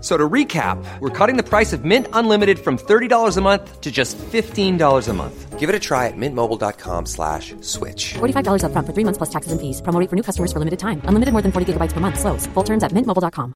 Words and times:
So 0.00 0.16
to 0.16 0.28
recap, 0.28 0.78
we're 1.00 1.10
cutting 1.10 1.36
the 1.36 1.42
price 1.42 1.72
of 1.72 1.84
Mint 1.84 2.06
Unlimited 2.12 2.58
from 2.58 2.78
$30 2.78 3.36
a 3.36 3.40
month 3.40 3.80
to 3.80 3.90
just 3.90 4.16
$15 4.18 5.08
a 5.08 5.12
month. 5.12 5.58
Give 5.58 5.68
it 5.68 5.74
a 5.74 5.80
try 5.80 6.06
at 6.06 6.16
mintmobile.com 6.16 7.06
slash 7.06 7.54
switch. 7.60 8.14
$45 8.14 8.62
upfront 8.62 8.86
for 8.86 8.92
three 8.92 9.04
months 9.04 9.18
plus 9.18 9.30
taxes 9.30 9.52
and 9.52 9.60
fees. 9.60 9.82
Promo 9.82 9.98
for 10.08 10.16
new 10.16 10.22
customers 10.22 10.52
for 10.52 10.60
limited 10.60 10.78
time. 10.78 11.00
Unlimited 11.08 11.32
more 11.32 11.42
than 11.42 11.50
40 11.52 11.72
gigabytes 11.72 11.92
per 11.92 12.00
month. 12.00 12.20
Slows. 12.20 12.46
Full 12.54 12.64
terms 12.64 12.84
at 12.84 12.92
mintmobile.com. 12.92 13.52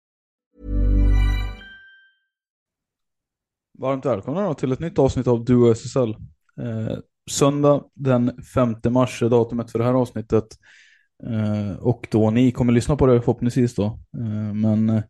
Varmt 3.78 4.06
välkomna 4.06 4.46
då 4.46 4.54
till 4.54 4.72
ett 4.72 4.80
nytt 4.80 4.98
avsnitt 4.98 5.26
av 5.26 5.44
Duo 5.44 5.70
SSL. 5.70 6.10
Eh, 6.60 6.98
söndag 7.30 7.84
den 7.94 8.42
5 8.54 8.76
mars 8.90 9.22
är 9.22 9.28
datumet 9.28 9.70
för 9.70 9.78
det 9.78 9.84
här 9.84 9.94
avsnittet. 9.94 10.46
Eh, 11.26 11.78
och 11.78 12.08
då 12.10 12.30
ni 12.30 12.52
kommer 12.52 12.72
lyssna 12.72 12.96
på 12.96 13.06
det 13.06 13.20
förhoppningsvis 13.20 13.74
då. 13.74 13.84
Eh, 14.18 14.54
men 14.54 14.90
eh, 14.90 15.02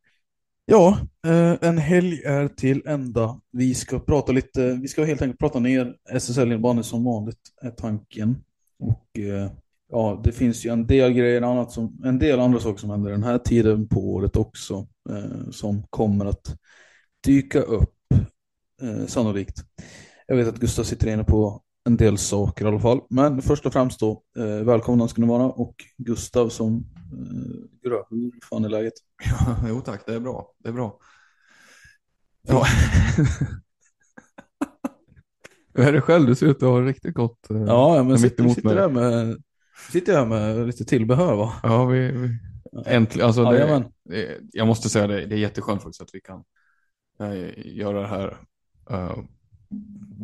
ja, 0.66 0.98
eh, 1.26 1.56
en 1.60 1.78
helg 1.78 2.22
är 2.24 2.48
till 2.48 2.82
ända. 2.86 3.40
Vi 3.52 3.74
ska 3.74 3.98
prata 3.98 4.32
lite, 4.32 4.78
vi 4.82 4.88
ska 4.88 5.04
helt 5.04 5.22
enkelt 5.22 5.40
prata 5.40 5.58
ner 5.58 5.96
SSL 6.10 6.46
innebandy 6.46 6.82
som 6.82 7.04
vanligt 7.04 7.40
är 7.62 7.70
tanken. 7.70 8.44
Och 8.78 9.18
eh, 9.18 9.50
ja, 9.90 10.20
det 10.24 10.32
finns 10.32 10.66
ju 10.66 10.72
en 10.72 10.86
del 10.86 11.12
grejer 11.12 11.42
annat 11.42 11.72
som, 11.72 12.02
en 12.04 12.18
del 12.18 12.40
andra 12.40 12.60
saker 12.60 12.78
som 12.80 12.90
händer 12.90 13.10
den 13.10 13.24
här 13.24 13.38
tiden 13.38 13.88
på 13.88 14.00
året 14.00 14.36
också. 14.36 14.86
Eh, 15.10 15.50
som 15.50 15.82
kommer 15.90 16.26
att 16.26 16.56
dyka 17.24 17.60
upp 17.60 17.94
sannolikt. 19.06 19.64
Jag 20.26 20.36
vet 20.36 20.48
att 20.48 20.58
Gustav 20.60 20.84
sitter 20.84 21.08
inne 21.08 21.24
på 21.24 21.62
en 21.84 21.96
del 21.96 22.18
saker 22.18 22.64
i 22.64 22.68
alla 22.68 22.80
fall. 22.80 23.00
Men 23.10 23.42
först 23.42 23.66
och 23.66 23.72
främst 23.72 24.00
då, 24.00 24.22
eh, 24.36 24.44
välkomna 24.44 25.08
ska 25.08 25.20
ni 25.20 25.28
vara. 25.28 25.44
Och 25.44 25.74
Gustav 25.98 26.48
som 26.48 26.84
eh, 27.12 27.88
grö, 27.88 28.02
hur 28.10 28.32
fan 28.50 28.64
är 28.64 28.68
läget? 28.68 28.92
Ja, 29.46 29.56
jo 29.68 29.80
tack, 29.80 30.02
det 30.06 30.14
är 30.14 30.20
bra. 30.20 30.54
Det 30.58 30.68
är 30.68 30.72
bra. 30.72 30.98
Ja. 32.42 32.66
Hur 35.74 35.88
är 35.88 35.92
det 35.92 36.00
själv? 36.00 36.26
Du 36.26 36.34
ser 36.34 36.46
ut 36.46 36.56
att 36.56 36.68
ha 36.68 36.80
riktigt 36.80 37.14
gott. 37.14 37.50
eh, 37.50 37.62
Ja, 37.62 38.02
men 38.02 38.18
sitter, 38.18 38.48
sitter, 38.48 38.74
där 38.74 38.88
med, 38.88 39.42
sitter 39.92 40.12
här 40.14 40.26
med 40.26 40.66
lite 40.66 40.84
tillbehör 40.84 41.36
va? 41.36 41.52
Ja, 41.62 41.84
vi, 41.86 42.10
vi 42.12 42.38
äntligen. 42.86 43.26
Alltså, 43.26 43.44
det, 43.44 43.84
det, 44.04 44.38
jag 44.52 44.66
måste 44.66 44.88
säga 44.88 45.06
det, 45.06 45.26
det 45.26 45.34
är 45.34 45.38
jätteskönt 45.38 45.82
faktiskt 45.82 46.02
att 46.02 46.10
vi 46.12 46.20
kan 46.20 46.44
eh, 47.20 47.66
göra 47.76 48.00
det 48.00 48.06
här 48.06 48.38
uh, 48.90 49.18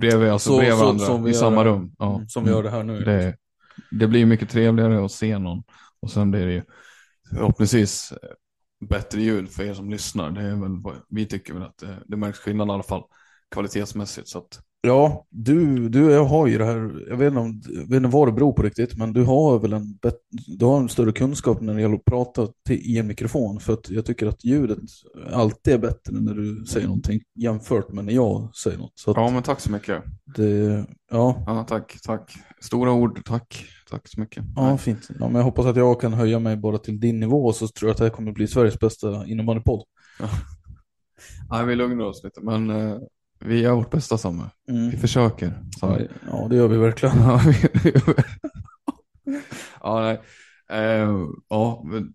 bredvid, 0.01 0.29
alltså 0.29 0.51
Så- 0.51 0.59
bredvid 0.59 0.79
så- 0.79 0.85
varandra 0.85 1.07
som 1.07 1.23
vi 1.25 1.31
i 1.31 1.33
gör 1.33 1.41
samma 1.41 1.65
det. 1.65 1.71
rum. 1.71 1.93
Ja. 1.99 2.15
Mm, 2.17 2.29
som 2.29 2.45
vi 2.45 2.51
gör 2.51 2.63
det 2.63 2.71
här 2.71 2.83
nu. 2.83 3.01
Det, 3.01 3.37
det 3.91 4.07
blir 4.09 4.27
mycket 4.27 4.51
trevligare 4.51 5.05
att 5.05 5.13
se 5.13 5.39
någon 5.39 5.63
och 6.01 6.11
sen 6.11 6.31
blir 6.31 6.47
det 6.47 6.53
ju 6.53 6.63
förhoppningsvis 7.31 8.13
eh, 8.13 8.19
bättre 8.89 9.21
ljud 9.23 9.49
för 9.51 9.63
er 9.63 9.75
som 9.75 9.91
lyssnar. 9.91 10.31
Det 10.31 10.41
är 10.41 10.55
väl 10.57 11.01
vi 11.09 11.27
tycker 11.27 11.55
väl 11.55 11.63
att 11.63 11.79
det, 11.79 12.03
det 12.07 12.17
märks 12.17 12.39
skillnad 12.39 12.69
i 12.69 12.71
alla 12.71 12.83
fall 12.83 13.03
kvalitetsmässigt. 13.51 14.29
Så 14.29 14.39
att, 14.39 14.61
Ja, 14.87 15.27
du, 15.31 15.89
du 15.89 16.19
har 16.19 16.47
ju 16.47 16.59
det 16.59 16.65
här, 16.65 17.07
jag 17.09 17.17
vet, 17.17 17.29
inte 17.29 17.41
om, 17.41 17.63
jag 17.69 17.87
vet 17.87 17.97
inte 17.97 18.09
vad 18.09 18.29
det 18.29 18.33
beror 18.33 18.53
på 18.53 18.63
riktigt, 18.63 18.97
men 18.97 19.13
du 19.13 19.25
har 19.25 19.59
väl 19.59 19.73
en, 19.73 19.99
du 20.59 20.65
har 20.65 20.77
en 20.77 20.89
större 20.89 21.13
kunskap 21.13 21.61
när 21.61 21.75
det 21.75 21.81
gäller 21.81 21.95
att 21.95 22.05
prata 22.05 22.49
till, 22.67 22.81
i 22.81 22.99
en 22.99 23.07
mikrofon. 23.07 23.61
För 23.61 23.73
att 23.73 23.91
jag 23.91 24.05
tycker 24.05 24.27
att 24.27 24.45
ljudet 24.45 24.79
alltid 25.33 25.75
är 25.75 25.79
bättre 25.79 26.13
när 26.13 26.35
du 26.35 26.65
säger 26.67 26.87
någonting 26.87 27.21
jämfört 27.35 27.93
med 27.93 28.05
när 28.05 28.13
jag 28.13 28.57
säger 28.57 28.79
något. 28.79 29.03
Ja, 29.07 29.31
men 29.31 29.43
tack 29.43 29.61
så 29.61 29.73
mycket. 29.73 30.03
det, 30.37 30.87
ja, 31.11 31.43
Ja, 31.47 31.65
tack, 31.69 31.99
tack. 32.03 32.33
Stora 32.61 32.93
ord, 32.93 33.25
tack. 33.25 33.65
Tack 33.91 34.09
så 34.09 34.21
mycket. 34.21 34.45
ja, 34.57 34.79
fint. 34.79 35.09
Ja, 35.19 35.27
men 35.29 35.35
jag 35.35 35.43
hoppas 35.43 35.67
att 35.67 35.77
jag 35.77 36.01
kan 36.01 36.13
höja 36.13 36.39
mig 36.39 36.57
bara 36.57 36.79
till 36.79 37.01
din 37.01 37.21
nivå 37.21 37.53
så 37.53 37.69
tror 37.69 37.89
jag 37.89 37.93
att 37.93 37.99
det 37.99 38.05
här 38.05 38.11
kommer 38.11 38.33
bli 38.33 38.47
Sveriges 38.47 38.79
bästa 38.79 39.27
innebandypodd. 39.27 39.85
Nej, 41.51 41.67
vi 41.67 41.75
lugnar 41.75 42.05
oss 42.05 42.25
lite, 42.25 42.41
men 42.41 42.71
eh, 42.71 42.99
vi 43.39 43.61
gör 43.61 43.75
vårt 43.75 43.91
bästa 43.91 44.19
Samme. 44.19 44.51
Mm. 44.69 44.91
Vi 44.91 44.97
försöker. 44.97 45.47
Ja, 45.47 45.79
Samme. 45.81 46.09
ja, 46.31 46.47
det 46.51 46.57
gör 46.57 46.69
vi 46.69 46.77
verkligen. 46.77 47.17
Ja, 47.23 47.41
vi- 47.47 47.93
ja, 49.83 50.01
nej. 50.01 50.21
Eh, 50.81 51.11
ja, 51.49 51.83
men 51.87 52.15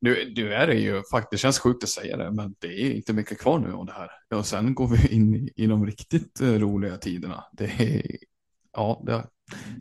nu, 0.00 0.32
nu 0.36 0.52
är 0.52 0.66
det 0.66 0.74
ju 0.74 1.02
faktiskt, 1.12 1.30
det 1.30 1.36
känns 1.38 1.58
sjukt 1.58 1.82
att 1.84 1.88
säga 1.90 2.16
det, 2.16 2.30
men 2.32 2.54
det 2.58 2.66
är 2.66 2.90
inte 2.94 3.12
mycket 3.12 3.40
kvar 3.40 3.58
nu 3.58 3.72
av 3.72 3.86
det 3.86 3.92
här. 3.92 4.38
Och 4.38 4.46
sen 4.46 4.74
går 4.74 4.86
vi 4.88 5.08
in 5.14 5.34
i, 5.34 5.52
i 5.56 5.66
de 5.66 5.86
riktigt 5.86 6.40
eh, 6.40 6.46
roliga 6.52 6.96
tiderna. 6.96 7.44
Det 7.52 7.64
är, 7.64 8.02
ja, 8.76 9.02
det 9.06 9.24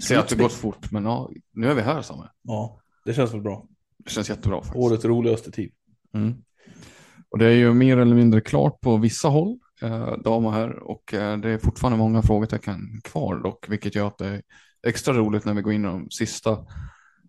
ser 0.04 0.18
att 0.18 0.28
det 0.28 0.36
gått 0.36 0.54
fort, 0.54 0.92
men 0.92 1.04
ja, 1.06 1.30
nu 1.54 1.68
är 1.70 1.74
vi 1.76 1.82
här 1.82 2.02
Samme. 2.02 2.30
Ja, 2.42 2.80
det 3.06 3.14
känns 3.14 3.34
väl 3.34 3.42
bra. 3.42 3.66
Det 4.06 4.12
känns 4.12 4.30
jättebra 4.30 4.58
faktiskt. 4.62 4.76
Årets 4.76 5.06
roligaste 5.06 5.52
tid. 5.52 5.72
Mm. 6.14 6.34
Och 7.30 7.38
det 7.38 7.46
är 7.46 7.56
ju 7.56 7.74
mer 7.74 7.98
eller 7.98 8.16
mindre 8.16 8.42
klart 8.42 8.82
på 8.82 8.98
vissa 8.98 9.28
håll, 9.28 9.60
Eh, 9.82 10.18
damer 10.18 10.52
här, 10.52 10.80
och 10.80 11.14
eh, 11.14 11.38
det 11.38 11.50
är 11.50 11.58
fortfarande 11.58 11.98
många 11.98 12.22
frågetecken 12.22 13.02
kvar 13.04 13.36
dock, 13.44 13.70
vilket 13.70 13.96
gör 13.96 14.08
att 14.08 14.18
det 14.18 14.28
är 14.28 14.42
extra 14.88 15.14
roligt 15.14 15.46
när 15.46 15.54
vi 15.54 15.62
går 15.62 15.74
in 15.74 15.86
i 15.86 15.88
de 15.88 16.10
sista 16.10 16.58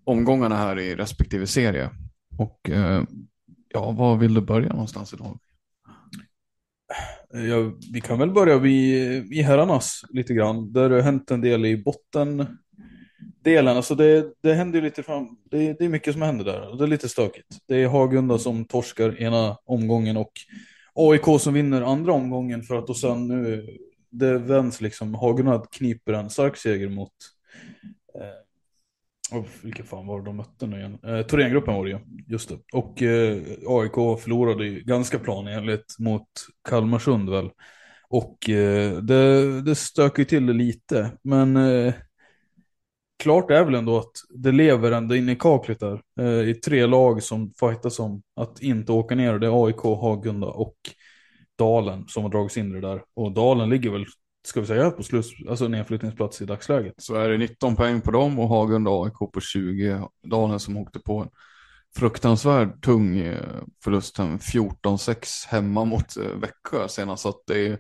omgångarna 0.05 0.57
här 0.57 0.79
i 0.79 0.95
respektive 0.95 1.47
serie. 1.47 1.91
Och 2.39 2.71
eh, 2.71 3.03
ja, 3.69 3.91
var 3.91 4.17
vill 4.17 4.35
du 4.35 4.41
börja 4.41 4.69
någonstans 4.69 5.15
idag? 5.15 5.39
Ja, 7.33 7.73
vi 7.93 8.01
kan 8.01 8.19
väl 8.19 8.31
börja 8.31 8.59
vid, 8.59 9.33
i 9.33 9.43
herrarnas 9.43 10.03
lite 10.11 10.35
grann. 10.35 10.73
Där 10.73 10.89
det 10.89 10.95
har 10.95 11.03
hänt 11.03 11.31
en 11.31 11.41
del 11.41 11.67
i 11.67 11.83
botten 11.83 12.47
delen. 13.45 13.77
Alltså 13.77 13.95
det, 13.95 14.33
det 14.43 14.55
händer 14.55 14.79
ju 14.79 14.85
lite 14.85 15.03
fram, 15.03 15.29
det, 15.51 15.79
det 15.79 15.85
är 15.85 15.89
mycket 15.89 16.13
som 16.13 16.23
händer 16.23 16.45
där. 16.45 16.69
och 16.69 16.79
Det 16.79 16.85
är 16.85 16.89
lite 16.89 17.09
stökigt. 17.09 17.59
Det 17.69 17.83
är 17.83 17.89
Hagunda 17.89 18.39
som 18.39 18.65
torskar 18.65 19.23
ena 19.23 19.57
omgången 19.65 20.17
och 20.17 20.33
AIK 20.95 21.41
som 21.41 21.55
vinner 21.55 21.83
andra 21.83 22.13
omgången 22.13 22.63
för 22.63 22.75
att 22.75 22.87
då 22.87 22.95
sen 22.95 23.29
nu 23.29 23.67
det 24.11 24.39
vänds 24.39 24.81
liksom. 24.81 25.15
Hagenad 25.15 25.71
kniper 25.71 26.13
en 26.13 26.31
stark 26.31 26.57
seger 26.57 26.89
mot 26.89 27.13
eh, 28.15 29.39
oh, 29.39 29.45
vilka 29.63 29.85
fan 29.85 30.07
var 30.07 30.19
det 30.19 30.25
de 30.25 30.37
mötte 30.37 30.67
nu 30.67 30.79
igen? 30.79 30.99
Eh, 31.05 31.27
Thorengruppen 31.27 31.75
var 31.75 31.85
det 31.85 31.91
ju, 31.91 31.99
just 32.27 32.49
det. 32.49 32.59
Och 32.73 33.03
eh, 33.03 33.43
AIK 33.67 34.21
förlorade 34.21 34.67
ju 34.67 34.81
ganska 34.81 35.19
planenligt 35.19 35.99
mot 35.99 36.29
Kalmarsund 36.69 37.31
väl. 37.31 37.51
Och 38.09 38.51
eh, 38.51 38.97
det, 38.97 39.63
det 39.63 39.75
stökar 39.75 40.19
ju 40.19 40.25
till 40.25 40.47
det 40.47 40.53
lite. 40.53 41.11
Men 41.23 41.57
eh, 41.57 41.95
klart 43.23 43.51
är 43.51 43.65
väl 43.65 43.75
ändå 43.75 43.99
att 43.99 44.13
det 44.35 44.53
lever 44.53 44.93
ända 44.93 45.17
in 45.17 45.29
i 45.29 45.37
kaklet 45.37 45.81
där. 45.81 46.03
Eh, 46.21 46.49
I 46.49 46.55
tre 46.55 46.87
lag 46.87 47.23
som 47.23 47.53
fightas 47.61 47.99
om 47.99 48.23
att 48.37 48.63
inte 48.63 48.93
åka 48.93 49.15
ner. 49.15 49.39
Det 49.39 49.47
är 49.47 49.67
AIK, 49.67 49.81
Hagunda 49.81 50.47
och 50.47 50.77
Dalen 51.59 52.09
som 52.09 52.23
har 52.23 52.31
dragits 52.31 52.57
in 52.57 52.71
i 52.71 52.75
det 52.75 52.89
där. 52.89 53.03
Och 53.15 53.33
Dalen 53.33 53.71
ligger 53.71 53.91
väl, 53.91 54.07
ska 54.47 54.61
vi 54.61 54.67
säga, 54.67 54.91
på 54.91 55.03
sluss, 55.03 55.33
alltså 55.49 55.69
nedflyttningsplats 55.69 56.43
i 56.43 56.45
dagsläget. 56.45 56.95
Så 56.97 57.15
är 57.15 57.29
det 57.29 57.39
19 57.39 57.77
poäng 57.77 58.01
på 58.01 58.11
dem 58.11 58.39
och 58.39 58.49
Hagunda 58.49 58.91
och 58.91 59.07
AIK 59.07 59.33
på 59.33 59.41
20, 59.41 60.09
Dalen 60.27 60.61
som 60.61 60.77
åkte 60.77 60.99
på 60.99 61.19
en 61.19 61.29
fruktansvärd 61.97 62.83
tung 62.83 63.19
eh, 63.19 63.63
förlust. 63.85 64.19
14-6 64.19 65.49
hemma 65.49 65.85
mot 65.85 66.17
eh, 66.17 66.39
Växjö 66.41 66.89
senast. 66.89 67.23
Så 67.23 67.29
att 67.29 67.43
det 67.47 67.67
är, 67.67 67.79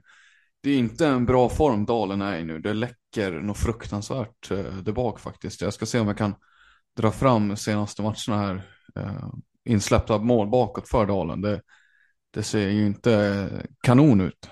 det 0.62 0.70
är 0.70 0.78
inte 0.78 1.06
en 1.06 1.26
bra 1.26 1.48
form 1.48 1.84
Dalen 1.84 2.22
är 2.22 2.38
i 2.38 2.44
nu. 2.44 2.58
Det 2.58 2.74
läcker 2.74 3.01
något 3.16 3.58
fruktansvärt 3.58 4.50
eh, 4.50 4.76
där 4.82 4.92
bak 4.92 5.20
faktiskt. 5.20 5.60
Jag 5.60 5.72
ska 5.72 5.86
se 5.86 6.00
om 6.00 6.06
jag 6.06 6.18
kan 6.18 6.34
dra 6.96 7.10
fram 7.10 7.56
senaste 7.56 8.02
matcherna 8.02 8.46
här. 8.46 8.62
Eh, 8.96 9.28
insläppta 9.64 10.18
mål 10.18 10.48
bakåt 10.48 10.88
för 10.88 11.06
Dalen. 11.06 11.40
Det, 11.40 11.60
det 12.34 12.42
ser 12.42 12.68
ju 12.68 12.86
inte 12.86 13.48
kanon 13.82 14.20
ut. 14.20 14.48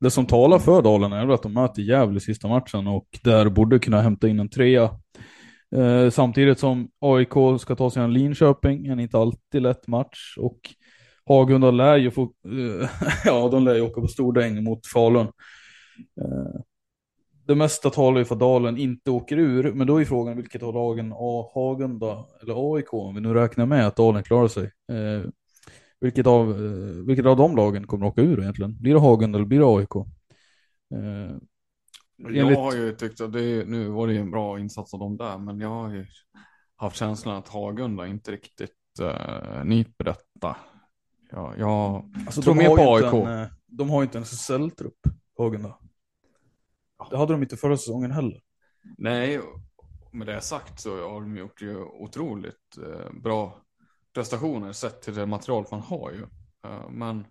Det 0.00 0.10
som 0.10 0.26
talar 0.26 0.58
för 0.58 0.82
Dalen 0.82 1.12
är 1.12 1.28
att 1.28 1.42
de 1.42 1.52
möter 1.52 1.82
Gävle 1.82 2.20
sista 2.20 2.48
matchen 2.48 2.86
och 2.86 3.08
där 3.22 3.48
borde 3.48 3.78
kunna 3.78 4.02
hämta 4.02 4.28
in 4.28 4.40
en 4.40 4.48
trea. 4.48 4.90
Eh, 5.76 6.10
samtidigt 6.10 6.58
som 6.58 6.88
AIK 7.00 7.60
ska 7.60 7.76
ta 7.76 7.90
sig 7.90 8.02
an 8.02 8.12
Linköping, 8.12 8.86
en 8.86 9.00
inte 9.00 9.18
alltid 9.18 9.62
lätt 9.62 9.86
match. 9.86 10.34
Och 10.38 10.60
Hagunda 11.26 11.70
lär 11.70 11.96
ju 11.96 12.10
få, 12.10 12.22
eh, 12.22 12.88
ja 13.24 13.48
de 13.48 13.64
lär 13.64 13.74
ju 13.74 13.80
åka 13.80 14.00
på 14.00 14.08
stordäng 14.08 14.64
mot 14.64 14.86
Falun. 14.86 15.26
Eh, 16.20 16.60
det 17.50 17.56
mesta 17.56 17.90
talar 17.90 18.18
ju 18.18 18.24
för 18.24 18.34
att 18.34 18.40
Dalen 18.40 18.78
inte 18.78 19.10
åker 19.10 19.38
ur, 19.38 19.72
men 19.72 19.86
då 19.86 20.00
är 20.00 20.04
frågan 20.04 20.36
vilket 20.36 20.62
av 20.62 20.74
lagen, 20.74 21.12
A, 21.16 21.50
Hagunda 21.54 22.24
eller 22.42 22.74
AIK, 22.74 22.94
om 22.94 23.14
vi 23.14 23.20
nu 23.20 23.34
räknar 23.34 23.66
med 23.66 23.86
att 23.86 23.96
Dalen 23.96 24.22
klarar 24.22 24.48
sig. 24.48 24.64
Eh, 24.64 25.30
vilket, 26.00 26.26
av, 26.26 26.50
eh, 26.50 27.06
vilket 27.06 27.26
av 27.26 27.36
de 27.36 27.56
lagen 27.56 27.86
kommer 27.86 28.06
att 28.06 28.12
åka 28.12 28.22
ur 28.22 28.40
egentligen? 28.40 28.76
Blir 28.80 28.94
det 28.94 29.00
Hagunda 29.00 29.38
eller 29.38 29.46
blir 29.46 29.58
det 29.58 29.66
AIK? 29.66 29.96
Eh, 30.94 31.36
jag 32.36 32.56
har 32.56 32.74
ju 32.74 32.94
tyckt 32.94 33.20
att 33.20 33.32
det, 33.32 33.68
nu 33.68 33.88
var 33.88 34.06
det 34.06 34.16
en 34.16 34.30
bra 34.30 34.58
insats 34.58 34.94
av 34.94 35.00
dem 35.00 35.16
där, 35.16 35.38
men 35.38 35.60
jag 35.60 35.68
har 35.68 35.94
ju 35.94 36.06
haft 36.76 36.96
känslan 36.96 37.36
att 37.36 37.48
Hagunda 37.48 38.06
inte 38.06 38.32
riktigt 38.32 38.70
uh, 39.00 39.64
nyper 39.64 40.04
detta. 40.04 40.56
Ja, 41.30 41.54
jag 41.58 42.12
alltså, 42.26 42.42
tror 42.42 42.54
mer 42.54 42.76
på 42.76 42.94
AIK. 42.94 43.26
En, 43.26 43.48
de 43.66 43.90
har 43.90 44.00
ju 44.00 44.04
inte 44.04 44.18
en 44.18 44.24
SSL-trupp, 44.24 45.00
Hagunda. 45.38 45.76
Det 47.10 47.18
hade 47.18 47.32
de 47.32 47.42
inte 47.42 47.56
förra 47.56 47.76
säsongen 47.76 48.10
heller. 48.10 48.40
Nej, 48.98 49.40
med 50.12 50.26
det 50.26 50.40
sagt 50.40 50.80
så 50.80 51.08
har 51.08 51.20
de 51.20 51.36
gjort 51.36 51.62
ju 51.62 51.76
otroligt 51.76 52.78
eh, 52.78 53.12
bra 53.22 53.62
prestationer 54.14 54.72
sett 54.72 55.02
till 55.02 55.14
det 55.14 55.26
material 55.26 55.66
man 55.70 55.80
har 55.80 56.10
ju. 56.10 56.22
Eh, 56.70 56.90
men 56.90 57.26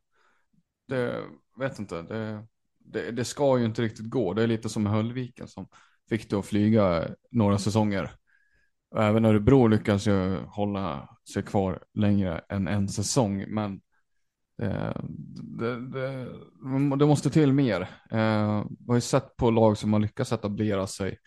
det, 0.87 1.23
vet 1.59 1.79
inte, 1.79 2.01
det, 2.01 2.45
det, 2.79 3.11
det, 3.11 3.25
ska 3.25 3.59
ju 3.59 3.65
inte 3.65 3.81
riktigt 3.81 4.09
gå. 4.09 4.33
Det 4.33 4.43
är 4.43 4.47
lite 4.47 4.69
som 4.69 4.83
med 4.83 4.91
Höllviken 4.91 5.47
som 5.47 5.67
fick 6.09 6.29
det 6.29 6.35
att 6.35 6.45
flyga 6.45 7.07
några 7.31 7.57
säsonger. 7.57 8.11
Även 8.95 9.25
Örebro 9.25 9.67
lyckas 9.67 10.07
ju 10.07 10.37
hålla 10.37 11.09
sig 11.33 11.43
kvar 11.43 11.83
längre 11.93 12.41
än 12.49 12.67
en 12.67 12.89
säsong, 12.89 13.45
men 13.47 13.81
Eh, 14.61 14.95
det, 15.59 15.89
det, 15.89 16.27
det, 16.99 17.05
måste 17.05 17.29
till 17.29 17.53
mer. 17.53 17.81
Eh, 18.11 18.65
vi 18.79 18.85
har 18.87 18.95
ju 18.95 19.01
sett 19.01 19.35
på 19.35 19.51
lag 19.51 19.77
som 19.77 19.93
har 19.93 19.99
lyckats 19.99 20.31
etablera 20.31 20.87
sig, 20.87 21.17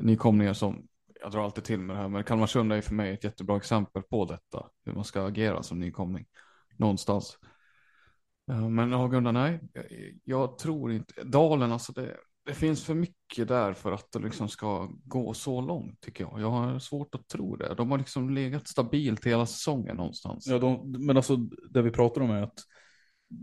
nykomlingar 0.00 0.52
som 0.52 0.86
jag 1.22 1.32
drar 1.32 1.44
alltid 1.44 1.64
till 1.64 1.80
med 1.80 1.96
det 1.96 2.02
här, 2.02 2.08
men 2.08 2.24
Kalmarsund 2.24 2.72
är 2.72 2.80
för 2.80 2.94
mig 2.94 3.14
ett 3.14 3.24
jättebra 3.24 3.56
exempel 3.56 4.02
på 4.02 4.24
detta, 4.24 4.66
hur 4.84 4.92
man 4.92 5.04
ska 5.04 5.26
agera 5.26 5.62
som 5.62 5.80
nykomling 5.80 6.26
någonstans. 6.76 7.38
Eh, 8.50 8.68
men 8.68 8.92
Hagunda, 8.92 9.32
nej, 9.32 9.60
jag 10.24 10.58
tror 10.58 10.92
inte, 10.92 11.24
Dalen, 11.24 11.72
alltså 11.72 11.92
det, 11.92 12.16
det 12.50 12.54
finns 12.54 12.84
för 12.84 12.94
mycket 12.94 13.48
där 13.48 13.72
för 13.72 13.92
att 13.92 14.12
det 14.12 14.18
liksom 14.18 14.48
ska 14.48 14.90
gå 15.04 15.34
så 15.34 15.60
långt 15.60 16.00
tycker 16.00 16.24
jag. 16.24 16.40
Jag 16.40 16.50
har 16.50 16.78
svårt 16.78 17.14
att 17.14 17.28
tro 17.28 17.56
det. 17.56 17.74
De 17.74 17.90
har 17.90 17.98
liksom 17.98 18.30
legat 18.30 18.68
stabilt 18.68 19.26
hela 19.26 19.46
säsongen 19.46 19.96
någonstans. 19.96 20.46
Ja, 20.46 20.58
de, 20.58 20.92
men 21.06 21.16
alltså 21.16 21.36
det 21.70 21.82
vi 21.82 21.90
pratar 21.90 22.20
om 22.20 22.30
är 22.30 22.42
att 22.42 22.58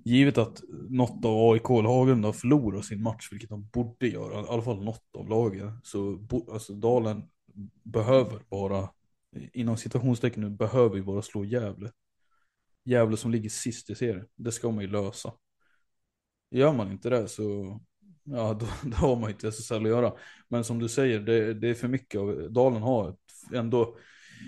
givet 0.06 0.38
att 0.38 0.62
något 0.90 1.26
av 1.26 1.52
AIK-lagen 1.52 1.86
Hagunda 1.86 2.34
förlorar 2.34 2.82
sin 2.82 3.02
match, 3.02 3.30
vilket 3.32 3.50
de 3.50 3.68
borde 3.68 4.08
göra, 4.08 4.42
i 4.42 4.48
alla 4.48 4.62
fall 4.62 4.84
något 4.84 5.16
av 5.18 5.30
lagen, 5.30 5.80
så 5.84 6.28
alltså 6.52 6.74
Dalen 6.74 7.24
behöver 7.84 8.40
bara, 8.50 8.90
inom 9.54 9.78
citationstecken 9.78 10.44
nu, 10.44 10.50
behöver 10.50 10.96
ju 10.96 11.04
bara 11.04 11.22
slå 11.22 11.46
Gävle. 11.46 11.92
Gävle 12.86 13.18
som 13.18 13.32
ligger 13.32 13.50
sist 13.50 13.90
i 13.90 13.96
serien, 13.96 14.28
det 14.36 14.52
ska 14.52 14.72
man 14.72 14.84
ju 14.84 14.90
lösa. 14.90 15.34
Gör 16.52 16.74
man 16.74 16.92
inte 16.92 17.10
det 17.10 17.28
så, 17.28 17.80
ja 18.28 18.58
då, 18.60 18.66
då 18.90 18.96
har 18.96 19.16
man 19.16 19.30
inte 19.30 19.48
SSL 19.48 19.76
att 19.76 19.90
göra. 19.90 20.14
Men 20.48 20.64
som 20.64 20.80
du 20.80 20.90
säger, 20.90 21.20
det, 21.20 21.54
det 21.54 21.70
är 21.70 21.74
för 21.74 21.88
mycket 21.88 22.20
av, 22.20 22.52
Dalen 22.52 22.82
har 22.82 23.16
ändå, 23.54 23.98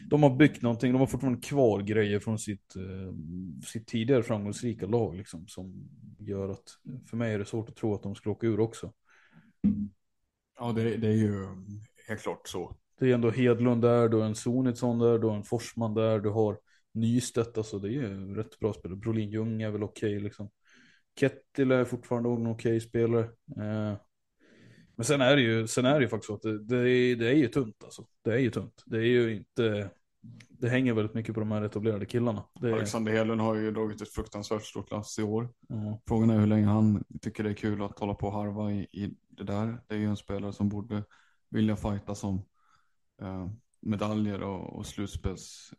de 0.10 0.24
har 0.24 0.36
byggt 0.36 0.62
någonting, 0.62 0.92
de 0.92 1.00
har 1.00 1.08
fortfarande 1.08 1.42
kvar 1.42 1.82
grejer 1.82 2.20
från 2.20 2.40
sitt, 2.40 2.76
eh, 2.76 3.14
sitt 3.66 3.88
tidigare 3.88 4.24
framgångsrika 4.24 4.86
lag 4.86 5.16
liksom, 5.16 5.48
som 5.48 5.90
gör 6.20 6.50
att, 6.50 6.64
för 7.10 7.18
mig 7.18 7.34
är 7.34 7.40
det 7.40 7.46
svårt 7.46 7.70
att 7.70 7.76
tro 7.76 7.94
att 7.94 8.04
de 8.04 8.16
ska 8.16 8.30
åka 8.30 8.48
ur 8.48 8.60
också. 8.60 8.94
Ja, 10.60 10.72
det, 10.72 10.98
det 10.98 11.08
är 11.08 11.18
ju 11.18 11.48
helt 12.08 12.22
klart 12.22 12.48
så. 12.48 12.76
Det 13.00 13.10
är 13.10 13.14
ändå 13.14 13.32
Hedlund 13.32 13.82
där, 13.82 14.10
du 14.10 14.18
har 14.18 14.26
en 14.26 14.36
Sonitsson 14.36 15.00
där, 15.00 15.20
du 15.20 15.28
har 15.28 15.36
en 15.36 15.44
Forsman 15.44 15.94
där, 15.94 16.20
du 16.20 16.30
har 16.30 16.60
Nystedt, 16.94 17.58
alltså 17.58 17.80
det 17.80 17.88
är 17.88 17.92
ju 17.92 18.36
rätt 18.36 18.60
bra 18.60 18.74
spelare. 18.74 18.98
Brolin 18.98 19.30
Ljung 19.30 19.62
är 19.62 19.70
väl 19.70 19.84
okej 19.84 20.16
okay, 20.16 20.24
liksom. 20.24 20.50
Kettil 21.20 21.72
är 21.72 21.86
fortfarande 21.86 22.30
en 22.30 22.48
okej 22.48 22.52
okay 22.52 22.80
spelare. 22.80 23.24
Eh, 23.58 23.98
men 24.96 25.06
sen 25.06 25.22
är 25.22 25.36
det 25.36 25.42
ju, 25.42 25.68
sen 25.68 25.86
är 25.86 25.94
det 25.94 26.02
ju 26.02 26.08
faktiskt 26.08 26.28
så 26.28 26.34
att 26.34 26.42
det, 26.42 26.64
det, 26.64 26.90
är, 26.90 27.16
det 27.16 27.28
är 27.28 27.34
ju 27.34 27.48
tunt 27.48 27.84
alltså. 27.84 28.06
Det 28.24 28.34
är 28.34 28.38
ju 28.38 28.52
tunt. 28.52 28.84
Det 28.86 28.98
är 28.98 29.04
ju 29.04 29.36
inte, 29.36 29.90
det 30.50 30.70
hänger 30.70 30.94
väldigt 30.94 31.14
mycket 31.14 31.34
på 31.34 31.40
de 31.40 31.52
här 31.52 31.62
etablerade 31.62 32.06
killarna. 32.06 32.44
Det 32.62 32.74
Alexander 32.74 33.12
Hedlund 33.12 33.42
har 33.42 33.56
ju 33.56 33.72
dragit 33.72 34.02
ett 34.02 34.14
fruktansvärt 34.14 34.64
stort 34.64 34.92
lass 34.92 35.20
i 35.20 35.24
år. 35.24 35.50
Mm. 35.70 35.94
Frågan 36.08 36.30
är 36.30 36.40
hur 36.40 36.48
länge 36.48 36.66
han 36.66 37.04
tycker 37.22 37.44
det 37.44 37.50
är 37.50 37.54
kul 37.54 37.82
att 37.82 38.00
hålla 38.00 38.14
på 38.14 38.28
och 38.28 38.34
harva 38.34 38.72
i, 38.72 38.80
i 38.80 39.16
det 39.30 39.44
där. 39.44 39.82
Det 39.88 39.96
är 39.96 40.00
ju 40.00 40.06
en 40.06 40.18
spelare 40.18 40.54
som 40.54 40.70
borde 40.70 41.04
vilja 41.50 41.76
fighta 41.76 42.16
som 42.16 42.36
uh, 43.22 43.48
medaljer 43.82 44.42
och, 44.42 44.76
och 44.76 44.86
slutspels 44.86 45.74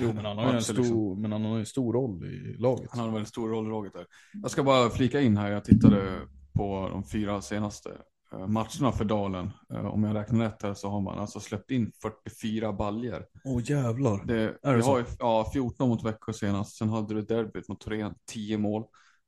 Jo, 0.00 0.12
men 0.14 0.24
han 0.24 0.38
har 0.38 0.50
ju 0.50 0.56
en 0.56 0.62
stor, 0.62 0.76
liksom. 0.76 1.22
men 1.22 1.32
han 1.32 1.44
har 1.44 1.58
en 1.58 1.66
stor 1.66 1.92
roll 1.92 2.24
i 2.24 2.56
laget. 2.58 2.90
Han 2.90 3.00
har 3.00 3.06
en 3.06 3.14
väldigt 3.14 3.28
stor 3.28 3.48
roll 3.48 3.66
i 3.66 3.70
laget 3.70 3.92
där. 3.92 4.06
Jag 4.42 4.50
ska 4.50 4.62
bara 4.62 4.90
flika 4.90 5.20
in 5.20 5.36
här, 5.36 5.50
jag 5.50 5.64
tittade 5.64 6.20
på 6.52 6.88
de 6.92 7.04
fyra 7.04 7.42
senaste 7.42 7.90
eh, 8.32 8.46
matcherna 8.46 8.92
för 8.92 9.04
Dalen. 9.04 9.50
Eh, 9.72 9.86
om 9.86 10.04
jag 10.04 10.16
räknar 10.16 10.44
rätt 10.44 10.62
här 10.62 10.74
så 10.74 10.88
har 10.88 11.00
man 11.00 11.18
alltså 11.18 11.40
släppt 11.40 11.70
in 11.70 11.92
44 12.02 12.72
baljer. 12.72 13.26
Åh 13.44 13.58
oh, 13.58 13.70
jävlar. 13.70 14.24
Det, 14.24 14.56
är 14.62 14.76
det 14.76 14.84
har, 14.84 15.04
ja, 15.18 15.50
14 15.52 15.88
mot 15.88 16.04
Växjö 16.04 16.32
senast. 16.32 16.76
Sen 16.76 16.88
hade 16.88 17.14
du 17.14 17.22
derbyt 17.22 17.68
mot 17.68 17.80
Torén, 17.80 18.14
10 18.26 18.58
mål. 18.58 18.84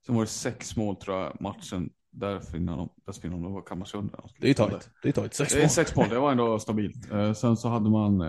Sen 0.07 0.15
var 0.15 0.23
det 0.23 0.29
6 0.29 0.77
mål 0.77 0.97
tror 0.97 1.17
jag 1.17 1.41
matchen 1.41 1.91
därför 2.13 2.57
innan 2.57 2.79
de, 2.79 2.91
dessförinnan 3.07 3.43
de 3.43 3.53
var 3.53 3.63
Kalmarsund. 3.63 4.11
Det 4.41 4.51
är 4.51 4.55
tajt. 4.55 4.91
Det 5.03 5.09
är 5.09 5.13
tajt. 5.13 5.35
Sex 5.35 5.53
mål. 5.55 5.61
Det 5.61 5.65
är 5.65 5.69
sex 5.69 5.97
mål, 5.97 6.09
det 6.09 6.19
var 6.19 6.31
ändå 6.31 6.59
stabilt. 6.59 7.11
Eh, 7.13 7.33
sen 7.33 7.57
så 7.57 7.69
hade 7.69 7.91
man 7.91 8.21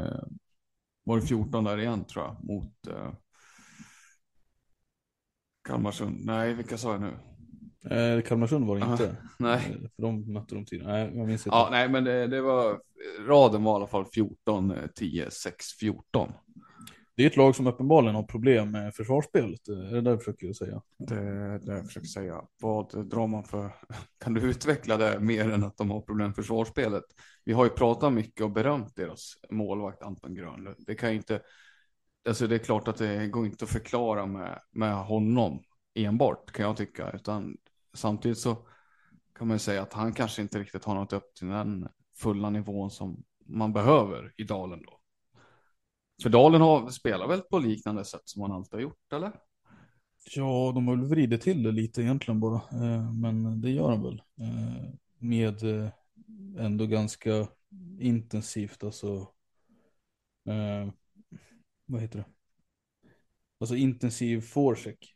var 1.04 1.20
det 1.20 1.28
14 1.28 1.64
där 1.64 1.78
igen 1.78 2.06
tror 2.06 2.26
jag 2.26 2.44
mot 2.44 2.88
eh, 2.88 3.14
Kalmarsund. 5.68 6.26
Nej, 6.26 6.54
vilka 6.54 6.78
sa 6.78 6.92
jag 6.92 7.02
nu? 7.02 7.14
Eh, 7.96 8.22
Kalmarsund 8.22 8.68
var 8.68 8.80
det 8.80 8.86
inte. 8.92 9.04
Uh, 9.04 9.14
nej. 9.40 9.72
Eh, 9.72 9.90
för 9.96 10.02
de 10.02 10.34
mötte 10.34 10.56
de 10.56 10.66
tidigare. 10.66 10.92
Nej, 10.92 11.18
jag 11.18 11.28
minns 11.28 11.48
inte. 11.48 11.58
Ja, 11.58 11.68
nej, 11.72 11.90
men 11.90 12.04
det, 12.04 12.28
det, 12.28 12.42
var 12.42 12.82
raden 13.28 13.64
var 13.64 13.74
i 13.74 13.76
alla 13.76 13.88
fall 13.88 14.06
14, 14.06 14.74
10, 14.96 15.32
6, 15.32 15.66
14 15.80 16.34
det 17.22 17.26
är 17.26 17.30
ett 17.30 17.38
lag 17.38 17.56
som 17.56 17.68
uppenbarligen 17.68 18.16
har 18.16 18.24
problem 18.24 18.72
med 18.72 18.96
försvarsspelet. 18.96 19.70
Eh, 19.70 19.78
är 19.78 19.92
det 19.92 20.02
det 20.02 20.12
du 20.12 20.18
försöker 20.18 20.54
säga? 20.54 20.82
Det 20.98 21.16
är 21.16 21.60
det 21.60 21.74
jag 21.74 21.86
försöker 21.86 22.08
säga. 22.08 22.42
Vad 22.62 23.10
drar 23.10 23.28
man 23.28 23.44
för... 23.44 23.76
Kan 24.24 24.34
du 24.34 24.42
utveckla 24.42 24.98
det 24.98 25.20
mer 25.20 25.50
än 25.50 25.64
att 25.64 25.78
de 25.78 25.92
har 25.92 26.02
problem 26.02 26.28
med 26.28 26.36
försvarsspelet? 26.36 27.04
Vi 27.44 27.54
har 27.54 27.64
ju 27.64 27.70
pratat 27.70 28.14
mycket 28.14 28.42
och 28.42 28.52
berömt 28.52 28.96
deras 28.96 29.34
målvakt 29.50 30.04
Anton 30.04 30.36
Grönlund. 30.36 30.76
Det 30.80 30.96
kan 30.96 31.10
ju 31.10 31.16
inte... 31.16 31.42
Alltså 32.28 32.48
det 32.48 32.56
är 32.56 32.60
klart 32.60 32.88
att 32.88 32.98
det 32.98 33.28
går 33.28 33.46
inte 33.46 33.66
att 33.66 33.72
förklara 33.72 34.26
med, 34.26 34.60
med 34.72 34.96
honom 34.96 35.64
enbart 35.96 36.52
kan 36.52 36.66
jag 36.66 36.78
tycka. 36.78 37.12
Utan 37.12 37.58
samtidigt 37.94 38.38
så 38.38 38.56
kan 39.38 39.48
man 39.48 39.56
ju 39.56 39.60
säga 39.60 39.82
att 39.82 39.94
han 39.94 40.14
kanske 40.14 40.42
inte 40.42 40.60
riktigt 40.60 40.86
har 40.86 40.96
nått 40.96 41.14
upp 41.14 41.36
till 41.36 41.48
den 41.48 41.88
fulla 42.18 42.50
nivån 42.50 42.92
som 42.92 43.24
man 43.46 43.74
behöver 43.74 44.34
i 44.38 44.44
Dalen 44.44 44.84
då. 44.86 45.01
För 46.22 46.30
Dalen 46.30 46.62
har, 46.62 46.90
spelar 46.90 47.28
väl 47.28 47.42
på 47.42 47.60
liknande 47.60 48.06
sätt 48.06 48.22
som 48.26 48.40
man 48.40 48.52
alltid 48.52 48.74
har 48.74 48.82
gjort, 48.82 49.14
eller? 49.14 49.32
Ja, 50.36 50.72
de 50.76 50.88
har 50.88 50.96
väl 50.96 51.06
vridit 51.06 51.42
till 51.42 51.64
det 51.64 51.72
lite 51.72 52.02
egentligen 52.02 52.40
bara. 52.40 52.56
Eh, 52.56 53.14
men 53.14 53.62
det 53.62 53.72
gör 53.72 53.92
de 53.92 54.04
väl. 54.04 54.22
Eh, 54.42 54.94
med 55.20 55.64
eh, 55.64 55.90
ändå 56.58 56.86
ganska 56.86 57.48
intensivt, 58.00 58.84
alltså. 58.84 59.28
Vad 61.86 62.02
heter 62.02 62.20
det? 62.20 62.26
Alltså 63.60 63.76
intensiv 63.76 64.42
forecheck. 64.42 65.16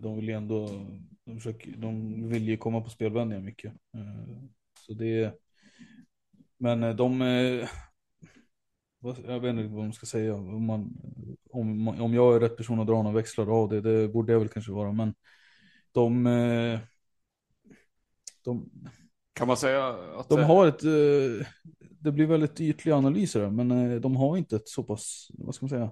De 0.00 0.16
vill 0.16 0.28
ju 0.28 0.34
ändå, 0.34 0.68
de, 1.24 1.34
försöker, 1.34 1.76
de 1.76 2.28
vill 2.28 2.48
ju 2.48 2.56
komma 2.56 2.80
på 2.80 2.90
spelvändningar 2.90 3.42
mycket. 3.42 3.72
Så 4.86 4.92
det 4.92 5.40
men 6.56 6.96
de, 6.96 7.22
jag 9.00 9.40
vet 9.40 9.50
inte 9.50 9.74
vad 9.74 9.84
man 9.84 9.92
ska 9.92 10.06
säga. 10.06 10.34
Om, 10.34 10.66
man, 10.66 10.96
om, 11.50 11.88
om 11.88 12.14
jag 12.14 12.36
är 12.36 12.40
rätt 12.40 12.56
person 12.56 12.80
att 12.80 12.86
dra 12.86 13.02
några 13.02 13.16
växlar 13.16 13.62
av 13.62 13.68
det, 13.68 13.80
det 13.80 14.08
borde 14.08 14.32
jag 14.32 14.40
väl 14.40 14.48
kanske 14.48 14.72
vara. 14.72 14.92
Men 14.92 15.14
de, 15.92 16.26
eh, 16.26 16.80
de, 18.44 18.70
Kan 19.32 19.46
man 19.46 19.56
säga 19.56 19.86
att 20.18 20.28
de 20.28 20.42
har 20.42 20.66
ett, 20.66 20.84
eh, 20.84 21.46
det 21.80 22.12
blir 22.12 22.26
väldigt 22.26 22.60
ytliga 22.60 22.96
analyser 22.96 23.40
där, 23.40 23.50
men 23.50 23.70
eh, 23.70 24.00
de 24.00 24.16
har 24.16 24.36
inte 24.36 24.56
ett 24.56 24.68
så 24.68 24.82
pass, 24.82 25.28
vad 25.34 25.54
ska 25.54 25.64
man 25.64 25.70
säga. 25.70 25.90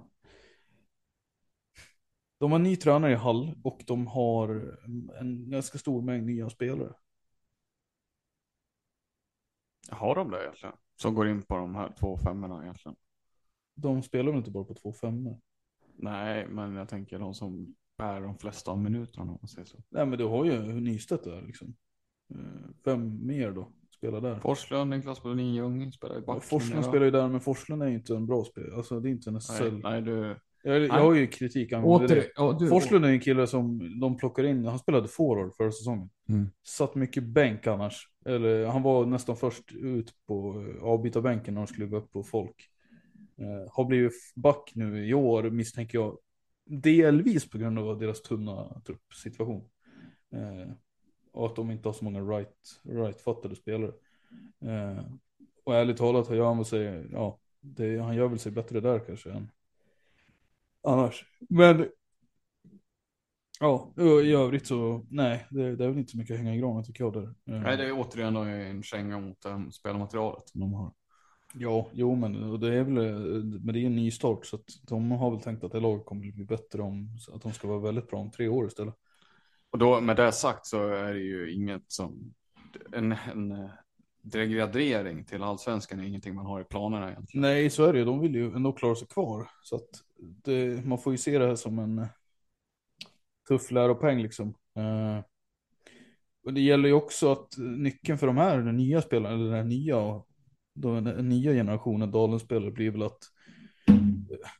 De 2.38 2.52
har 2.52 2.58
ny 2.58 2.76
tränare 2.76 3.12
i 3.12 3.16
Hall 3.16 3.54
och 3.64 3.82
de 3.86 4.06
har 4.06 4.78
en 5.20 5.50
ganska 5.50 5.78
stor 5.78 6.02
mängd 6.02 6.26
nya 6.26 6.50
spelare. 6.50 6.92
Har 9.90 10.14
de 10.14 10.30
det 10.30 10.42
egentligen? 10.42 10.76
Som 10.96 11.14
går 11.14 11.28
in 11.28 11.42
på 11.42 11.56
de 11.56 11.74
här 11.74 11.92
två 11.98 12.18
femmorna 12.18 12.62
egentligen? 12.62 12.96
De 13.74 14.02
spelar 14.02 14.30
väl 14.30 14.38
inte 14.38 14.50
bara 14.50 14.64
på 14.64 14.74
två 14.74 14.92
femmor? 14.92 15.40
Nej, 15.98 16.48
men 16.48 16.74
jag 16.74 16.88
tänker 16.88 17.18
de 17.18 17.34
som 17.34 17.74
bär 17.98 18.20
de 18.20 18.38
flesta 18.38 18.70
av 18.70 18.78
minuterna 18.78 19.22
om 19.22 19.38
man 19.42 19.48
säger 19.48 19.66
så. 19.66 19.78
Nej 19.88 20.06
men 20.06 20.18
du 20.18 20.24
har 20.24 20.44
ju 20.44 20.80
Nystedt 20.80 21.24
där 21.24 21.42
liksom. 21.42 21.74
Eh, 22.34 22.38
Vem 22.84 23.26
mer 23.26 23.52
då 23.52 23.72
spelar 23.90 24.20
där? 24.20 24.40
Forslund, 24.40 24.90
Niklas 24.90 25.22
Bodin 25.22 25.54
Ljung 25.54 25.92
spelar 25.92 26.14
i 26.14 26.18
Ja, 26.18 26.24
backen. 26.26 26.40
Forslund 26.40 26.84
ja. 26.84 26.88
spelar 26.88 27.04
ju 27.04 27.10
där, 27.10 27.28
men 27.28 27.40
Forslund 27.40 27.82
är 27.82 27.88
ju 27.88 27.94
inte 27.94 28.14
en 28.16 28.26
bra 28.26 28.44
spelare. 28.44 28.76
Alltså 28.76 29.00
det 29.00 29.08
är 29.08 29.10
inte 29.10 29.30
en 29.30 29.34
Nej, 29.34 29.38
SSL. 29.40 29.80
nej, 29.82 30.02
du. 30.02 30.36
Jag, 30.66 30.82
jag 30.82 30.92
har 30.92 31.14
ju 31.14 31.26
kritik 31.26 31.72
angående 31.72 32.06
Åter, 32.06 32.16
det. 32.16 32.30
ja, 32.36 32.56
du. 32.60 32.68
Forslund 32.68 33.04
är 33.04 33.08
en 33.08 33.20
kille 33.20 33.46
som 33.46 33.78
de 34.00 34.16
plockar 34.16 34.44
in, 34.44 34.64
han 34.64 34.78
spelade 34.78 35.08
forward 35.08 35.54
förra 35.54 35.72
säsongen. 35.72 36.10
Mm. 36.28 36.50
Satt 36.66 36.94
mycket 36.94 37.24
bänk 37.24 37.66
annars. 37.66 38.08
Eller 38.24 38.66
han 38.66 38.82
var 38.82 39.06
nästan 39.06 39.36
först 39.36 39.72
ut 39.72 40.12
på 40.26 40.64
eh, 40.68 40.84
avbytarbänken 40.84 41.54
när 41.54 41.60
de 41.60 41.66
skulle 41.66 41.86
gå 41.86 41.96
upp 41.96 42.12
på 42.12 42.22
folk. 42.22 42.70
Eh, 43.38 43.72
har 43.72 43.84
blivit 43.84 44.12
back 44.34 44.72
nu 44.74 45.06
i 45.06 45.14
år 45.14 45.50
misstänker 45.50 45.98
jag. 45.98 46.18
Delvis 46.64 47.50
på 47.50 47.58
grund 47.58 47.78
av 47.78 47.98
deras 47.98 48.22
tunna 48.22 48.80
truppsituation. 48.86 49.68
Eh, 50.32 50.72
och 51.32 51.46
att 51.46 51.56
de 51.56 51.70
inte 51.70 51.88
har 51.88 51.92
så 51.92 52.04
många 52.04 52.20
right, 52.20 52.80
right-fattade 52.82 53.56
spelare. 53.56 53.92
Eh, 54.64 55.04
och 55.64 55.74
ärligt 55.74 55.96
talat 55.96 56.28
har 56.28 56.36
jag 56.36 56.56
väl 56.56 56.64
sig, 56.64 57.06
ja, 57.12 57.38
det, 57.60 57.98
han 57.98 58.16
gör 58.16 58.28
väl 58.28 58.38
sig 58.38 58.52
bättre 58.52 58.80
där 58.80 58.98
kanske 58.98 59.30
än 59.30 59.48
annars. 60.86 61.24
Men 61.48 61.88
ja, 63.60 63.92
i 64.22 64.32
övrigt 64.32 64.66
så 64.66 65.06
nej, 65.10 65.46
det, 65.50 65.76
det 65.76 65.84
är 65.84 65.88
väl 65.88 65.98
inte 65.98 66.10
så 66.10 66.18
mycket 66.18 66.34
att 66.34 66.40
hänga 66.40 66.54
i 66.54 66.58
granen 66.58 66.84
tycker 66.84 67.04
jag 67.04 67.12
där. 67.12 67.22
Eh, 67.22 67.60
Nej, 67.62 67.76
det 67.76 67.86
är 67.86 67.92
återigen 67.92 68.36
en 68.36 68.82
känga 68.82 69.20
mot 69.20 69.46
um, 69.46 69.72
spelarmaterialet 69.72 70.48
som 70.48 70.60
de 70.60 70.74
har. 70.74 70.92
Ja, 71.54 71.88
jo 71.92 72.14
men 72.14 72.60
det 72.60 72.74
är 72.74 72.84
väl, 72.84 72.96
eh, 72.96 73.60
men 73.64 73.74
det 73.74 73.80
är 73.80 73.86
en 73.86 73.96
ny 73.96 74.10
start 74.10 74.46
så 74.46 74.56
att 74.56 74.88
de 74.88 75.10
har 75.10 75.30
väl 75.30 75.40
tänkt 75.40 75.64
att 75.64 75.72
det 75.72 75.80
laget 75.80 76.06
kommer 76.06 76.32
bli 76.32 76.44
bättre 76.44 76.82
om, 76.82 77.08
att 77.32 77.42
de 77.42 77.52
ska 77.52 77.68
vara 77.68 77.80
väldigt 77.80 78.10
bra 78.10 78.18
om 78.18 78.30
tre 78.30 78.48
år 78.48 78.66
istället. 78.66 78.94
Och 79.70 79.78
då 79.78 80.00
med 80.00 80.16
det 80.16 80.32
sagt 80.32 80.66
så 80.66 80.88
är 80.88 81.14
det 81.14 81.20
ju 81.20 81.54
inget 81.54 81.92
som 81.92 82.34
en, 82.92 83.12
en 83.12 83.68
degradering 84.32 85.24
till 85.24 85.42
allsvenskan 85.42 86.00
är 86.00 86.04
ingenting 86.04 86.34
man 86.34 86.46
har 86.46 86.60
i 86.60 86.64
planerna 86.64 87.10
egentligen. 87.10 87.42
Nej, 87.42 87.70
så 87.70 87.84
är 87.84 87.92
det 87.92 87.98
ju. 87.98 88.04
De 88.04 88.20
vill 88.20 88.34
ju 88.34 88.54
ändå 88.54 88.72
klara 88.72 88.94
sig 88.94 89.08
kvar. 89.08 89.50
Så 89.62 89.76
att 89.76 89.88
det, 90.44 90.86
man 90.86 90.98
får 90.98 91.12
ju 91.12 91.16
se 91.16 91.38
det 91.38 91.46
här 91.46 91.54
som 91.54 91.78
en 91.78 92.06
tuff 93.48 93.70
läropeng 93.70 94.22
liksom. 94.22 94.48
Eh, 94.76 95.24
och 96.44 96.54
det 96.54 96.60
gäller 96.60 96.88
ju 96.88 96.94
också 96.94 97.32
att 97.32 97.58
nyckeln 97.58 98.18
för 98.18 98.26
de 98.26 98.36
här 98.36 98.58
den 98.58 98.76
nya 98.76 99.02
spelarna, 99.02 99.34
eller 99.34 99.56
den 99.56 99.68
nya, 99.68 100.22
den 100.74 101.28
nya 101.28 101.52
generationen 101.52 102.10
Dalen-spelare 102.10 102.70
blir 102.70 102.90
väl 102.90 103.02
att 103.02 103.18
eh, 103.88 104.50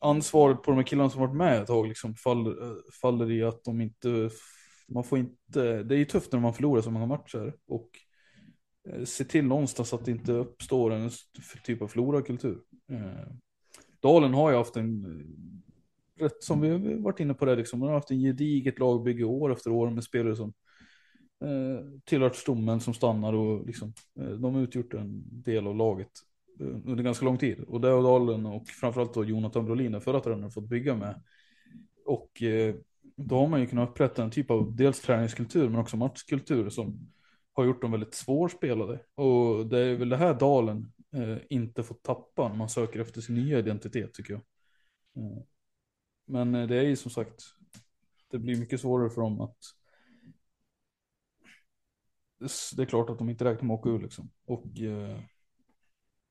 ansvaret 0.00 0.62
på 0.62 0.70
de 0.70 0.76
här 0.76 0.86
killarna 0.86 1.10
som 1.10 1.20
varit 1.20 1.36
med 1.36 1.62
ett 1.62 1.66
tag 1.66 1.88
liksom 1.88 2.14
faller, 2.14 2.50
eh, 2.50 2.76
faller 3.00 3.30
i 3.30 3.42
att 3.42 3.64
de 3.64 3.80
inte, 3.80 4.30
man 4.88 5.04
får 5.04 5.18
inte, 5.18 5.82
det 5.82 5.94
är 5.94 5.98
ju 5.98 6.04
tufft 6.04 6.32
när 6.32 6.40
man 6.40 6.54
förlorar 6.54 6.82
så 6.82 6.90
många 6.90 7.06
matcher 7.06 7.54
och 7.68 7.90
Eh, 8.86 9.04
se 9.04 9.24
till 9.24 9.44
någonstans 9.44 9.92
att 9.92 10.04
det 10.04 10.10
inte 10.10 10.32
uppstår 10.32 10.92
en 10.92 11.10
typ 11.64 11.82
av 11.82 11.88
förlorarkultur. 11.88 12.58
Eh, 12.90 13.32
Dalen 14.00 14.34
har 14.34 14.50
ju 14.50 14.56
haft 14.56 14.76
en, 14.76 15.04
eh, 15.04 16.24
rätt 16.24 16.42
som 16.42 16.60
vi 16.60 16.68
har 16.70 17.02
varit 17.02 17.20
inne 17.20 17.34
på 17.34 17.44
det, 17.44 17.56
liksom, 17.56 17.80
man 17.80 17.88
har 17.88 17.94
haft 17.94 18.10
en 18.10 18.20
gediget 18.20 18.78
lagbygge 18.78 19.24
år 19.24 19.52
efter 19.52 19.70
år 19.70 19.90
med 19.90 20.04
spelare 20.04 20.36
som 20.36 20.52
eh, 21.44 22.00
tillhört 22.04 22.36
stommen 22.36 22.80
som 22.80 22.94
stannar 22.94 23.32
och 23.32 23.66
liksom, 23.66 23.92
eh, 24.20 24.30
de 24.30 24.54
har 24.54 24.62
utgjort 24.62 24.94
en 24.94 25.42
del 25.42 25.66
av 25.66 25.76
laget 25.76 26.10
eh, 26.60 26.66
under 26.66 27.02
ganska 27.02 27.24
lång 27.24 27.38
tid. 27.38 27.60
Och 27.60 27.80
det 27.80 27.88
har 27.88 28.02
Dalen 28.02 28.46
och 28.46 28.68
framförallt 28.68 29.14
då 29.14 29.24
Jonathan 29.24 29.64
Brolin, 29.64 29.92
Den 29.92 30.00
förra 30.00 30.20
tränaren, 30.20 30.50
fått 30.50 30.68
bygga 30.68 30.96
med. 30.96 31.22
Och 32.04 32.42
eh, 32.42 32.74
då 33.16 33.38
har 33.38 33.46
man 33.46 33.60
ju 33.60 33.66
kunnat 33.66 33.88
upprätta 33.88 34.24
en 34.24 34.30
typ 34.30 34.50
av 34.50 34.76
dels 34.76 35.00
träningskultur 35.00 35.68
men 35.68 35.80
också 35.80 35.96
matchkultur 35.96 36.68
som 36.68 37.08
har 37.56 37.64
gjort 37.64 37.82
dem 37.82 37.90
väldigt 37.90 38.14
svårspelade. 38.14 39.00
Och 39.14 39.66
det 39.66 39.78
är 39.78 39.96
väl 39.96 40.08
det 40.08 40.16
här 40.16 40.34
Dalen 40.34 40.92
eh, 41.12 41.38
inte 41.50 41.82
får 41.82 41.94
tappa 41.94 42.48
när 42.48 42.56
man 42.56 42.68
söker 42.68 43.00
efter 43.00 43.20
sin 43.20 43.34
nya 43.34 43.58
identitet 43.58 44.14
tycker 44.14 44.32
jag. 44.32 44.42
Mm. 45.16 45.42
men 46.26 46.54
eh, 46.54 46.68
det 46.68 46.76
är 46.76 46.82
ju 46.82 46.96
som 46.96 47.10
sagt, 47.10 47.42
det 48.30 48.38
blir 48.38 48.60
mycket 48.60 48.80
svårare 48.80 49.10
för 49.10 49.20
dem 49.20 49.40
att 49.40 49.56
det 52.76 52.82
är 52.82 52.86
klart 52.86 53.10
att 53.10 53.18
de 53.18 53.30
inte 53.30 53.44
räknar 53.44 53.66
med 53.66 53.74
att 53.74 53.80
åka 53.80 53.90
ur 53.90 54.00
liksom. 54.02 54.30
Och 54.44 54.80
eh, 54.80 55.18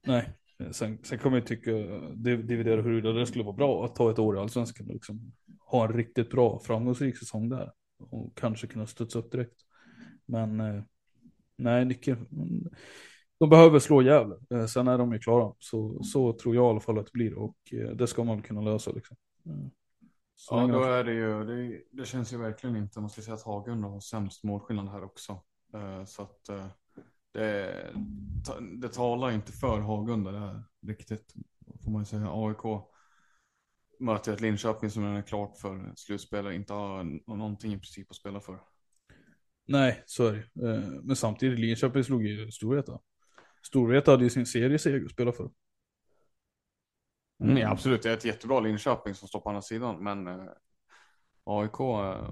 nej, 0.07 0.33
sen, 0.71 0.99
sen 1.03 1.19
kan 1.19 1.31
man 1.31 1.39
ju 1.39 1.45
tycka, 1.45 1.71
dividera 2.15 2.81
huruvida 2.81 3.11
det 3.11 3.25
skulle 3.25 3.43
vara 3.43 3.55
bra 3.55 3.85
att 3.85 3.95
ta 3.95 4.11
ett 4.11 4.19
år 4.19 4.35
i 4.35 4.39
allsvenskan 4.39 4.87
och 4.87 4.93
liksom 4.93 5.33
ha 5.59 5.85
en 5.85 5.93
riktigt 5.93 6.29
bra 6.29 6.59
framgångsrik 6.59 7.17
säsong 7.17 7.49
där. 7.49 7.71
Och 7.97 8.37
kanske 8.37 8.67
kunna 8.67 8.87
studsa 8.87 9.19
upp 9.19 9.31
direkt. 9.31 9.61
Men 10.25 10.59
eh, 10.59 10.83
nej, 11.57 11.85
nyckeln, 11.85 12.27
de 13.39 13.49
behöver 13.49 13.79
slå 13.79 14.01
Gävle. 14.01 14.35
Eh, 14.49 14.65
sen 14.65 14.87
är 14.87 14.97
de 14.97 15.13
ju 15.13 15.19
klara. 15.19 15.53
Så, 15.59 16.03
så 16.03 16.33
tror 16.33 16.55
jag 16.55 16.65
i 16.65 16.69
alla 16.69 16.79
fall 16.79 16.99
att 16.99 17.05
det 17.05 17.11
blir 17.13 17.33
och 17.33 17.57
eh, 17.71 17.89
det 17.89 18.07
ska 18.07 18.23
man 18.23 18.41
kunna 18.41 18.61
lösa 18.61 18.91
liksom. 18.91 19.17
Mm. 19.45 19.69
Så 20.35 20.55
Ja, 20.55 20.67
då 20.67 20.83
är 20.83 21.03
det 21.03 21.13
ju, 21.13 21.43
det, 21.43 21.81
det 21.91 22.05
känns 22.05 22.33
ju 22.33 22.37
verkligen 22.37 22.75
inte, 22.75 22.99
man 22.99 23.09
ska 23.09 23.21
säga 23.21 23.35
att 23.35 23.43
Hagen 23.43 23.83
har 23.83 23.99
sämst 23.99 24.43
målskillnad 24.43 24.89
här 24.89 25.03
också. 25.03 25.43
Eh, 25.73 26.05
Så 26.05 26.21
att 26.21 26.49
det, 27.33 27.93
det 28.81 28.89
talar 28.89 29.31
inte 29.31 29.51
för 29.51 29.79
Hagunda 29.79 30.31
det 30.31 30.39
här 30.39 30.63
riktigt, 30.87 31.33
får 31.83 31.91
man 31.91 32.05
säga. 32.05 32.29
AIK 32.31 32.83
möter 33.99 34.33
ett 34.33 34.41
Linköping 34.41 34.89
som 34.89 35.03
är 35.03 35.21
klart 35.21 35.57
för 35.57 35.93
slutspelare, 35.95 36.55
inte 36.55 36.73
har 36.73 37.03
någonting 37.37 37.73
i 37.73 37.77
princip 37.79 38.09
att 38.09 38.15
spela 38.15 38.39
för. 38.39 38.59
Nej, 39.65 40.03
så 40.05 40.27
är 40.27 40.49
det. 40.53 40.69
Eh, 40.69 40.79
Men 41.03 41.15
samtidigt, 41.15 41.59
Linköping 41.59 42.03
slog 42.03 42.25
ju 42.25 42.51
Storvreta. 42.51 42.99
Storvreta 43.67 44.11
hade 44.11 44.23
ju 44.23 44.29
sin 44.29 44.45
serieseger 44.45 45.05
att 45.05 45.11
spela 45.11 45.31
för. 45.31 45.49
Mm, 47.43 47.57
ja, 47.57 47.69
absolut, 47.69 48.03
det 48.03 48.09
är 48.09 48.13
ett 48.13 48.25
jättebra 48.25 48.59
Linköping 48.59 49.13
som 49.13 49.27
står 49.27 49.39
på 49.39 49.49
andra 49.49 49.61
sidan, 49.61 50.03
men 50.03 50.27
eh, 50.27 50.45
AIK 51.43 51.79
eh, 51.79 52.29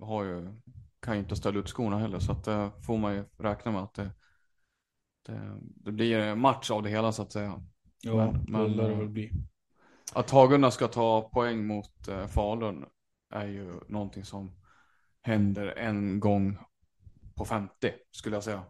har 0.00 0.24
ju, 0.24 0.52
kan 1.00 1.14
ju 1.14 1.20
inte 1.20 1.36
ställa 1.36 1.58
ut 1.58 1.68
skorna 1.68 1.98
heller, 1.98 2.18
så 2.18 2.32
att 2.32 2.44
det 2.44 2.70
får 2.86 2.98
man 2.98 3.14
ju 3.14 3.24
räkna 3.38 3.72
med 3.72 3.82
att 3.82 3.94
det, 3.94 4.10
det, 5.26 5.58
det 5.60 5.92
blir 5.92 6.18
en 6.18 6.40
match 6.40 6.70
av 6.70 6.82
det 6.82 6.88
hela 6.90 7.12
så 7.12 7.22
att 7.22 7.32
säga. 7.32 7.62
Ja, 8.02 8.16
Men- 8.16 8.44
det 8.44 8.52
men, 8.52 8.72
lär 8.72 8.86
det 8.88 8.92
eh, 8.92 8.98
väl 8.98 9.08
bli. 9.08 9.32
Att 10.14 10.30
Hagunda 10.30 10.70
ska 10.70 10.88
ta 10.88 11.28
poäng 11.28 11.66
mot 11.66 12.08
eh, 12.08 12.26
Falun 12.26 12.84
är 13.30 13.46
ju 13.46 13.80
någonting 13.88 14.24
som 14.24 14.50
händer 15.22 15.66
en 15.66 16.20
gång 16.20 16.58
på 17.36 17.44
50 17.44 17.92
skulle 18.10 18.36
jag 18.36 18.44
säga. 18.44 18.62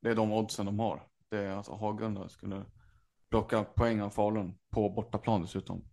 Det 0.00 0.10
är 0.10 0.14
de 0.14 0.32
oddsen 0.32 0.66
de 0.66 0.78
har. 0.78 1.02
Det 1.30 1.38
är 1.38 1.56
att 1.56 1.68
Hagunda 1.68 2.28
skulle 2.28 2.64
plocka 3.30 3.64
poäng 3.64 4.00
av 4.00 4.10
Falun 4.10 4.54
på 4.70 4.90
bortaplan 4.90 5.42
dessutom. 5.42 5.84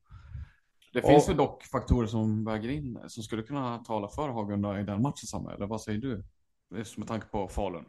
Det 0.93 1.01
finns 1.01 1.29
väl 1.29 1.37
dock 1.37 1.63
faktorer 1.63 2.07
som 2.07 2.45
väger 2.45 2.69
in 2.69 2.99
som 3.07 3.23
skulle 3.23 3.43
kunna 3.43 3.77
tala 3.77 4.07
för 4.07 4.29
Hagunda 4.29 4.79
i 4.79 4.83
den 4.83 5.01
matchen 5.01 5.27
Samuel, 5.27 5.55
eller 5.55 5.67
vad 5.67 5.81
säger 5.81 5.99
du? 5.99 6.23
Just 6.75 6.97
med 6.97 7.07
tanke 7.07 7.27
på 7.27 7.47
Falun. 7.47 7.85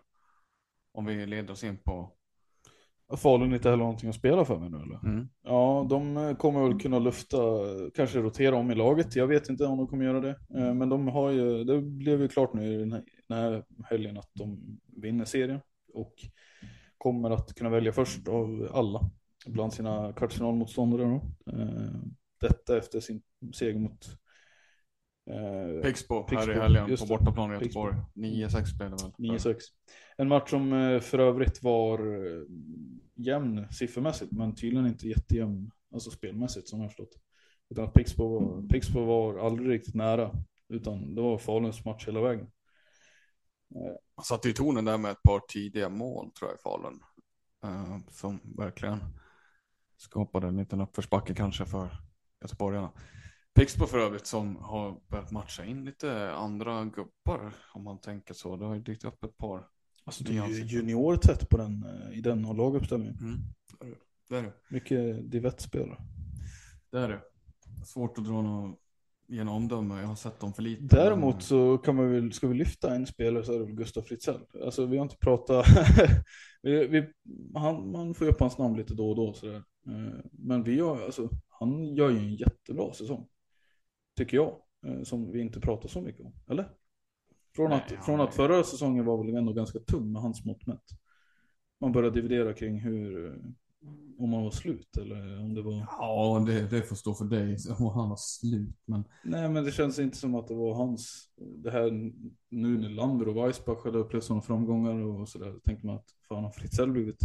Om 0.93 1.05
vi 1.05 1.27
leder 1.27 1.53
oss 1.53 1.65
in 1.65 1.79
på... 1.79 2.13
Falun 3.17 3.55
inte 3.55 3.71
heller 3.71 3.83
någonting 3.83 4.09
att 4.09 4.15
spela 4.15 4.45
för 4.45 4.59
mig 4.59 4.71
nu 4.71 4.77
eller? 4.77 5.07
Mm. 5.07 5.29
Ja, 5.43 5.87
de 5.91 6.17
eh, 6.17 6.37
kommer 6.37 6.69
väl 6.69 6.81
kunna 6.81 6.99
lufta, 6.99 7.37
kanske 7.95 8.19
rotera 8.19 8.57
om 8.57 8.71
i 8.71 8.75
laget. 8.75 9.17
Jag 9.17 9.27
vet 9.27 9.49
inte 9.49 9.65
om 9.65 9.79
de 9.79 9.87
kommer 9.87 10.05
göra 10.05 10.21
det. 10.21 10.31
Eh, 10.31 10.75
Men 10.75 10.89
de 10.89 11.09
har 11.09 11.31
ju, 11.31 11.65
det 11.65 11.81
blev 11.81 12.21
ju 12.21 12.29
klart 12.29 12.53
nu 12.55 13.03
här, 13.35 13.51
den 13.51 13.85
här 13.85 13.97
helgen 13.97 14.19
att 14.19 14.31
de 14.33 14.79
vinner 14.87 15.25
serien. 15.25 15.61
Och 15.95 16.15
kommer 16.99 17.31
att 17.31 17.55
kunna 17.55 17.71
välja 17.71 17.93
först 17.93 18.29
av 18.29 18.69
alla 18.73 19.11
bland 19.47 19.73
sina 19.73 20.13
kvartsfinalmotståndare. 20.13 21.03
Då. 21.03 21.23
Eh, 21.53 21.93
Detta 22.41 22.79
efter 22.79 23.01
sin 23.01 23.23
seger 23.53 23.79
mot 23.79 24.07
eh, 25.31 25.83
Pixbo 25.83 26.27
här 26.29 26.51
i 26.51 26.61
helgen 26.61 26.97
på 26.97 27.07
bortaplan 27.07 27.51
i. 27.51 27.55
Göteborg. 27.55 27.95
9-6 28.15 28.79
blev 28.79 28.91
det 28.91 28.97
väl. 29.03 29.13
9-6. 29.39 29.57
En 30.17 30.29
match 30.29 30.51
som 30.51 30.73
eh, 30.73 31.01
för 31.01 31.19
övrigt 31.19 31.63
var 31.63 31.99
eh, 31.99 32.43
jämn 33.15 33.67
siffermässigt, 33.71 34.33
men 34.33 34.55
tydligen 34.55 34.87
inte 34.87 35.09
jättejämn 35.09 35.71
alltså 35.93 36.11
spelmässigt 36.11 36.69
som 36.69 36.81
jag 36.81 36.91
förstått. 36.91 37.19
Utan 37.71 37.85
att 37.85 37.95
Pixbo 37.95 38.29
var, 38.29 38.69
Pixbo 38.69 39.05
var 39.05 39.39
aldrig 39.39 39.71
riktigt 39.71 39.95
nära, 39.95 40.31
utan 40.69 41.15
det 41.15 41.23
var 41.23 41.39
Faluns 41.39 41.85
match 41.85 42.07
hela 42.07 42.21
vägen. 42.21 42.47
Han 44.17 44.25
satte 44.25 44.49
i 44.49 44.53
tonen 44.53 44.85
där 44.85 44.99
med 44.99 45.11
ett 45.11 45.23
par 45.23 45.41
tidiga 45.41 45.89
mål 45.89 46.31
tror 46.31 46.51
jag 46.51 46.59
i 46.59 46.63
Falun. 46.63 47.03
Uh, 47.65 47.99
som 48.11 48.41
verkligen 48.57 48.99
skapade 49.97 50.47
en 50.47 50.57
liten 50.57 50.81
uppförsbacke 50.81 51.35
kanske 51.35 51.67
för 51.67 51.89
göteborgarna. 52.43 52.93
Pixbo 53.55 53.87
för 53.87 53.99
övrigt 53.99 54.27
som 54.27 54.57
har 54.57 55.01
börjat 55.09 55.31
matcha 55.31 55.65
in 55.65 55.85
lite 55.85 56.33
andra 56.33 56.85
gubbar 56.85 57.55
om 57.75 57.85
man 57.85 58.01
tänker 58.01 58.35
så. 58.35 58.57
Det 58.57 58.65
har 58.65 58.75
ju 58.75 58.81
dykt 58.81 59.05
upp 59.05 59.25
ett 59.25 59.39
par. 59.39 59.69
Alltså 60.05 60.25
det 60.25 60.39
är 60.39 60.47
ju 60.47 60.65
juniortätt 60.65 61.49
på 61.49 61.57
den, 61.57 61.87
i 62.13 62.21
den 62.21 62.43
laguppställningen. 62.43 63.19
Mm. 63.19 63.39
Det 64.29 64.37
är 64.37 64.43
det. 64.43 64.53
Mycket 64.69 65.31
divettspelare. 65.31 65.99
Det 66.91 66.99
är 66.99 67.09
det. 67.09 67.21
Svårt 67.85 68.19
att 68.19 68.25
dra 68.25 68.43
något 68.43 68.82
ge 69.33 69.43
omdöme. 69.43 70.01
Jag 70.01 70.07
har 70.07 70.15
sett 70.15 70.41
dem 70.41 70.53
för 70.53 70.63
lite. 70.63 70.97
Däremot 70.97 71.43
så 71.43 71.79
kan 71.79 71.97
man 71.97 72.13
väl, 72.13 72.33
ska 72.33 72.49
vi 72.49 72.55
lyfta 72.55 72.95
en 72.95 73.07
spelare 73.07 73.45
så 73.45 73.55
är 73.55 73.59
det 73.59 73.65
väl 73.65 73.75
Gustav 73.75 74.03
Fritzell. 74.03 74.41
Alltså 74.65 74.87
vi 74.87 74.97
har 74.97 75.05
inte 75.05 75.17
pratat, 75.17 75.67
vi, 76.63 76.87
vi, 76.87 77.13
han, 77.55 77.91
man 77.91 78.15
får 78.15 78.27
ju 78.27 78.33
upp 78.33 78.41
hans 78.41 78.59
namn 78.59 78.77
lite 78.77 78.95
då 78.95 79.11
och 79.11 79.17
då 79.17 79.33
sådär. 79.33 79.63
Eh, 79.87 80.21
men 80.33 80.63
vi 80.63 80.81
har, 80.81 81.01
alltså, 81.03 81.29
han 81.49 81.95
gör 81.95 82.11
ju 82.11 82.19
en 82.19 82.35
jättebra 82.35 82.93
säsong. 82.93 83.29
Tycker 84.17 84.37
jag. 84.37 84.57
Eh, 84.87 85.03
som 85.03 85.33
vi 85.33 85.41
inte 85.41 85.61
pratar 85.61 85.89
så 85.89 86.01
mycket 86.01 86.27
om. 86.27 86.33
Eller? 86.49 86.69
Från, 87.57 87.71
Nej, 87.71 87.83
att, 87.87 88.05
från 88.05 88.21
att 88.21 88.35
förra 88.35 88.63
säsongen 88.63 89.05
var 89.05 89.25
väl 89.25 89.37
ändå 89.37 89.53
ganska 89.53 89.79
tung 89.79 90.13
med 90.13 90.23
hans 90.23 90.45
mått 90.45 90.67
mätt. 90.67 90.85
Man 91.81 91.93
började 91.93 92.15
dividera 92.15 92.53
kring 92.55 92.81
hur, 92.81 93.39
om 94.19 94.33
han 94.33 94.43
var 94.43 94.51
slut 94.51 94.97
eller 94.97 95.41
om 95.41 95.55
det 95.55 95.63
var... 95.63 95.87
Ja, 95.91 96.45
det, 96.47 96.69
det 96.71 96.83
får 96.83 96.97
stå 96.97 97.15
för 97.15 97.25
dig 97.25 97.57
om 97.79 97.87
han 97.87 98.09
var 98.09 98.17
slut. 98.17 98.77
Men... 98.85 99.05
Nej, 99.25 99.49
men 99.49 99.65
det 99.65 99.73
känns 99.73 99.99
inte 99.99 100.17
som 100.17 100.35
att 100.35 100.49
det 100.49 100.55
var 100.55 100.75
hans... 100.75 101.29
Det 101.37 101.71
här 101.71 101.91
nu 102.49 102.79
när 102.79 102.89
Lander 102.89 103.29
och 103.29 103.37
Weissbach 103.37 103.85
hade 103.85 103.99
upplevt 103.99 104.25
sådana 104.25 104.43
framgångar 104.43 104.95
och 104.95 105.29
sådär. 105.29 105.59
Tänkte 105.65 105.87
man 105.87 105.97
att 105.97 106.11
fan 106.29 106.45
har 106.45 106.51
Fritzell 106.51 106.91
blivit... 106.91 107.21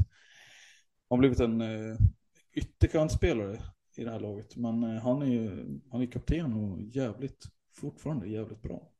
Han 1.09 1.19
blivit 1.19 1.39
en 1.39 1.61
eh, 1.61 1.97
ytterkantspelare 2.53 3.61
i 3.97 4.03
det 4.03 4.11
här 4.11 4.19
laget. 4.19 4.55
Men 4.55 4.83
eh, 4.83 5.01
han 5.01 5.21
är 5.21 5.25
ju 5.25 5.79
han 5.91 6.01
är 6.01 6.05
kapten 6.05 6.53
och 6.53 6.81
jävligt, 6.81 7.45
fortfarande 7.73 8.29
jävligt 8.29 8.61
bra. 8.61 8.91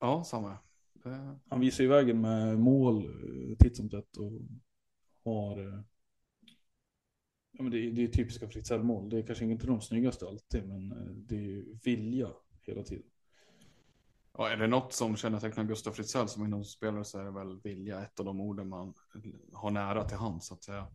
Ja, 0.00 0.24
samma. 0.24 0.58
Det... 0.92 1.38
Han 1.48 1.60
visar 1.60 1.84
ju 1.84 1.90
vägen 1.90 2.20
med 2.20 2.58
mål 2.58 3.04
eh, 3.04 3.56
titt 3.56 3.76
som 3.76 3.90
tätt 3.90 4.16
och 4.16 4.32
har 5.24 5.68
eh, 5.68 5.80
Ja, 7.52 7.62
men 7.62 7.72
det, 7.72 7.86
är, 7.86 7.90
det 7.90 8.02
är 8.04 8.08
typiska 8.08 8.48
Fritzell-mål. 8.48 9.10
Det 9.10 9.18
är 9.18 9.22
kanske 9.22 9.44
inte 9.44 9.66
de 9.66 9.80
snyggaste 9.80 10.26
alltid, 10.26 10.68
men 10.68 10.92
eh, 10.92 11.14
det 11.14 11.36
är 11.36 11.64
vilja 11.84 12.28
hela 12.62 12.82
tiden. 12.82 13.06
Ja, 14.38 14.48
är 14.48 14.56
det 14.56 14.66
något 14.66 14.92
som 14.92 15.16
kännetecknar 15.16 15.64
Gustav 15.64 15.92
Fritzell 15.92 16.28
som 16.28 16.42
ungdomsspelare 16.42 17.04
så 17.04 17.18
är 17.18 17.24
det 17.24 17.30
väl 17.30 17.60
vilja, 17.60 18.02
ett 18.02 18.20
av 18.20 18.26
de 18.26 18.40
orden 18.40 18.68
man 18.68 18.94
har 19.52 19.70
nära 19.70 20.04
till 20.04 20.16
hand 20.16 20.42
så 20.42 20.54
att 20.54 20.64
säga. 20.64 20.86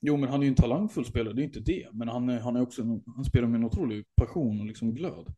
Jo, 0.00 0.16
men 0.16 0.28
han 0.28 0.40
är 0.40 0.44
ju 0.44 0.48
en 0.48 0.54
talangfull 0.54 1.04
spelare, 1.04 1.34
det 1.34 1.42
är 1.42 1.44
inte 1.44 1.60
det. 1.60 1.88
Men 1.92 2.08
han, 2.08 2.28
är, 2.28 2.40
han, 2.40 2.56
är 2.56 2.60
också, 2.60 2.82
han 3.06 3.24
spelar 3.24 3.48
med 3.48 3.58
en 3.58 3.64
otrolig 3.64 4.04
passion 4.16 4.60
och 4.60 4.66
liksom 4.66 4.94
glöd. 4.94 5.34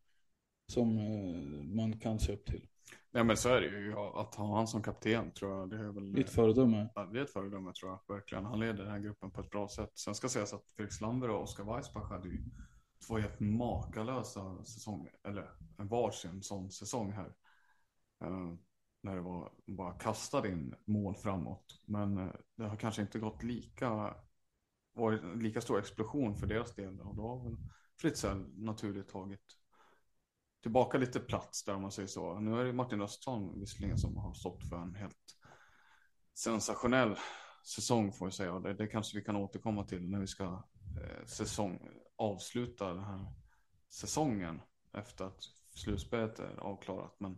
Som 0.66 0.98
eh, 0.98 1.62
man 1.62 1.98
kan 1.98 2.18
se 2.18 2.32
upp 2.32 2.46
till. 2.46 2.66
Ja 3.12 3.24
men 3.24 3.36
så 3.36 3.48
är 3.48 3.60
det 3.60 3.66
ju. 3.66 3.98
Att 3.98 4.34
ha 4.34 4.56
han 4.56 4.66
som 4.66 4.82
kapten 4.82 5.32
tror 5.32 5.58
jag 5.58 5.70
det 5.70 5.76
är 5.76 5.92
väl. 5.92 6.18
Ett 6.18 6.30
föredöme. 6.30 6.88
Ja, 6.94 7.04
det 7.04 7.18
är 7.18 7.22
ett 7.24 7.32
föredöme 7.32 7.72
tror 7.72 7.90
jag 7.90 8.14
verkligen. 8.14 8.44
Han 8.44 8.60
leder 8.60 8.82
den 8.82 8.90
här 8.92 8.98
gruppen 8.98 9.30
på 9.30 9.40
ett 9.40 9.50
bra 9.50 9.68
sätt. 9.68 9.98
Sen 9.98 10.14
ska 10.14 10.28
sägas 10.28 10.52
att 10.52 10.72
Felix 10.76 11.00
Lamber 11.00 11.30
och 11.30 11.42
Oskar 11.42 11.64
Weissbach 11.64 12.10
hade 12.10 12.28
ju 12.28 12.44
två 13.06 13.18
helt 13.18 13.40
makalösa 13.40 14.64
säsonger. 14.64 15.12
Eller 15.24 15.50
varsin 15.76 16.42
sån 16.42 16.70
säsong 16.70 17.12
här. 17.12 17.34
Uh, 18.24 18.54
när 19.02 19.14
det 19.14 19.22
var 19.22 19.52
bara 19.66 19.92
kastade 19.92 20.48
in 20.48 20.74
mål 20.84 21.14
framåt. 21.16 21.82
Men 21.86 22.18
uh, 22.18 22.32
det 22.56 22.64
har 22.64 22.76
kanske 22.76 23.02
inte 23.02 23.18
gått 23.18 23.42
lika 23.42 24.14
varit 24.92 25.36
lika 25.36 25.60
stor 25.60 25.78
explosion 25.78 26.36
för 26.36 26.46
deras 26.46 26.74
del. 26.74 27.00
Och 27.00 27.16
då 27.16 27.28
har 27.28 27.44
väl 27.44 27.56
Fritzell 28.00 28.44
naturligt 28.56 29.08
tagit 29.08 29.59
tillbaka 30.62 30.98
lite 30.98 31.20
plats 31.20 31.64
där 31.64 31.74
om 31.74 31.82
man 31.82 31.90
säger 31.90 32.08
så. 32.08 32.40
Nu 32.40 32.60
är 32.60 32.64
det 32.64 32.72
Martin 32.72 33.02
Östholm 33.02 33.60
visserligen 33.60 33.98
som 33.98 34.16
har 34.16 34.34
stått 34.34 34.68
för 34.68 34.76
en 34.76 34.94
helt 34.94 35.16
sensationell 36.34 37.16
säsong 37.64 38.12
får 38.12 38.26
jag 38.26 38.34
säga. 38.34 38.58
Det, 38.58 38.74
det 38.74 38.86
kanske 38.86 39.18
vi 39.18 39.24
kan 39.24 39.36
återkomma 39.36 39.84
till 39.84 40.10
när 40.10 40.20
vi 40.20 40.26
ska 40.26 40.44
eh, 40.44 41.26
säsong, 41.26 41.88
avsluta 42.16 42.88
den 42.88 43.04
här 43.04 43.26
säsongen 43.88 44.60
efter 44.92 45.24
att 45.24 45.42
slutspelet 45.74 46.38
är 46.38 46.56
avklarat. 46.56 47.16
Men 47.18 47.32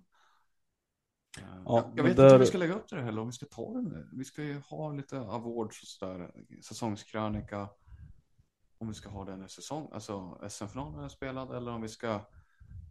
eh, 1.39 1.63
ja, 1.65 1.93
jag, 1.97 2.05
vet 2.05 2.17
där... 2.17 2.25
inte 2.25 2.33
hur 2.33 2.39
vi 2.39 2.47
ska 2.47 2.59
lägga 2.59 2.75
upp 2.75 2.89
det 2.89 3.03
heller, 3.03 3.21
om 3.21 3.27
vi 3.27 3.33
ska 3.33 3.47
ta 3.47 3.73
det. 3.81 4.09
Vi 4.13 4.25
ska 4.25 4.43
ju 4.43 4.61
ha 4.61 4.93
lite 4.93 5.21
awards 5.21 5.83
och 5.83 5.89
sådär, 5.89 6.33
säsongskrönika. 6.63 7.69
Om 8.79 8.89
vi 8.89 8.95
ska 8.95 9.09
ha 9.09 9.25
den 9.25 9.45
i 9.45 9.49
säsong, 9.49 9.89
alltså 9.93 10.41
SM-finalen 10.49 11.05
är 11.05 11.09
spelad 11.09 11.57
eller 11.57 11.73
om 11.73 11.83
vi 11.83 11.89
ska 11.89 12.21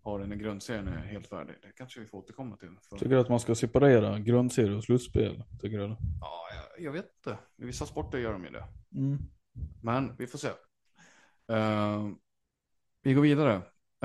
har 0.04 0.20
den 0.20 0.34
i 0.34 0.36
grundserien 0.36 0.88
är 0.88 0.98
helt 0.98 1.28
färdig. 1.28 1.56
Det 1.62 1.72
kanske 1.72 2.00
vi 2.00 2.06
får 2.06 2.18
återkomma 2.18 2.58
till. 2.58 2.78
För... 2.90 2.98
Tycker 2.98 3.10
du 3.10 3.20
att 3.20 3.30
man 3.30 3.40
ska 3.40 3.56
separera 3.56 4.20
grundserie 4.20 4.76
och 4.76 4.84
slutspel? 4.84 5.44
Tycker 5.62 5.78
du? 5.78 5.96
Ja, 6.22 6.48
jag, 6.56 6.86
jag 6.86 6.92
vet 6.92 7.12
inte. 7.16 7.38
I 7.58 7.66
vissa 7.66 7.86
sporter 7.86 8.18
gör 8.18 8.34
de 8.34 8.44
ju 8.44 8.50
det. 8.50 8.64
Mm. 8.96 9.18
Men 9.82 10.16
vi 10.18 10.28
får 10.28 10.38
se. 10.38 10.48
Uh, 11.52 12.12
vi 13.02 13.14
går 13.14 13.22
vidare. 13.22 13.56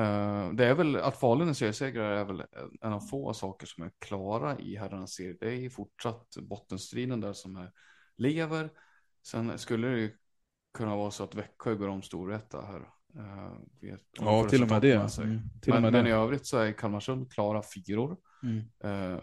Uh, 0.00 0.54
det 0.54 0.66
är 0.66 0.74
väl 0.74 0.96
att 0.96 1.16
Falun 1.16 1.48
är 1.48 1.52
seriesegrare 1.52 2.20
är 2.20 2.24
väl 2.24 2.42
en 2.80 2.92
av 2.92 3.00
få 3.00 3.34
saker 3.34 3.66
som 3.66 3.84
är 3.84 3.90
klara 3.98 4.58
i 4.58 4.76
herrarnas 4.76 5.12
serie. 5.12 5.36
Det 5.40 5.54
är 5.54 5.70
fortsatt 5.70 6.36
bottenstriden 6.42 7.20
där 7.20 7.32
som 7.32 7.56
är, 7.56 7.72
lever. 8.16 8.70
Sen 9.22 9.58
skulle 9.58 9.88
det 9.88 9.98
ju 9.98 10.16
kunna 10.74 10.96
vara 10.96 11.10
så 11.10 11.24
att 11.24 11.34
Växjö 11.34 11.74
går 11.74 11.88
om 11.88 12.02
storrätta 12.02 12.60
här 12.60 12.88
Uh, 13.18 13.94
ja, 14.12 14.48
till 14.48 14.62
och 14.62 14.70
med 14.70 14.82
det. 14.82 15.18
Mm, 15.18 15.40
till 15.62 15.72
men, 15.72 15.82
med 15.82 15.92
men 15.92 16.04
det. 16.04 16.10
i 16.10 16.12
övrigt 16.12 16.46
så 16.46 16.58
är 16.58 16.72
Kalmarsund 16.72 17.32
klara 17.32 17.62
fyror. 17.62 18.16
Mm. 18.42 18.58
Uh, 18.84 19.20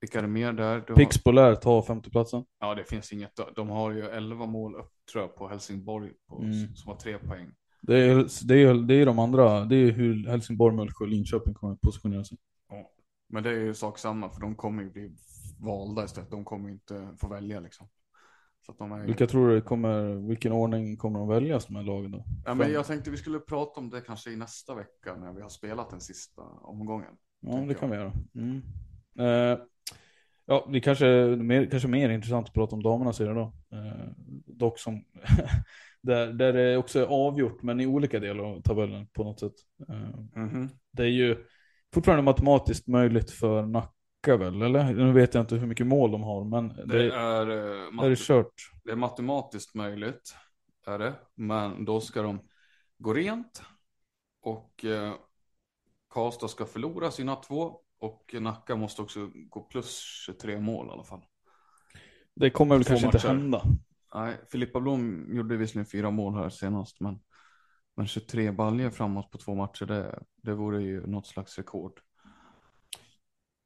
vilka 0.00 0.18
är 0.18 0.22
det 0.22 0.28
mer 0.28 0.52
där? 0.52 0.80
Pixbo 0.80 1.30
lär 1.30 1.54
ta 1.54 1.82
femteplatsen. 1.82 2.44
Ja, 2.60 2.74
det 2.74 2.84
finns 2.84 3.12
inget. 3.12 3.40
De 3.56 3.68
har 3.68 3.90
ju 3.90 4.02
elva 4.02 4.46
mål 4.46 4.74
upp 4.74 4.92
tror 5.12 5.24
jag 5.24 5.36
på 5.36 5.48
Helsingborg 5.48 6.12
på, 6.28 6.42
mm. 6.42 6.76
som 6.76 6.92
har 6.92 6.98
tre 6.98 7.18
poäng. 7.18 7.52
Det 7.82 7.98
är, 7.98 8.46
det, 8.46 8.62
är, 8.62 8.74
det 8.74 8.94
är 8.94 9.06
de 9.06 9.18
andra, 9.18 9.64
det 9.64 9.76
är 9.76 9.92
hur 9.92 10.26
Helsingborg, 10.26 10.76
Mullsjö 10.76 11.04
och 11.04 11.10
Linköping 11.10 11.54
kommer 11.54 11.72
att 11.72 11.80
positionera 11.80 12.24
sig. 12.24 12.38
Ja. 12.68 12.90
Men 13.28 13.42
det 13.42 13.50
är 13.50 13.54
ju 13.54 13.74
sak 13.74 13.98
samma, 13.98 14.30
för 14.30 14.40
de 14.40 14.54
kommer 14.54 14.82
ju 14.82 14.90
bli 14.90 15.16
valda 15.60 16.04
istället. 16.04 16.30
De 16.30 16.44
kommer 16.44 16.70
inte 16.70 17.08
få 17.20 17.28
välja 17.28 17.60
liksom. 17.60 17.88
Är... 18.68 19.06
Vilka 19.06 19.26
tror 19.26 19.48
du 19.48 19.60
kommer, 19.60 20.28
vilken 20.28 20.52
ordning 20.52 20.96
kommer 20.96 21.18
de 21.18 21.28
väljas 21.28 21.66
de 21.66 21.76
här 21.76 21.82
lagen 21.82 22.10
då? 22.10 22.24
Ja, 22.44 22.54
men 22.54 22.72
jag 22.72 22.86
tänkte 22.86 23.10
vi 23.10 23.16
skulle 23.16 23.38
prata 23.38 23.80
om 23.80 23.90
det 23.90 24.00
kanske 24.00 24.30
i 24.30 24.36
nästa 24.36 24.74
vecka 24.74 25.16
när 25.16 25.32
vi 25.32 25.42
har 25.42 25.48
spelat 25.48 25.90
den 25.90 26.00
sista 26.00 26.42
omgången. 26.42 27.12
Ja, 27.40 27.52
det 27.68 27.74
kan 27.74 27.92
jag. 27.92 27.96
vi 27.98 28.02
göra. 28.02 28.12
Mm. 28.34 28.62
Uh, 29.20 29.58
ja, 30.46 30.68
det 30.72 30.80
kanske 30.80 31.06
mer, 31.36 31.70
kanske 31.70 31.88
mer 31.88 32.10
intressant 32.10 32.48
att 32.48 32.54
prata 32.54 32.76
om 32.76 32.82
damerna 32.82 33.12
serie 33.12 33.34
då. 33.34 33.52
Uh, 33.76 34.12
dock 34.46 34.78
som, 34.78 35.04
där, 36.02 36.26
där 36.26 36.52
det 36.52 36.76
också 36.76 37.00
är 37.00 37.06
avgjort, 37.06 37.62
men 37.62 37.80
i 37.80 37.86
olika 37.86 38.20
delar 38.20 38.44
av 38.44 38.60
tabellen 38.62 39.06
på 39.06 39.24
något 39.24 39.40
sätt. 39.40 39.54
Uh, 39.90 39.96
mm 40.36 40.50
-hmm. 40.50 40.68
Det 40.92 41.02
är 41.02 41.06
ju 41.06 41.36
fortfarande 41.94 42.22
matematiskt 42.22 42.88
möjligt 42.88 43.30
för 43.30 43.66
Nacka 43.66 43.95
Nacka 44.26 44.44
väl, 44.44 44.62
eller? 44.62 44.94
Nu 44.94 45.12
vet 45.12 45.34
jag 45.34 45.42
inte 45.42 45.56
hur 45.56 45.66
mycket 45.66 45.86
mål 45.86 46.10
de 46.10 46.22
har, 46.22 46.44
men 46.44 46.68
det, 46.68 46.84
det 46.86 47.14
är, 47.14 47.50
uh, 47.50 48.04
är 48.04 48.10
det 48.10 48.18
kört. 48.18 48.54
Det 48.84 48.90
är 48.90 48.96
matematiskt 48.96 49.74
möjligt, 49.74 50.36
är 50.86 50.98
det. 50.98 51.14
Men 51.34 51.84
då 51.84 52.00
ska 52.00 52.22
de 52.22 52.40
gå 52.98 53.14
rent 53.14 53.62
och 54.42 54.84
uh, 54.84 55.14
Karlstad 56.10 56.48
ska 56.48 56.66
förlora 56.66 57.10
sina 57.10 57.36
två 57.36 57.80
och 57.98 58.34
Nacka 58.40 58.76
måste 58.76 59.02
också 59.02 59.30
gå 59.34 59.60
plus 59.60 60.00
23 60.26 60.60
mål 60.60 60.86
i 60.86 60.90
alla 60.90 61.04
fall. 61.04 61.24
Det 62.34 62.50
kommer 62.50 62.74
väl 62.74 62.84
två 62.84 62.88
kanske 62.88 63.06
matcher. 63.06 63.16
inte 63.16 63.28
hända. 63.28 63.62
Nej, 64.14 64.36
Filippa 64.52 64.80
Blom 64.80 65.34
gjorde 65.36 65.56
visserligen 65.56 65.86
fyra 65.86 66.10
mål 66.10 66.34
här 66.34 66.48
senast, 66.48 67.00
men, 67.00 67.18
men 67.96 68.06
23 68.06 68.52
baljer 68.52 68.90
framåt 68.90 69.30
på 69.30 69.38
två 69.38 69.54
matcher, 69.54 69.86
det, 69.86 70.22
det 70.42 70.54
vore 70.54 70.82
ju 70.82 71.06
något 71.06 71.26
slags 71.26 71.56
rekord. 71.58 72.00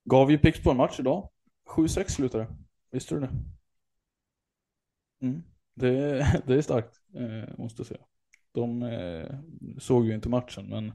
Gav 0.05 0.31
ju 0.31 0.39
Pix 0.39 0.63
på 0.63 0.71
en 0.71 0.77
match 0.77 1.01
idag. 1.01 1.31
7-6 1.69 2.09
slutade 2.09 2.47
Visste 2.91 3.15
du 3.15 3.21
det? 3.21 3.31
Mm. 5.23 5.43
Det, 5.75 6.43
det 6.47 6.55
är 6.55 6.63
starkt, 6.63 7.01
eh, 7.15 7.59
måste 7.59 7.81
jag 7.81 7.87
säga. 7.87 8.01
De 8.53 8.83
eh, 8.83 9.39
såg 9.79 10.07
ju 10.07 10.15
inte 10.15 10.29
matchen, 10.29 10.69
men 10.69 10.93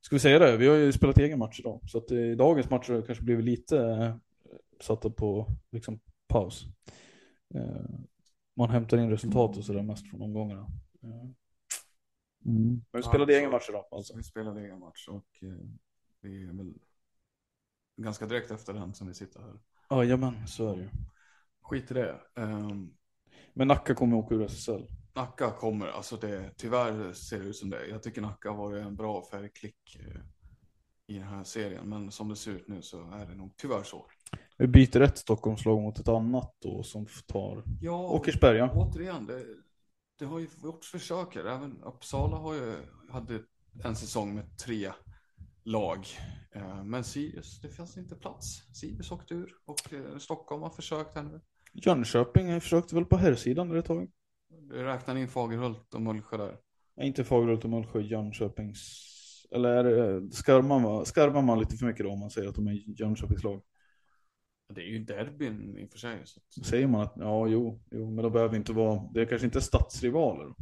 ska 0.00 0.16
vi 0.16 0.20
säga 0.20 0.38
det, 0.38 0.56
vi 0.56 0.68
har 0.68 0.76
ju 0.76 0.92
spelat 0.92 1.18
egen 1.18 1.38
match 1.38 1.60
idag. 1.60 1.80
Så 1.86 1.98
att 1.98 2.10
i 2.12 2.34
dagens 2.34 2.70
match 2.70 2.88
har 2.88 2.96
det 2.96 3.02
kanske 3.02 3.24
blivit 3.24 3.44
lite 3.44 3.78
eh, 3.78 4.14
satta 4.80 5.10
på 5.10 5.46
liksom, 5.70 6.00
paus. 6.28 6.64
Eh, 7.54 8.00
man 8.56 8.70
hämtar 8.70 8.98
in 8.98 9.10
resultat 9.10 9.56
och 9.56 9.64
sådär 9.64 9.82
mest 9.82 10.10
från 10.10 10.22
omgångarna. 10.22 10.66
Eh, 11.02 11.30
Mm. 12.46 12.84
Men 12.92 13.00
du 13.00 13.02
spelade 13.02 13.32
Ja, 13.32 13.38
egen 13.38 13.50
match 13.50 13.66
idag 13.68 13.84
alltså? 13.90 14.16
Vi 14.16 14.22
spelade 14.22 14.60
egen 14.60 14.78
match 14.78 15.08
och 15.08 15.26
eh, 15.42 15.66
det 16.20 16.28
är 16.28 16.56
väl 16.56 16.74
ganska 17.96 18.26
direkt 18.26 18.50
efter 18.50 18.72
den 18.72 18.94
som 18.94 19.06
vi 19.08 19.14
sitter 19.14 19.40
här. 19.40 19.58
Jajamän, 19.98 20.46
så 20.46 20.68
är 20.72 20.76
det 20.76 20.82
ju. 20.82 20.88
Skit 21.62 21.90
i 21.90 21.94
det. 21.94 22.20
Ehm, 22.36 22.90
Men 23.54 23.68
Nacka 23.68 23.94
kommer 23.94 24.16
åka 24.16 24.34
ur 24.34 24.42
SSL. 24.44 24.86
Nacka 25.14 25.50
kommer, 25.50 25.86
alltså 25.88 26.16
det, 26.16 26.50
tyvärr 26.56 27.12
ser 27.12 27.38
det 27.40 27.44
ut 27.44 27.56
som 27.56 27.70
det. 27.70 27.86
Jag 27.86 28.02
tycker 28.02 28.20
Nacka 28.22 28.50
har 28.50 28.56
varit 28.56 28.86
en 28.86 28.96
bra 28.96 29.24
färgklick 29.30 29.96
eh, 30.00 30.20
i 31.06 31.18
den 31.18 31.28
här 31.28 31.44
serien. 31.44 31.88
Men 31.88 32.10
som 32.10 32.28
det 32.28 32.36
ser 32.36 32.50
ut 32.50 32.68
nu 32.68 32.82
så 32.82 33.10
är 33.10 33.26
det 33.26 33.34
nog 33.34 33.54
tyvärr 33.56 33.82
så. 33.82 34.06
Vi 34.58 34.66
byter 34.66 35.00
ett 35.00 35.18
Stockholmslag 35.18 35.82
mot 35.82 35.98
ett 35.98 36.08
annat 36.08 36.56
då 36.62 36.82
som 36.82 37.06
tar 37.26 37.62
Ja, 37.80 38.08
Åkersberga. 38.10 38.70
återigen, 38.74 39.26
det, 39.26 39.44
det 40.18 40.24
har 40.24 40.38
ju 40.38 40.48
gjorts 40.62 40.90
försök 40.90 41.34
här. 41.34 41.44
Även 41.44 41.82
Uppsala 41.82 42.36
har 42.36 42.54
ju, 42.54 42.74
hade 43.10 43.40
en 43.84 43.96
säsong 43.96 44.34
med 44.34 44.58
tre 44.58 44.92
lag. 45.64 46.06
Eh, 46.52 46.84
Men 46.84 47.04
Sirius, 47.04 47.60
det 47.60 47.68
fanns 47.68 47.96
inte 47.96 48.16
plats. 48.16 48.62
Sirius 48.76 49.12
åkte 49.12 49.34
ur 49.34 49.54
och 49.64 49.92
eh, 49.92 50.18
Stockholm 50.18 50.62
har 50.62 50.70
försökt 50.70 51.14
här 51.14 51.22
nu. 51.22 51.40
Jönköping 51.72 52.60
försökte 52.60 52.94
väl 52.94 53.04
på 53.04 53.16
herrsidan 53.16 53.68
där 53.68 53.76
ett 53.76 53.84
tag. 53.84 54.10
Räknar 54.70 55.16
in 55.16 55.28
Fagerhult 55.28 55.94
och 55.94 56.02
Mullsjö 56.02 56.36
där. 56.36 56.58
Nej, 56.96 57.06
Inte 57.06 57.24
Fagerhult 57.24 57.64
och 57.64 57.70
Mullsjö, 57.70 58.00
Jönköpings... 58.00 59.08
Eller 59.50 59.68
är 59.68 59.84
det, 60.20 60.30
skarvar, 60.30 60.78
man, 60.78 61.06
skarvar 61.06 61.42
man 61.42 61.58
lite 61.58 61.76
för 61.76 61.86
mycket 61.86 62.04
då 62.06 62.12
om 62.12 62.20
man 62.20 62.30
säger 62.30 62.48
att 62.48 62.54
de 62.54 62.66
är 62.66 63.00
Jönköpingslag? 63.00 63.62
Det 64.74 64.80
är 64.80 64.86
ju 64.86 64.98
derbyn 64.98 65.78
i 65.78 65.86
och 65.86 65.90
för 65.90 65.98
sig. 65.98 66.22
Så 66.48 66.64
Säger 66.64 66.86
man 66.86 67.00
att, 67.00 67.12
ja 67.16 67.46
jo, 67.48 67.82
jo, 67.90 68.10
men 68.10 68.22
då 68.24 68.30
behöver 68.30 68.56
inte 68.56 68.72
vara, 68.72 69.10
det 69.14 69.20
är 69.20 69.26
kanske 69.26 69.44
inte 69.46 69.60
stadsrivaler. 69.60 70.54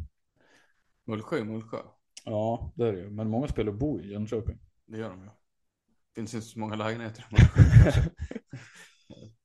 Mullsjö 1.07 1.39
är 1.39 1.45
Mullsjö. 1.45 1.79
Ja, 2.25 2.73
det 2.77 2.89
är 2.89 2.93
det 2.93 2.99
ju, 2.99 3.11
men 3.11 3.31
många 3.31 3.49
spelare 3.49 3.75
bor 3.75 4.05
i 4.05 4.13
Jönköping. 4.13 4.59
Det 4.91 4.99
gör 4.99 5.11
de 5.11 5.23
ju. 5.23 5.29
Finns 6.15 6.35
inte 6.35 6.47
så 6.47 6.59
många 6.59 6.75
lägenheter. 6.77 7.27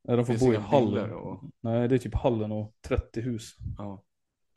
Nej, 0.03 0.17
de 0.17 0.25
får 0.25 0.39
bo 0.39 0.53
i 0.53 0.57
Hallen. 0.57 1.11
och- 1.13 1.43
Nej, 1.61 1.87
det 1.87 1.95
är 1.95 1.99
typ 1.99 2.15
Hallen 2.15 2.51
och 2.51 2.75
30 2.87 3.21
hus. 3.21 3.55
Ja, 3.77 4.03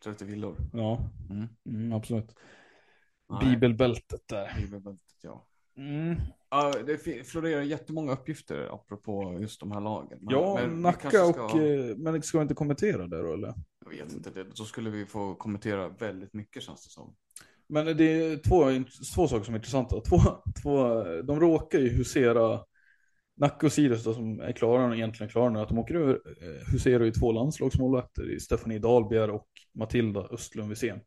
30 0.05 0.25
villor. 0.25 0.57
Ja, 0.73 1.11
Mm. 1.31 1.49
mm, 1.69 1.93
absolut. 1.93 2.35
Nej, 3.29 3.51
Bibelbältet 3.51 4.21
där. 4.29 4.55
Bibelbältet, 4.61 5.17
ja. 5.23 5.47
Mm. 5.77 6.17
Ja, 6.51 6.75
det 6.87 7.25
florerar 7.29 7.63
jättemånga 7.63 8.13
uppgifter 8.13 8.75
apropå 8.75 9.39
just 9.41 9.61
de 9.61 9.73
här 9.73 9.81
lagen. 9.81 10.19
Men- 10.21 10.35
Ja, 10.35 10.55
men 10.61 10.83
Nacka 10.83 11.11
kanske 11.11 11.41
och... 11.43 11.51
ska- 11.51 11.63
eh, 11.67 11.97
Men 11.97 12.23
ska 12.23 12.39
vi 12.39 12.43
inte 12.43 12.55
kommentera 12.55 13.07
det 13.07 13.23
då 13.23 13.33
eller? 13.33 13.55
Jag 13.85 13.91
vet 13.91 14.13
inte, 14.13 14.31
det, 14.31 14.45
då 14.45 14.65
skulle 14.65 14.91
vi 14.91 15.07
få 15.07 15.35
kommentera 15.35 15.89
väldigt 15.89 16.35
mycket 16.35 16.63
känns 16.63 16.85
det 16.85 16.91
som. 16.91 17.17
Men 17.69 17.97
det 17.97 18.05
är 18.05 18.37
två, 18.37 18.85
två 19.15 19.29
saker 19.29 19.45
som 19.45 19.55
är 19.55 19.59
intressanta. 19.59 20.01
Två, 20.01 20.21
två, 20.63 21.05
de 21.23 21.41
råkar 21.41 21.79
ju 21.79 21.89
husera, 21.89 22.61
Nacka 23.37 23.67
och 23.67 23.73
Sirius 23.73 24.05
då, 24.05 24.15
som 24.15 24.41
är 24.41 24.53
klara, 24.53 24.95
egentligen 24.97 25.31
klara 25.31 25.51
nu, 25.51 25.61
att 25.61 25.69
de 25.69 25.79
åker 25.79 25.95
ur, 25.95 26.21
eh, 26.27 26.73
huserar 26.73 27.05
ju 27.05 27.11
två 27.11 27.33
landslagsmålvakter 27.33 28.31
i 28.31 28.41
Stefanie 28.41 28.79
Dahlbjer 28.79 29.31
och 29.31 29.49
Matilda 29.75 30.21
Östlund 30.21 30.69
Wisén. 30.69 31.01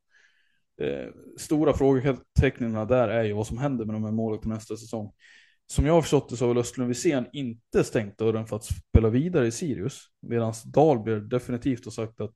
Eh, 0.81 1.09
stora 1.37 1.73
frågetecknen 1.73 2.87
där 2.87 3.07
är 3.07 3.23
ju 3.23 3.33
vad 3.33 3.47
som 3.47 3.57
händer 3.57 3.85
med 3.85 3.95
de 3.95 4.03
här 4.03 4.11
målvakterna 4.11 4.55
nästa 4.55 4.77
säsong. 4.77 5.11
Som 5.67 5.85
jag 5.85 5.93
har 5.93 6.01
förstått 6.01 6.29
det 6.29 6.37
så 6.37 6.45
har 6.45 6.49
väl 6.49 6.61
Östlund 6.61 6.87
Wisén 6.87 7.25
inte 7.33 7.83
stängt 7.83 8.17
dörren 8.17 8.47
för 8.47 8.55
att 8.55 8.65
spela 8.65 9.09
vidare 9.09 9.47
i 9.47 9.51
Sirius. 9.51 10.01
Medan 10.21 10.53
Dahlbjer 10.65 11.19
definitivt 11.19 11.85
har 11.85 11.91
sagt 11.91 12.21
att 12.21 12.35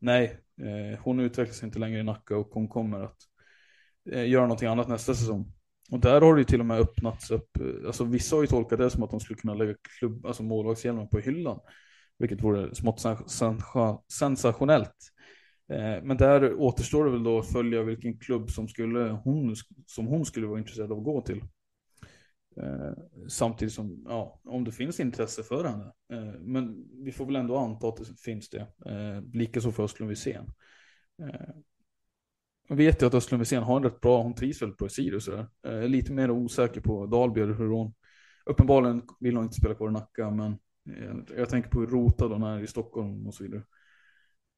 nej, 0.00 0.40
eh, 0.60 1.00
hon 1.00 1.20
utvecklas 1.20 1.62
inte 1.62 1.78
längre 1.78 2.00
i 2.00 2.02
Nacka 2.02 2.36
och 2.36 2.48
hon 2.50 2.68
kommer 2.68 3.00
att 3.00 3.16
Eh, 4.12 4.28
göra 4.28 4.42
någonting 4.42 4.68
annat 4.68 4.88
nästa 4.88 5.14
säsong. 5.14 5.52
Och 5.90 6.00
där 6.00 6.20
har 6.20 6.34
det 6.34 6.40
ju 6.40 6.44
till 6.44 6.60
och 6.60 6.66
med 6.66 6.80
öppnats 6.80 7.30
upp, 7.30 7.56
eh, 7.60 7.86
alltså 7.86 8.04
vissa 8.04 8.36
har 8.36 8.42
ju 8.42 8.46
tolkat 8.46 8.78
det 8.78 8.90
som 8.90 9.02
att 9.02 9.10
de 9.10 9.20
skulle 9.20 9.38
kunna 9.38 9.54
lägga 9.54 9.74
klubb, 9.98 10.26
alltså 10.26 10.42
målvaktshjälmen 10.42 11.08
på 11.08 11.18
hyllan. 11.18 11.60
Vilket 12.18 12.42
vore 12.42 12.74
smått 12.74 13.02
sensationellt. 14.08 14.96
Eh, 15.72 16.02
men 16.02 16.16
där 16.16 16.54
återstår 16.54 17.04
det 17.04 17.10
väl 17.10 17.22
då 17.22 17.38
att 17.38 17.52
följa 17.52 17.82
vilken 17.82 18.18
klubb 18.18 18.50
som, 18.50 18.68
skulle, 18.68 19.10
hon, 19.24 19.54
som 19.86 20.06
hon 20.06 20.24
skulle 20.24 20.46
vara 20.46 20.58
intresserad 20.58 20.92
av 20.92 20.98
att 20.98 21.04
gå 21.04 21.20
till. 21.20 21.42
Samtidigt 23.28 23.74
som, 23.74 24.04
ja, 24.08 24.40
om 24.44 24.64
det 24.64 24.72
finns 24.72 25.00
intresse 25.00 25.42
för 25.42 25.64
henne. 25.64 25.92
Men 26.40 26.88
vi 27.04 27.12
får 27.12 27.26
väl 27.26 27.36
ändå 27.36 27.56
anta 27.56 27.88
att 27.88 27.96
det 27.96 28.20
finns 28.24 28.50
det. 28.50 28.66
Likaså 29.32 29.72
för 29.72 29.84
Östlund 29.84 30.10
Wisén. 30.10 30.46
Jag 32.70 32.76
vet 32.76 33.02
ju 33.02 33.06
att 33.06 33.14
Östlund 33.14 33.40
Wisén 33.40 33.62
har 33.62 33.76
en 33.76 33.82
rätt 33.82 34.00
bra, 34.00 34.22
hon 34.22 34.34
trivs 34.34 34.62
väldigt 34.62 34.78
bra 34.78 34.86
i 34.86 34.90
Sirius. 34.90 35.28
Eh, 35.28 35.82
lite 35.82 36.12
mer 36.12 36.30
osäker 36.30 36.80
på 36.80 37.06
Dahlbjer, 37.06 37.46
hur 37.46 37.68
hon, 37.68 37.94
uppenbarligen 38.46 39.02
vill 39.20 39.36
hon 39.36 39.44
inte 39.44 39.56
spela 39.56 39.74
kvar 39.74 39.88
i 39.88 39.92
Nacka, 39.92 40.30
men 40.30 40.52
eh, 40.90 41.36
jag 41.36 41.48
tänker 41.48 41.70
på 41.70 41.80
hur 41.80 41.86
rotad 41.86 42.28
hon 42.32 42.42
är 42.42 42.62
i 42.62 42.66
Stockholm 42.66 43.26
och 43.26 43.34
så 43.34 43.42
vidare. 43.42 43.62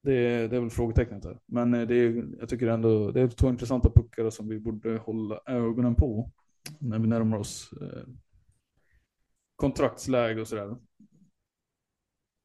Det, 0.03 0.48
det 0.48 0.57
är 0.57 0.61
väl 0.61 0.70
frågetecknet 0.70 1.22
där. 1.22 1.38
Men 1.46 1.75
eh, 1.75 1.87
det 1.87 1.94
är, 1.94 2.25
jag 2.38 2.48
tycker 2.48 2.66
ändå, 2.66 3.11
det 3.11 3.20
är 3.20 3.29
två 3.29 3.48
intressanta 3.48 3.90
puckar 3.90 4.31
som 4.31 4.48
vi 4.48 4.61
borde 4.61 4.96
hålla 4.96 5.40
ögonen 5.46 5.94
på 5.94 6.31
när 6.79 6.98
vi 6.98 7.07
närmar 7.07 7.38
oss 7.38 7.70
eh, 7.83 8.09
kontraktsläge 9.57 10.40
och 10.40 10.48
sådär. 10.48 10.77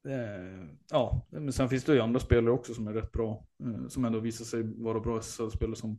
Eh, 0.04 0.68
ja, 0.90 1.26
men 1.30 1.52
sen 1.52 1.68
finns 1.68 1.84
det 1.84 1.94
ju 1.94 2.00
andra 2.00 2.20
spelare 2.20 2.54
också 2.54 2.74
som 2.74 2.86
är 2.86 2.92
rätt 2.92 3.12
bra. 3.12 3.46
Eh, 3.64 3.88
som 3.88 4.04
ändå 4.04 4.20
visar 4.20 4.44
sig 4.44 4.62
vara 4.62 5.00
bra 5.00 5.18
SSL-spelare 5.18 5.76
som 5.76 5.90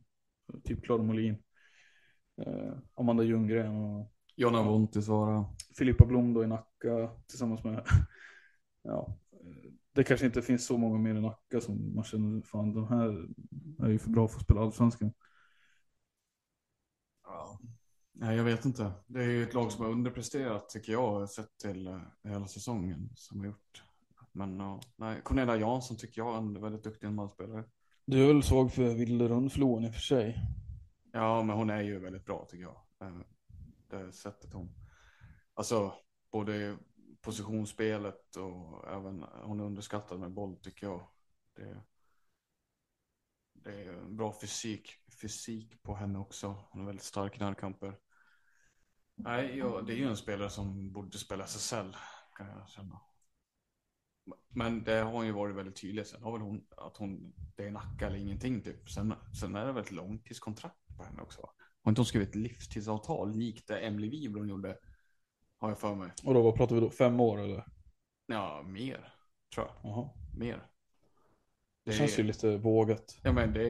eh, 0.53 0.59
typ 0.63 0.83
Klara 0.83 1.03
Molin. 1.03 1.43
Amanda 2.95 3.23
Ljunggren 3.23 3.75
och 3.75 4.11
Jonna 4.35 4.63
Vontisvaara. 4.63 5.45
Filippa 5.77 6.05
Blom 6.05 6.33
då 6.33 6.43
i 6.43 6.47
Nacka 6.47 7.11
tillsammans 7.27 7.63
med, 7.63 7.85
ja, 8.83 9.17
det 9.93 10.03
kanske 10.03 10.25
inte 10.25 10.41
finns 10.41 10.65
så 10.65 10.77
många 10.77 10.97
mer 10.97 11.15
i 11.15 11.21
Nacka 11.21 11.61
som 11.61 11.95
man 11.95 12.03
känner, 12.03 12.41
fan 12.41 12.73
de 12.73 12.87
här 12.87 13.27
är 13.87 13.89
ju 13.89 13.99
för 13.99 14.09
bra 14.09 14.27
för 14.27 14.37
att 14.37 14.43
spela 14.43 14.61
allsvenskan. 14.61 15.13
Ja. 17.23 17.59
Nej, 18.11 18.37
jag 18.37 18.43
vet 18.43 18.65
inte. 18.65 18.91
Det 19.07 19.19
är 19.19 19.27
ju 19.27 19.43
ett 19.43 19.53
lag 19.53 19.71
som 19.71 19.85
har 19.85 19.91
underpresterat 19.91 20.69
tycker 20.69 20.91
jag 20.91 21.29
sett 21.29 21.57
till 21.57 21.99
hela 22.23 22.47
säsongen 22.47 23.09
som 23.15 23.39
har 23.39 23.45
gjort. 23.45 23.88
Men 24.39 24.59
ja, 24.59 24.79
nej, 24.95 25.21
Cornelia 25.23 25.57
Jansson 25.57 25.97
tycker 25.97 26.21
jag 26.21 26.33
är 26.33 26.37
en 26.37 26.61
väldigt 26.61 26.83
duktig 26.83 27.07
handbollsspelare. 27.07 27.63
Du 28.05 28.23
är 28.23 28.27
väl 28.27 28.43
svag 28.43 28.73
för 28.73 28.93
Vilde 28.93 29.27
Rundfloen 29.27 29.85
i 29.85 29.89
och 29.89 29.93
för 29.93 30.01
sig. 30.01 30.37
Ja, 31.11 31.43
men 31.43 31.57
hon 31.57 31.69
är 31.69 31.81
ju 31.81 31.99
väldigt 31.99 32.25
bra 32.25 32.45
tycker 32.49 32.63
jag. 32.63 32.81
Eh, 33.01 33.19
Det 33.89 34.11
sättet 34.11 34.53
hon, 34.53 34.69
alltså 35.53 35.93
både 36.31 36.77
positionsspelet 37.21 38.35
och 38.35 38.87
även 38.93 39.25
hon 39.43 39.59
är 39.59 39.63
underskattad 39.63 40.19
med 40.19 40.31
boll 40.31 40.57
tycker 40.57 40.87
jag. 40.87 41.07
Det, 41.55 41.83
det 43.53 43.71
är 43.71 43.93
en 43.93 44.15
bra 44.15 44.33
fysik, 44.41 44.91
fysik 45.21 45.83
på 45.83 45.95
henne 45.95 46.19
också. 46.19 46.55
Hon 46.69 46.81
är 46.81 46.85
väldigt 46.85 47.05
stark 47.05 47.37
i 47.37 47.39
närkamper. 47.39 47.95
Nej, 49.15 49.57
ja, 49.57 49.81
det 49.81 49.93
är 49.93 49.97
ju 49.97 50.07
en 50.07 50.17
spelare 50.17 50.49
som 50.49 50.91
borde 50.91 51.17
spela 51.17 51.43
SSL 51.43 51.95
kan 52.37 52.47
jag 52.47 52.69
känna. 52.69 53.01
Men 54.49 54.83
det 54.83 54.93
har 54.93 55.11
hon 55.11 55.25
ju 55.25 55.31
varit 55.31 55.55
väldigt 55.55 55.75
tydligt. 55.75 56.07
Sen 56.07 56.23
har 56.23 56.31
väl 56.31 56.41
hon 56.41 56.65
att 56.77 56.97
hon, 56.97 57.33
det 57.55 57.63
är 57.65 57.71
Nacka 57.71 58.07
eller 58.07 58.17
ingenting 58.17 58.61
typ. 58.61 58.89
Sen, 58.89 59.13
sen 59.39 59.55
är 59.55 59.65
det 59.65 59.71
väl 59.71 59.83
ett 59.83 59.91
långtidskontrakt 59.91 60.97
på 60.97 61.03
henne 61.03 61.21
också. 61.21 61.49
Har 61.81 61.91
inte 61.91 62.01
hon 62.01 62.05
skrivit 62.05 62.29
ett 62.29 62.35
livstidsavtal 62.35 63.35
likt 63.35 63.67
det 63.67 63.79
Emily 63.79 64.09
Wibron 64.09 64.49
gjorde? 64.49 64.77
Har 65.57 65.69
jag 65.69 65.79
för 65.79 65.95
mig. 65.95 66.11
Och 66.25 66.33
då, 66.33 66.41
vad 66.41 66.55
pratar 66.55 66.75
vi 66.75 66.81
då? 66.81 66.89
Fem 66.89 67.19
år 67.19 67.39
eller? 67.39 67.65
Ja, 68.25 68.61
mer. 68.65 69.13
Tror 69.55 69.67
jag. 69.67 69.75
Jaha. 69.91 70.09
Mer. 70.37 70.67
Det 71.85 71.91
känns 71.91 72.19
ju 72.19 72.23
lite 72.23 72.57
vågat. 72.57 73.19
Ja, 73.23 73.31
men 73.31 73.53
det 73.53 73.69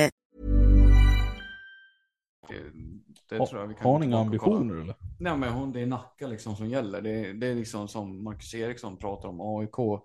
Det 3.29 3.37
Ha- 3.37 3.47
tror 3.47 3.61
jag 3.61 3.67
vi 3.67 3.73
kan 3.73 3.83
Har 3.83 3.99
ni 3.99 4.05
inga 4.05 4.17
ambitioner 4.17 4.75
eller? 4.75 4.95
Nej 5.19 5.37
men 5.37 5.53
hon, 5.53 5.71
det 5.71 5.79
är 5.81 5.85
Nacka 5.85 6.27
liksom 6.27 6.55
som 6.55 6.67
gäller. 6.67 7.01
Det, 7.01 7.09
är- 7.09 7.33
det 7.33 7.47
är 7.47 7.55
liksom 7.55 7.87
som 7.87 8.23
Marcus 8.23 8.53
Eriksson 8.53 8.97
pratar 8.97 9.29
om 9.29 9.41
AIK. 9.41 10.01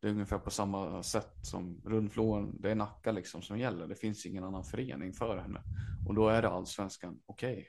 Det 0.00 0.06
är 0.08 0.10
ungefär 0.12 0.38
på 0.38 0.50
samma 0.50 1.02
sätt 1.02 1.32
som 1.42 1.80
Rundflåen. 1.84 2.60
Det 2.60 2.70
är 2.70 2.74
Nacka 2.74 3.12
liksom 3.12 3.42
som 3.42 3.58
gäller. 3.58 3.86
Det 3.86 3.94
finns 3.94 4.26
ingen 4.26 4.44
annan 4.44 4.64
förening 4.64 5.12
för 5.12 5.36
henne. 5.38 5.62
Och 6.08 6.14
då 6.14 6.28
är 6.28 6.42
det 6.42 6.48
allsvenskan 6.48 7.20
okej. 7.26 7.68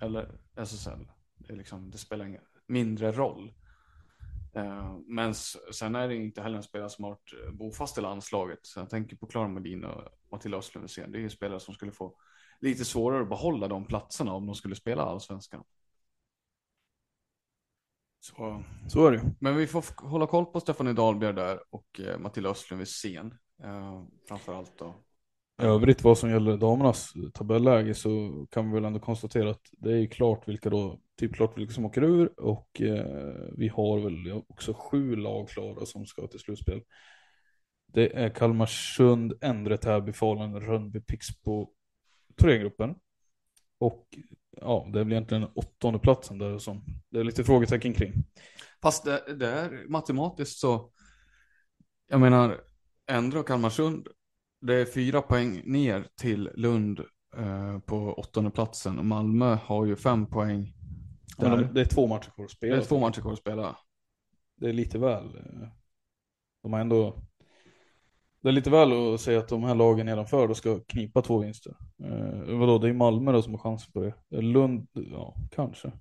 Eller 0.00 0.38
SSL. 0.56 1.08
Det, 1.36 1.52
är 1.52 1.56
liksom, 1.56 1.90
det 1.90 1.98
spelar 1.98 2.24
ingen 2.26 2.42
mindre 2.66 3.12
roll. 3.12 3.52
Eh, 4.54 4.96
men 5.06 5.34
sen 5.72 5.94
är 5.94 6.08
det 6.08 6.14
inte 6.16 6.42
heller 6.42 6.56
en 6.56 6.62
spelare 6.62 6.90
som 6.90 7.04
har 7.04 7.10
varit 7.10 7.54
bofast 7.58 7.98
i 7.98 8.00
landslaget. 8.00 8.58
Så 8.62 8.80
jag 8.80 8.90
tänker 8.90 9.16
på 9.16 9.26
Klara 9.26 9.48
Medin 9.48 9.84
och 9.84 10.02
Matilda 10.32 10.58
Östlund. 10.58 10.88
Det 10.96 11.18
är 11.18 11.22
ju 11.22 11.30
spelare 11.30 11.60
som 11.60 11.74
skulle 11.74 11.92
få 11.92 12.14
lite 12.60 12.84
svårare 12.84 13.22
att 13.22 13.28
behålla 13.28 13.68
de 13.68 13.84
platserna 13.84 14.32
om 14.32 14.46
de 14.46 14.54
skulle 14.54 14.74
spela 14.74 15.02
allsvenskan. 15.02 15.64
Så, 18.20 18.62
Så 18.88 19.06
är 19.06 19.12
det 19.12 19.34
men 19.40 19.56
vi 19.56 19.66
får 19.66 20.08
hålla 20.08 20.26
koll 20.26 20.46
på 20.46 20.60
Stefanie 20.60 20.92
Dahlberg 20.92 21.34
där 21.34 21.60
och 21.70 22.00
eh, 22.00 22.18
Matilda 22.18 22.50
Östlund 22.50 22.80
Wisén. 22.80 23.34
Eh, 23.64 24.02
framförallt 24.28 24.78
då. 24.78 24.94
I 25.62 25.64
övrigt 25.64 26.04
vad 26.04 26.18
som 26.18 26.30
gäller 26.30 26.56
damernas 26.56 27.12
tabelläge 27.34 27.94
så 27.94 28.46
kan 28.50 28.68
vi 28.68 28.74
väl 28.74 28.84
ändå 28.84 29.00
konstatera 29.00 29.50
att 29.50 29.62
det 29.72 29.92
är 29.92 30.06
klart 30.06 30.48
vilka 30.48 30.70
då, 30.70 31.00
typ 31.16 31.34
klart 31.34 31.58
vilka 31.58 31.72
som 31.72 31.84
åker 31.84 32.02
ur 32.02 32.40
och 32.40 32.80
eh, 32.80 33.50
vi 33.56 33.68
har 33.68 33.98
väl 33.98 34.42
också 34.48 34.74
sju 34.74 35.16
lag 35.16 35.48
klara 35.48 35.86
som 35.86 36.06
ska 36.06 36.26
till 36.26 36.40
slutspel. 36.40 36.82
Det 37.86 38.16
är 38.16 38.28
Kalmarsund, 38.28 39.32
Endre, 39.40 39.76
Täby, 39.76 40.12
Falun, 40.12 40.60
Rönnby, 40.60 41.00
Pixbo, 41.00 41.70
Thorengruppen. 42.38 42.94
Och 43.78 44.06
ja, 44.60 44.88
det 44.92 45.04
blir 45.04 45.16
egentligen 45.16 45.44
åttonde 45.54 45.98
platsen 45.98 46.38
där 46.38 46.58
som 46.58 46.84
det 47.10 47.20
är 47.20 47.24
lite 47.24 47.44
frågetecken 47.44 47.92
kring. 47.94 48.12
Fast 48.82 49.04
det, 49.04 49.34
det 49.38 49.48
är 49.50 49.88
matematiskt 49.88 50.58
så. 50.58 50.90
Jag 52.08 52.20
menar, 52.20 52.60
Endre 53.10 53.38
och 53.40 53.46
Kalmarsund. 53.48 54.08
Det 54.60 54.74
är 54.74 54.84
fyra 54.84 55.22
poäng 55.22 55.62
ner 55.64 56.06
till 56.16 56.50
Lund 56.54 57.00
eh, 57.36 57.78
på 57.78 57.96
åttonde 58.14 58.50
platsen 58.50 58.98
och 58.98 59.04
Malmö 59.04 59.54
har 59.54 59.86
ju 59.86 59.96
fem 59.96 60.26
poäng. 60.26 60.74
Men 61.38 61.50
de, 61.50 61.74
det 61.74 61.80
är 61.80 61.84
två 61.84 62.06
matcher 62.06 62.30
kvar 62.30 62.44
att 62.44 62.50
Det 62.50 62.56
spela. 62.56 62.76
är 62.76 62.80
två 62.80 62.98
matcher 63.00 63.20
kvar 63.20 63.32
att 63.32 63.38
spela. 63.38 63.76
det 64.56 64.68
är 64.68 64.72
lite 64.72 64.98
väl. 64.98 65.36
eh, 65.36 65.68
De 66.62 66.72
har 66.72 66.80
ändå. 66.80 67.22
Det 68.40 68.48
är 68.48 68.52
lite 68.52 68.70
väl 68.70 69.14
att 69.14 69.20
säga 69.20 69.38
att 69.38 69.48
de 69.48 69.64
här 69.64 69.74
lagen 69.74 70.06
nedanför 70.06 70.48
då 70.48 70.54
ska 70.54 70.80
knipa 70.80 71.22
två 71.22 71.38
vinster. 71.38 71.76
Eh, 72.04 72.58
vadå, 72.58 72.78
det 72.78 72.88
är 72.88 72.92
Malmö 72.92 73.32
då 73.32 73.42
som 73.42 73.52
har 73.52 73.58
chans 73.58 73.92
på 73.92 74.00
det. 74.00 74.14
Eh, 74.36 74.42
Lund, 74.42 74.88
ja 74.92 75.34
kanske. 75.50 75.92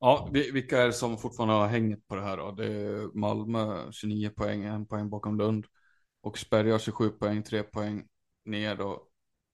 Ja, 0.00 0.28
vilka 0.32 0.82
är 0.82 0.86
det 0.86 0.92
som 0.92 1.18
fortfarande 1.18 1.54
har 1.54 1.66
hänget 1.66 2.08
på 2.08 2.14
det 2.14 2.22
här 2.22 2.36
då? 2.36 2.50
Det 2.50 2.66
är 2.66 3.18
Malmö 3.18 3.92
29 3.92 4.30
poäng, 4.30 4.64
en 4.64 4.86
poäng 4.86 5.10
bakom 5.10 5.38
Lund. 5.38 5.66
Och 6.20 6.38
Sperger 6.38 6.72
har 6.72 6.78
27 6.78 7.08
poäng, 7.10 7.42
tre 7.42 7.62
poäng 7.62 8.04
ner 8.44 8.76
då. 8.76 9.02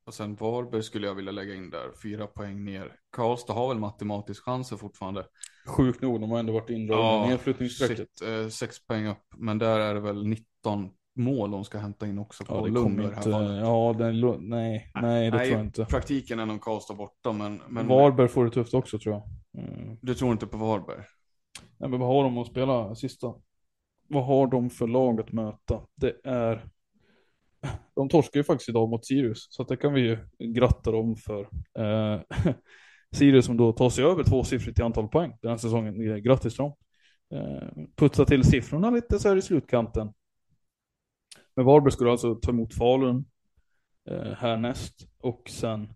Och 0.05 0.15
sen 0.15 0.35
Varberg 0.35 0.83
skulle 0.83 1.07
jag 1.07 1.15
vilja 1.15 1.33
lägga 1.33 1.55
in 1.55 1.71
där, 1.71 1.93
fyra 2.03 2.27
poäng 2.27 2.65
ner. 2.65 2.97
Karlstad 3.11 3.53
har 3.53 3.69
väl 3.69 3.79
matematisk 3.79 4.45
chanser 4.45 4.77
fortfarande. 4.77 5.27
Sjukt 5.67 6.03
nog, 6.03 6.21
de 6.21 6.31
har 6.31 6.39
ändå 6.39 6.53
varit 6.53 6.71
indragna 6.71 7.27
i 7.27 7.29
nedflyttningsstrecket. 7.29 8.23
eh, 8.23 8.49
sex 8.49 8.87
poäng 8.87 9.07
upp. 9.07 9.25
Men 9.37 9.59
där 9.59 9.81
är 9.81 9.95
det 9.95 10.01
väl 10.01 10.27
19 10.27 10.91
mål 11.17 11.51
de 11.51 11.65
ska 11.65 11.79
hämta 11.79 12.07
in 12.07 12.19
också 12.19 12.45
på 12.45 12.55
Ja, 12.55 12.61
det 12.65 12.71
Lund 12.71 12.85
kommer 12.85 13.03
i 13.03 13.07
det 13.07 13.15
här 13.15 13.43
inte. 13.43 13.55
Ja, 13.55 13.95
den, 13.99 14.49
nej, 14.51 14.91
nej, 14.95 15.31
det 15.31 15.39
tror 15.39 15.51
jag 15.51 15.61
inte. 15.61 15.85
praktiken 15.85 16.39
är 16.39 16.47
nog 16.47 16.61
Karlstad 16.61 16.95
borta, 16.95 17.33
men, 17.33 17.63
men 17.69 17.89
Varberg 17.89 18.29
får 18.29 18.45
det 18.45 18.51
tufft 18.51 18.75
också 18.75 18.99
tror 18.99 19.15
jag. 19.15 19.23
Eh, 19.65 19.93
du 20.01 20.15
tror 20.15 20.33
inte 20.33 20.47
på 20.47 20.57
Varberg? 20.57 21.05
Nej, 21.79 21.91
men 21.91 22.01
vad 22.01 22.09
har 22.09 22.25
de 22.25 22.39
att 22.39 22.47
spela 22.47 22.95
sista? 22.95 23.35
Vad 24.09 24.25
har 24.25 24.47
de 24.47 24.71
för 24.71 24.87
lag 24.87 25.21
att 25.21 25.33
möta? 25.33 25.81
Det 25.97 26.17
är... 26.25 26.69
De 27.95 28.09
torskar 28.09 28.41
ju 28.41 28.45
faktiskt 28.45 28.69
idag 28.69 28.89
mot 28.89 29.07
Sirius, 29.07 29.47
så 29.51 29.63
att 29.63 29.69
det 29.69 29.77
kan 29.77 29.93
vi 29.95 30.01
ju 30.01 30.19
gratta 30.39 30.91
dem 30.91 31.17
för. 31.17 31.49
Eh, 31.79 32.21
Sirius 33.13 33.47
som 33.47 33.57
då 33.57 33.73
tar 33.73 33.91
sig 33.91 34.05
över 34.05 34.25
tvåsiffrigt 34.25 34.79
i 34.79 34.83
antal 34.83 35.09
poäng 35.09 35.37
den 35.43 35.51
här 35.51 35.59
säsongen. 35.59 36.23
Grattis 36.23 36.55
till 36.55 36.63
dem. 36.63 36.75
Eh, 37.35 37.69
putsa 37.97 38.25
till 38.25 38.45
siffrorna 38.45 38.91
lite 38.91 39.19
så 39.19 39.29
här 39.29 39.37
i 39.37 39.43
slutkanten. 39.43 40.13
Men 41.57 41.65
Varberg 41.65 41.93
skulle 41.93 42.11
alltså 42.11 42.35
ta 42.35 42.51
emot 42.51 42.75
Falun 42.75 43.25
eh, 44.11 44.33
härnäst 44.33 45.09
och 45.19 45.51
sen 45.51 45.93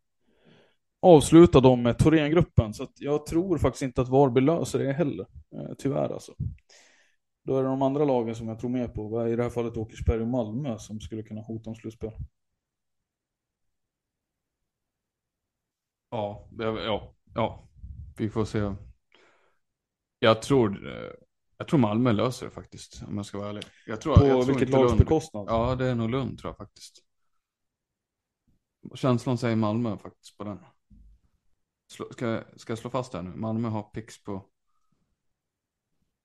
avsluta 1.03 1.61
dem 1.61 1.83
med 1.83 1.99
Thorengruppen. 1.99 2.75
Så 2.75 2.83
att 2.83 3.01
jag 3.01 3.27
tror 3.27 3.59
faktiskt 3.59 3.83
inte 3.83 4.03
att 4.03 4.09
Varberg 4.09 4.45
löser 4.45 4.79
det 4.79 4.93
heller. 4.93 5.27
Eh, 5.55 5.75
tyvärr 5.79 6.13
alltså. 6.13 6.35
Då 7.45 7.59
är 7.59 7.63
det 7.63 7.69
de 7.69 7.83
andra 7.83 8.05
lagen 8.05 8.35
som 8.35 8.49
jag 8.49 8.59
tror 8.59 8.71
mer 8.71 8.89
på. 8.89 9.29
I 9.29 9.37
det 9.37 9.43
här 9.43 9.51
fallet 9.51 9.77
Åkersberg 9.77 10.21
och 10.21 10.29
Malmö 10.29 10.79
som 10.79 11.01
skulle 11.01 11.23
kunna 11.23 11.41
hota 11.41 11.71
om 11.71 11.77
slutspel. 11.77 12.11
Ja, 16.11 16.49
ja, 16.59 17.15
ja, 17.35 17.69
vi 18.17 18.31
får 18.31 18.45
se. 18.45 18.75
Jag 20.19 20.43
tror, 20.43 20.89
eh, 20.89 21.13
jag 21.57 21.69
tror 21.69 21.81
Malmö 21.81 22.13
löser 22.13 22.47
det 22.47 22.53
faktiskt, 22.53 23.03
om 23.09 23.17
jag 23.17 23.27
ska 23.27 23.39
vara 23.39 23.49
ärlig. 23.49 23.65
Jag 23.87 24.01
tror, 24.01 24.17
På 24.17 24.27
jag 24.27 24.45
tror 24.45 24.55
vilket 24.55 24.71
lags 24.71 24.99
bekostnad? 24.99 25.47
Ja, 25.49 25.75
det 25.75 25.87
är 25.87 25.95
nog 25.95 26.11
Lund 26.11 26.39
tror 26.39 26.51
jag 26.51 26.57
faktiskt. 26.57 27.03
Känslan 28.95 29.39
säger 29.39 29.57
Malmö 29.57 29.99
faktiskt 29.99 30.39
på 30.39 30.45
den. 30.45 30.59
Slå, 31.93 32.07
ska, 32.13 32.45
ska 32.57 32.71
jag 32.71 32.79
slå 32.79 32.91
fast 32.91 33.13
det 33.13 33.19
här 33.19 33.25
nu? 33.25 33.37
Malmö 33.37 33.69
har 33.69 33.83
Pixbo 33.83 34.41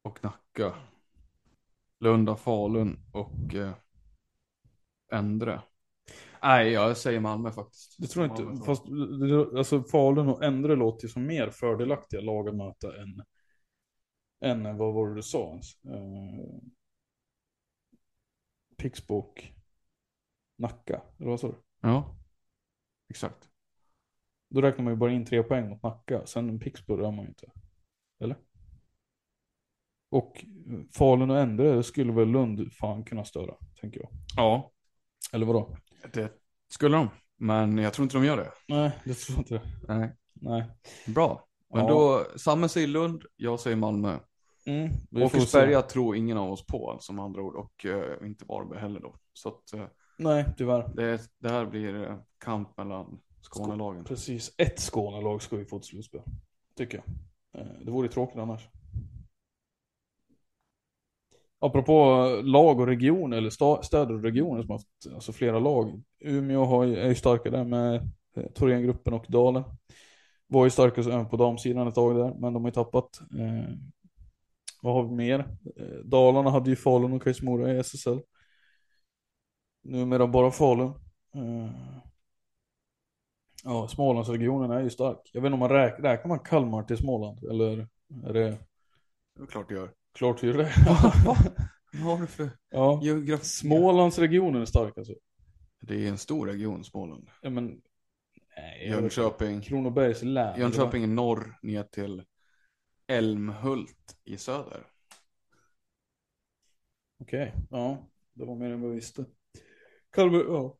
och 0.01 0.23
Nacka. 0.23 0.75
Lund 1.99 2.29
har 2.29 2.35
Falun 2.35 2.99
och 3.13 3.55
eh. 3.55 3.73
Nej, 6.43 6.71
jag 6.71 6.97
säger 6.97 7.19
Malmö 7.19 7.51
faktiskt. 7.51 7.95
Det 7.99 8.07
tror 8.07 8.25
jag 8.25 8.31
Malmö 8.31 8.51
inte. 8.51 8.65
Fast 8.65 8.83
alltså 9.57 9.83
Falun 9.83 10.29
och 10.29 10.43
Endre 10.43 10.75
låter 10.75 11.05
ju 11.05 11.09
som 11.09 11.25
mer 11.25 11.49
fördelaktiga 11.49 12.21
lag 12.21 12.49
att 12.49 12.55
möta 12.55 13.01
än, 13.01 13.23
än 14.41 14.77
vad 14.77 14.93
var 14.93 15.09
det 15.09 15.15
du 15.15 15.21
sa 15.21 15.49
ens? 15.49 15.85
Eh, 15.85 16.45
Pixbo 18.77 19.15
och 19.15 19.43
Nacka, 20.57 21.01
eller 21.17 21.29
vad 21.29 21.39
sa 21.39 21.47
du? 21.47 21.55
Ja, 21.81 22.15
exakt. 23.09 23.49
Då 24.49 24.61
räknar 24.61 24.83
man 24.83 24.93
ju 24.93 24.97
bara 24.97 25.11
in 25.11 25.25
tre 25.25 25.43
poäng 25.43 25.69
mot 25.69 25.83
Nacka. 25.83 26.25
Sen 26.25 26.59
Pixbo 26.59 26.97
rör 26.97 27.11
man 27.11 27.25
ju 27.25 27.29
inte. 27.29 27.51
Eller? 28.19 28.37
Och 30.09 30.45
Falun 30.97 31.31
och 31.31 31.39
Endre 31.39 31.83
skulle 31.83 32.13
väl 32.13 32.27
Lund 32.27 32.73
fan 32.73 33.03
kunna 33.03 33.25
störa, 33.25 33.55
tänker 33.81 33.99
jag. 33.99 34.09
Ja, 34.35 34.71
Eller 35.33 35.45
vadå? 35.45 35.77
Det 36.13 36.31
skulle 36.69 36.97
de. 36.97 37.09
Men 37.37 37.77
jag 37.77 37.93
tror 37.93 38.03
inte 38.03 38.17
de 38.17 38.25
gör 38.25 38.37
det. 38.37 38.51
Nej, 38.67 38.91
det 39.05 39.13
tror 39.13 39.37
jag 39.37 39.41
inte. 39.41 39.61
Nej. 39.87 40.15
Nej. 40.33 40.65
Bra. 41.07 41.47
Men 41.73 41.81
Ja. 41.85 41.89
då, 41.89 42.25
Samme 42.39 42.69
säger 42.69 42.87
Lund, 42.87 43.23
jag 43.35 43.59
säger 43.59 43.77
Malmö. 43.77 44.17
Mm, 44.65 44.91
Åkersberga 45.25 45.81
tror 45.81 46.15
ingen 46.15 46.37
av 46.37 46.51
oss 46.51 46.65
på, 46.65 46.97
som 46.99 47.19
andra 47.19 47.41
ord. 47.41 47.55
Och 47.55 47.85
eh, 47.85 48.27
inte 48.27 48.45
Varberg 48.45 48.79
heller 48.79 48.99
då. 48.99 49.15
Så 49.33 49.49
att 49.49 49.73
eh, 49.73 49.85
Nej, 50.17 50.45
tyvärr. 50.57 50.91
det, 50.95 51.21
det 51.39 51.49
här 51.49 51.65
blir 51.65 52.09
eh, 52.09 52.17
kamp 52.37 52.77
mellan 52.77 53.19
Skånelagen. 53.41 54.03
Precis, 54.03 54.53
ett 54.57 54.79
Skånelag 54.79 55.41
ska 55.41 55.55
vi 55.55 55.65
få 55.65 55.79
till 55.79 55.89
slutspel. 55.89 56.21
Tycker 56.77 57.03
jag. 57.53 57.67
Det 57.85 57.91
vore 57.91 58.07
tråkigt 58.07 58.37
annars. 58.37 58.67
Apropå 61.63 62.25
lag 62.43 62.79
och 62.79 62.87
region, 62.87 63.33
eller 63.33 63.49
städer 63.83 64.13
och 64.13 64.23
regioner 64.23 64.61
som 64.61 64.69
har 64.69 64.77
haft 64.77 65.13
alltså 65.13 65.33
flera 65.33 65.59
lag. 65.59 66.03
Umeå 66.19 66.65
har, 66.65 66.85
är 66.85 67.07
ju 67.07 67.15
starka 67.15 67.49
där 67.49 67.63
med 67.63 67.95
eh, 68.37 68.43
Thorengruppen 68.55 69.13
och 69.13 69.25
Dalen. 69.27 69.63
Var 70.47 70.63
ju 70.63 70.69
starka 70.69 71.01
även 71.01 71.29
på 71.29 71.37
damsidan 71.37 71.87
ett 71.87 71.95
tag 71.95 72.15
där, 72.15 72.33
men 72.39 72.53
de 72.53 72.63
har 72.63 72.69
ju 72.69 72.73
tappat. 72.73 73.19
Eh, 73.39 73.73
vad 74.81 74.93
har 74.93 75.03
vi 75.03 75.15
mer? 75.15 75.39
Eh, 75.75 75.99
Dalarna 76.05 76.49
hade 76.49 76.69
ju 76.69 76.75
Falun 76.75 77.13
och 77.13 77.23
Kajsmora 77.23 77.73
i 77.73 77.77
SSL. 77.77 78.19
Numera 79.83 80.27
bara 80.27 80.51
Falun. 80.51 80.93
Eh, 81.35 82.01
Ja, 83.63 83.87
Smålandsregionen 83.87 84.71
är 84.71 84.81
ju 84.81 84.89
stark. 84.89 85.29
Jag 85.33 85.41
vet 85.41 85.47
inte 85.47 85.53
om 85.53 85.59
man 85.59 85.69
räknar, 85.69 86.09
räknar 86.09 86.29
man 86.29 86.39
Kalmar 86.39 86.83
till 86.83 86.97
Småland 86.97 87.43
eller 87.43 87.87
är 88.25 88.33
det 88.33 88.57
Det 89.35 89.41
är 89.41 89.45
klart 89.47 89.69
det 89.69 89.75
gör 89.75 89.93
klart 90.13 90.43
hur 90.43 90.53
det 90.53 90.65
är? 90.65 91.25
Vad 91.93 92.03
har 92.03 92.21
du 92.21 92.27
för 92.27 92.49
ja. 92.69 92.99
geografi? 93.03 93.45
Smålandsregionen 93.45 94.61
är 94.61 94.65
stark 94.65 94.97
alltså. 94.97 95.13
Det 95.81 96.05
är 96.05 96.09
en 96.09 96.17
stor 96.17 96.47
region, 96.47 96.83
Småland. 96.83 97.27
Ja 97.41 97.49
men 97.49 97.81
nej. 98.57 98.89
Jönköping. 98.89 99.61
Kronobergs 99.61 100.23
län. 100.23 100.59
Jönköping 100.59 101.03
i 101.03 101.07
norr 101.07 101.59
ner 101.61 101.83
till 101.83 102.23
Älmhult 103.07 104.17
i 104.23 104.37
söder. 104.37 104.87
Okej, 107.19 107.53
ja. 107.69 108.07
Det 108.33 108.45
var 108.45 108.55
mer 108.55 108.71
än 108.71 108.81
vad 108.81 108.89
jag 108.89 108.95
visste. 108.95 109.25
Kalmar, 110.09 110.39
ja. 110.39 110.77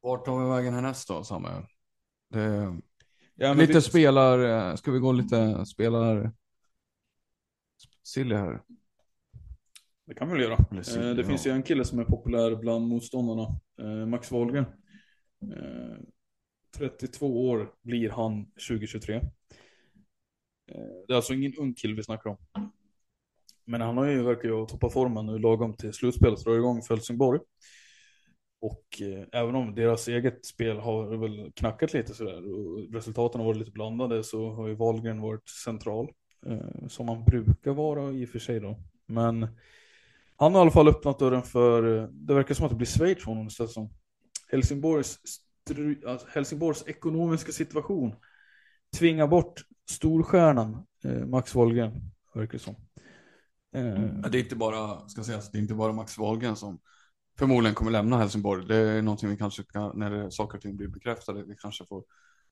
Vart 0.00 0.24
tar 0.24 0.44
vi 0.44 0.50
vägen 0.50 0.74
härnäst 0.74 1.08
då, 1.08 1.24
Samme? 1.24 1.66
Det 2.28 2.78
ja 3.34 3.54
lite 3.54 3.72
vi- 3.72 3.80
spelar, 3.80 4.38
eh, 4.70 4.74
ska 4.74 4.90
vi 4.92 4.98
gå 4.98 5.12
lite 5.12 5.66
spelar 5.66 6.32
silly 8.02 8.34
här? 8.34 8.62
Det 10.06 10.14
kan 10.14 10.28
vi 10.28 10.34
väl 10.34 10.42
göra. 10.42 10.82
Silly, 10.84 11.08
Eh, 11.08 11.14
det 11.14 11.22
ja. 11.22 11.28
finns 11.28 11.46
ju 11.46 11.50
en 11.50 11.62
kille 11.62 11.84
som 11.84 11.98
är 11.98 12.04
populär 12.04 12.56
bland 12.56 12.88
motståndarna. 12.88 13.60
Eh, 13.78 14.06
Max 14.06 14.30
Wahlgren. 14.30 14.64
Eh, 15.56 15.96
32 16.76 17.48
år 17.50 17.72
blir 17.82 18.10
han 18.10 18.46
2023. 18.68 19.14
Eh, 19.14 19.22
det 21.06 21.12
är 21.12 21.16
alltså 21.16 21.34
ingen 21.34 21.54
ung 21.58 21.74
kille 21.74 21.94
vi 21.94 22.02
snackar 22.02 22.30
om. 22.30 22.36
Men 23.64 23.80
han 23.80 23.96
har 23.96 24.06
ju 24.06 24.22
verkar 24.22 24.48
ju 24.48 24.54
ha 24.54 24.66
toppat 24.66 24.92
formen 24.92 25.26
nu 25.26 25.38
lagom 25.38 25.76
till 25.76 25.92
slutspelet 25.92 26.44
drar 26.44 26.56
igång 26.56 26.82
för 26.82 26.94
Helsingborg. 26.94 27.40
Och 28.62 29.02
eh, 29.02 29.24
även 29.32 29.54
om 29.54 29.74
deras 29.74 30.08
eget 30.08 30.46
spel 30.46 30.76
har 30.78 31.16
väl 31.16 31.52
knackat 31.56 31.92
lite 31.92 32.14
sådär 32.14 32.54
och 32.54 32.94
resultaten 32.94 33.40
har 33.40 33.46
varit 33.46 33.58
lite 33.58 33.70
blandade 33.70 34.24
så 34.24 34.50
har 34.50 34.68
ju 34.68 34.74
Wahlgren 34.74 35.20
varit 35.20 35.48
central. 35.48 36.08
Eh, 36.46 36.86
som 36.88 37.08
han 37.08 37.24
brukar 37.24 37.72
vara 37.72 38.12
i 38.12 38.24
och 38.24 38.28
för 38.28 38.38
sig 38.38 38.60
då. 38.60 38.78
Men 39.06 39.46
han 40.36 40.54
har 40.54 40.60
i 40.60 40.62
alla 40.62 40.70
fall 40.70 40.88
öppnat 40.88 41.18
dörren 41.18 41.42
för, 41.42 41.98
eh, 41.98 42.08
det 42.08 42.34
verkar 42.34 42.54
som 42.54 42.64
att 42.64 42.70
det 42.70 42.76
blir 42.76 42.86
Schweiz 42.86 43.18
för 43.18 43.26
honom 43.26 43.46
istället 43.46 43.72
som 43.72 43.90
Helsingborgs, 44.48 45.18
alltså 46.06 46.26
Helsingborgs 46.30 46.84
ekonomiska 46.86 47.52
situation 47.52 48.14
tvingar 48.98 49.26
bort 49.26 49.60
storstjärnan 49.90 50.86
eh, 51.04 51.26
Max 51.26 51.54
Wahlgren, 51.54 52.10
verkar 52.34 52.52
det 52.52 52.58
som. 52.58 52.74
Eh, 53.74 54.30
Det 54.30 54.38
är 54.38 54.42
inte 54.42 54.56
bara, 54.56 55.08
ska 55.08 55.24
sägas, 55.24 55.50
det 55.50 55.58
är 55.58 55.62
inte 55.62 55.74
bara 55.74 55.92
Max 55.92 56.18
Wahlgren 56.18 56.56
som 56.56 56.80
förmodligen 57.38 57.74
kommer 57.74 57.90
lämna 57.90 58.18
Helsingborg. 58.18 58.66
Det 58.66 58.76
är 58.76 59.02
någonting 59.02 59.28
vi 59.28 59.36
kanske 59.36 59.62
kan, 59.62 59.98
när 59.98 60.30
saker 60.30 60.58
och 60.58 60.62
ting 60.62 60.76
blir 60.76 60.88
bekräftade, 60.88 61.44
vi 61.44 61.56
kanske 61.56 61.86
får 61.86 62.04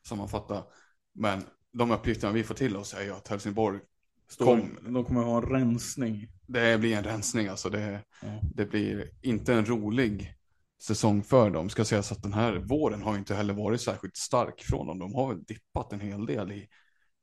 sammanfatta. 0.07 0.65
Men 1.13 1.43
de 1.73 1.91
uppgifterna 1.91 2.33
vi 2.33 2.45
får 2.45 2.55
till 2.55 2.77
oss 2.77 2.95
är 2.95 3.03
ju 3.03 3.13
att 3.13 3.29
Helsingborg, 3.29 3.81
står, 4.29 4.45
kom. 4.45 4.79
De 4.95 5.05
kommer 5.05 5.23
ha 5.23 5.37
en 5.37 5.49
rensning. 5.51 6.29
det 6.47 6.79
blir 6.79 6.97
en 6.97 7.05
rensning 7.05 7.47
alltså. 7.49 7.71
Det, 7.71 8.03
Ja. 8.23 8.41
det 8.55 8.67
blir 8.67 9.11
inte 9.23 9.55
en 9.55 9.65
rolig 9.67 10.35
säsong 10.83 11.23
för 11.23 11.51
dem. 11.51 11.71
Ska 11.71 11.85
sägas 11.85 12.13
att 12.13 12.23
den 12.23 12.33
här 12.33 12.57
våren 12.57 13.03
har 13.03 13.19
inte 13.19 13.35
heller 13.35 13.55
varit 13.55 13.81
särskilt 13.81 14.17
stark 14.17 14.63
från 14.63 14.87
dem. 14.87 14.99
De 14.99 15.15
har 15.15 15.29
väl 15.29 15.45
dippat 15.45 15.93
en 15.93 16.01
hel 16.01 16.27
del 16.27 16.53
i, 16.53 16.69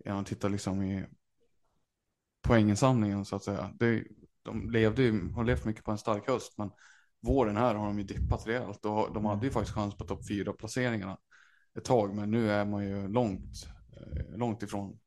om 0.06 0.13
man 0.15 0.26
tittar 0.26 0.50
liksom 0.50 0.84
i 0.84 1.06
poänginsamlingen 2.41 3.26
så 3.26 3.36
att 3.36 3.43
säga. 3.43 3.72
Det, 3.80 4.04
de 4.43 4.70
levde 4.70 5.04
ju, 5.04 5.32
har 5.32 5.43
levt 5.43 5.65
mycket 5.65 5.84
på 5.84 5.91
en 5.91 5.98
stark 5.98 6.28
höst, 6.28 6.54
men 6.58 6.72
våren 7.21 7.58
här 7.58 7.75
har 7.75 7.86
de 7.86 7.97
ju 7.97 8.03
dippat 8.03 8.47
rejält 8.47 8.86
och 8.86 9.13
de 9.13 9.25
hade 9.25 9.45
ju 9.45 9.51
faktiskt 9.51 9.75
chans 9.75 9.97
på 9.97 10.03
topp 10.03 10.27
fyra 10.27 10.53
placeringarna 10.53 11.17
ett 11.77 11.86
tag, 11.86 12.15
men 12.15 12.32
nu 12.32 12.51
är 12.51 12.65
man 12.65 12.88
ju 12.88 13.08
långt, 13.08 13.67
eh, 13.97 14.38
långt 14.38 14.63
ifrån 14.63 14.99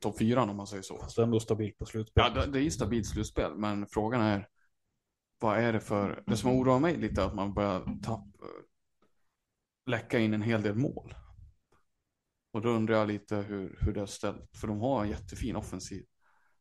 topp 0.00 0.18
fyran 0.18 0.50
om 0.50 0.56
man 0.56 0.66
säger 0.66 0.82
så. 0.82 0.98
Fast 0.98 1.18
ändå 1.18 1.40
stabilt 1.40 1.78
på 1.78 1.86
slutspel. 1.86 2.24
Ja, 2.26 2.40
det, 2.40 2.52
det 2.52 2.58
är 2.58 2.62
ju 2.62 2.70
stabilt 2.70 3.06
slutspel, 3.06 3.56
men 3.56 3.86
frågan 3.86 4.20
är 4.20 4.48
vad 5.38 5.58
är 5.58 5.72
det 5.72 5.80
för, 5.80 6.22
det 6.26 6.36
som 6.36 6.50
oroar 6.50 6.78
mig 6.78 6.96
lite 6.96 7.22
är 7.22 7.26
att 7.26 7.34
man 7.34 7.54
börjar 7.54 8.02
tapp, 8.02 8.26
läcka 9.86 10.18
in 10.18 10.34
en 10.34 10.42
hel 10.42 10.62
del 10.62 10.74
mål. 10.74 11.14
Och 12.52 12.62
då 12.62 12.68
undrar 12.68 12.96
jag 12.96 13.08
lite 13.08 13.36
hur, 13.36 13.78
hur 13.80 13.92
det 13.92 14.00
är 14.00 14.06
ställt, 14.06 14.56
för 14.56 14.68
de 14.68 14.80
har 14.80 15.02
en 15.02 15.10
jättefin 15.10 15.56
offensiv. 15.56 16.04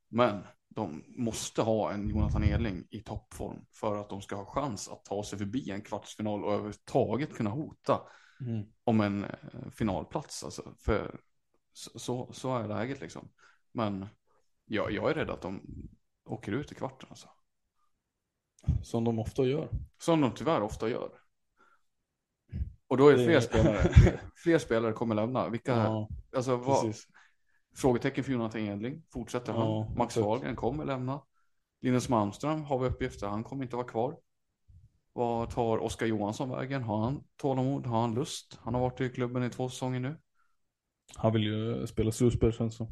Men 0.09 0.43
de 0.75 1.03
måste 1.07 1.61
ha 1.61 1.91
en 1.91 2.09
Jonathan 2.09 2.43
Edling 2.43 2.87
i 2.89 3.01
toppform 3.01 3.65
för 3.71 3.95
att 3.95 4.09
de 4.09 4.21
ska 4.21 4.35
ha 4.35 4.45
chans 4.45 4.89
att 4.89 5.05
ta 5.05 5.23
sig 5.23 5.39
förbi 5.39 5.71
en 5.71 5.81
kvartsfinal 5.81 6.43
och 6.43 6.51
överhuvudtaget 6.53 7.33
kunna 7.33 7.49
hota 7.49 8.01
Mm. 8.41 8.65
om 8.83 9.01
en 9.01 9.23
eh, 9.23 9.69
finalplats. 9.71 10.43
Alltså, 10.43 10.73
för 10.79 11.19
så, 11.73 12.33
så, 12.33 12.57
är 12.57 12.67
läget 12.67 13.01
liksom. 13.01 13.29
Men 13.71 14.07
jag, 14.65 14.91
jag 14.91 15.09
är 15.09 15.13
rädd 15.13 15.29
att 15.29 15.41
de 15.41 15.61
åker 16.25 16.51
ut 16.51 16.71
i 16.71 16.75
kvarten. 16.75 17.09
Alltså. 17.09 17.29
Som 18.83 19.03
de 19.03 19.19
ofta 19.19 19.43
gör. 19.43 19.69
Som 19.97 20.21
de 20.21 20.31
tyvärr 20.31 20.61
ofta 20.61 20.89
gör. 20.89 21.11
Och 22.87 22.97
då 22.97 23.07
är 23.07 23.17
det 23.17 23.25
fler 23.25 23.39
spelare. 23.39 23.93
Fler 24.35 24.57
spelare 24.57 24.93
kommer 24.93 25.15
lämna. 25.15 25.49
Vilka, 25.49 25.75
Ja, 25.75 26.09
alltså, 26.35 26.55
vad. 26.55 26.95
Frågetecken 27.77 28.23
för 28.23 28.31
Jonathan 28.31 28.61
Edling. 28.61 29.03
Fortsätter 29.13 29.53
han? 29.53 29.61
Ja, 29.61 29.93
Max. 29.97 30.17
Wahlgren 30.17 30.55
kommer 30.55 30.85
lämna. 30.85 31.21
Linus 31.81 32.09
Malmström 32.09 32.63
har 32.63 32.79
vi 32.79 32.87
uppgifter. 32.87 33.27
Han 33.27 33.43
kommer 33.43 33.63
inte 33.63 33.75
vara 33.75 33.87
kvar. 33.87 34.17
Vad 35.13 35.49
tar 35.49 35.77
Oskar 35.77 36.05
Johansson 36.05 36.49
vägen? 36.49 36.83
Har 36.83 36.97
han 36.97 37.23
tålamod? 37.37 37.85
Har 37.85 38.01
han 38.01 38.15
lust? 38.15 38.59
Han 38.61 38.73
har 38.73 38.81
varit 38.81 39.01
i 39.01 39.09
klubben 39.09 39.43
i 39.43 39.49
två 39.49 39.69
säsonger 39.69 39.99
nu. 39.99 40.17
Han 41.15 41.33
vill 41.33 41.43
ju 41.43 41.87
spela 41.87 42.11
slutspel 42.11 42.53
känns 42.53 42.77
det. 42.77 42.87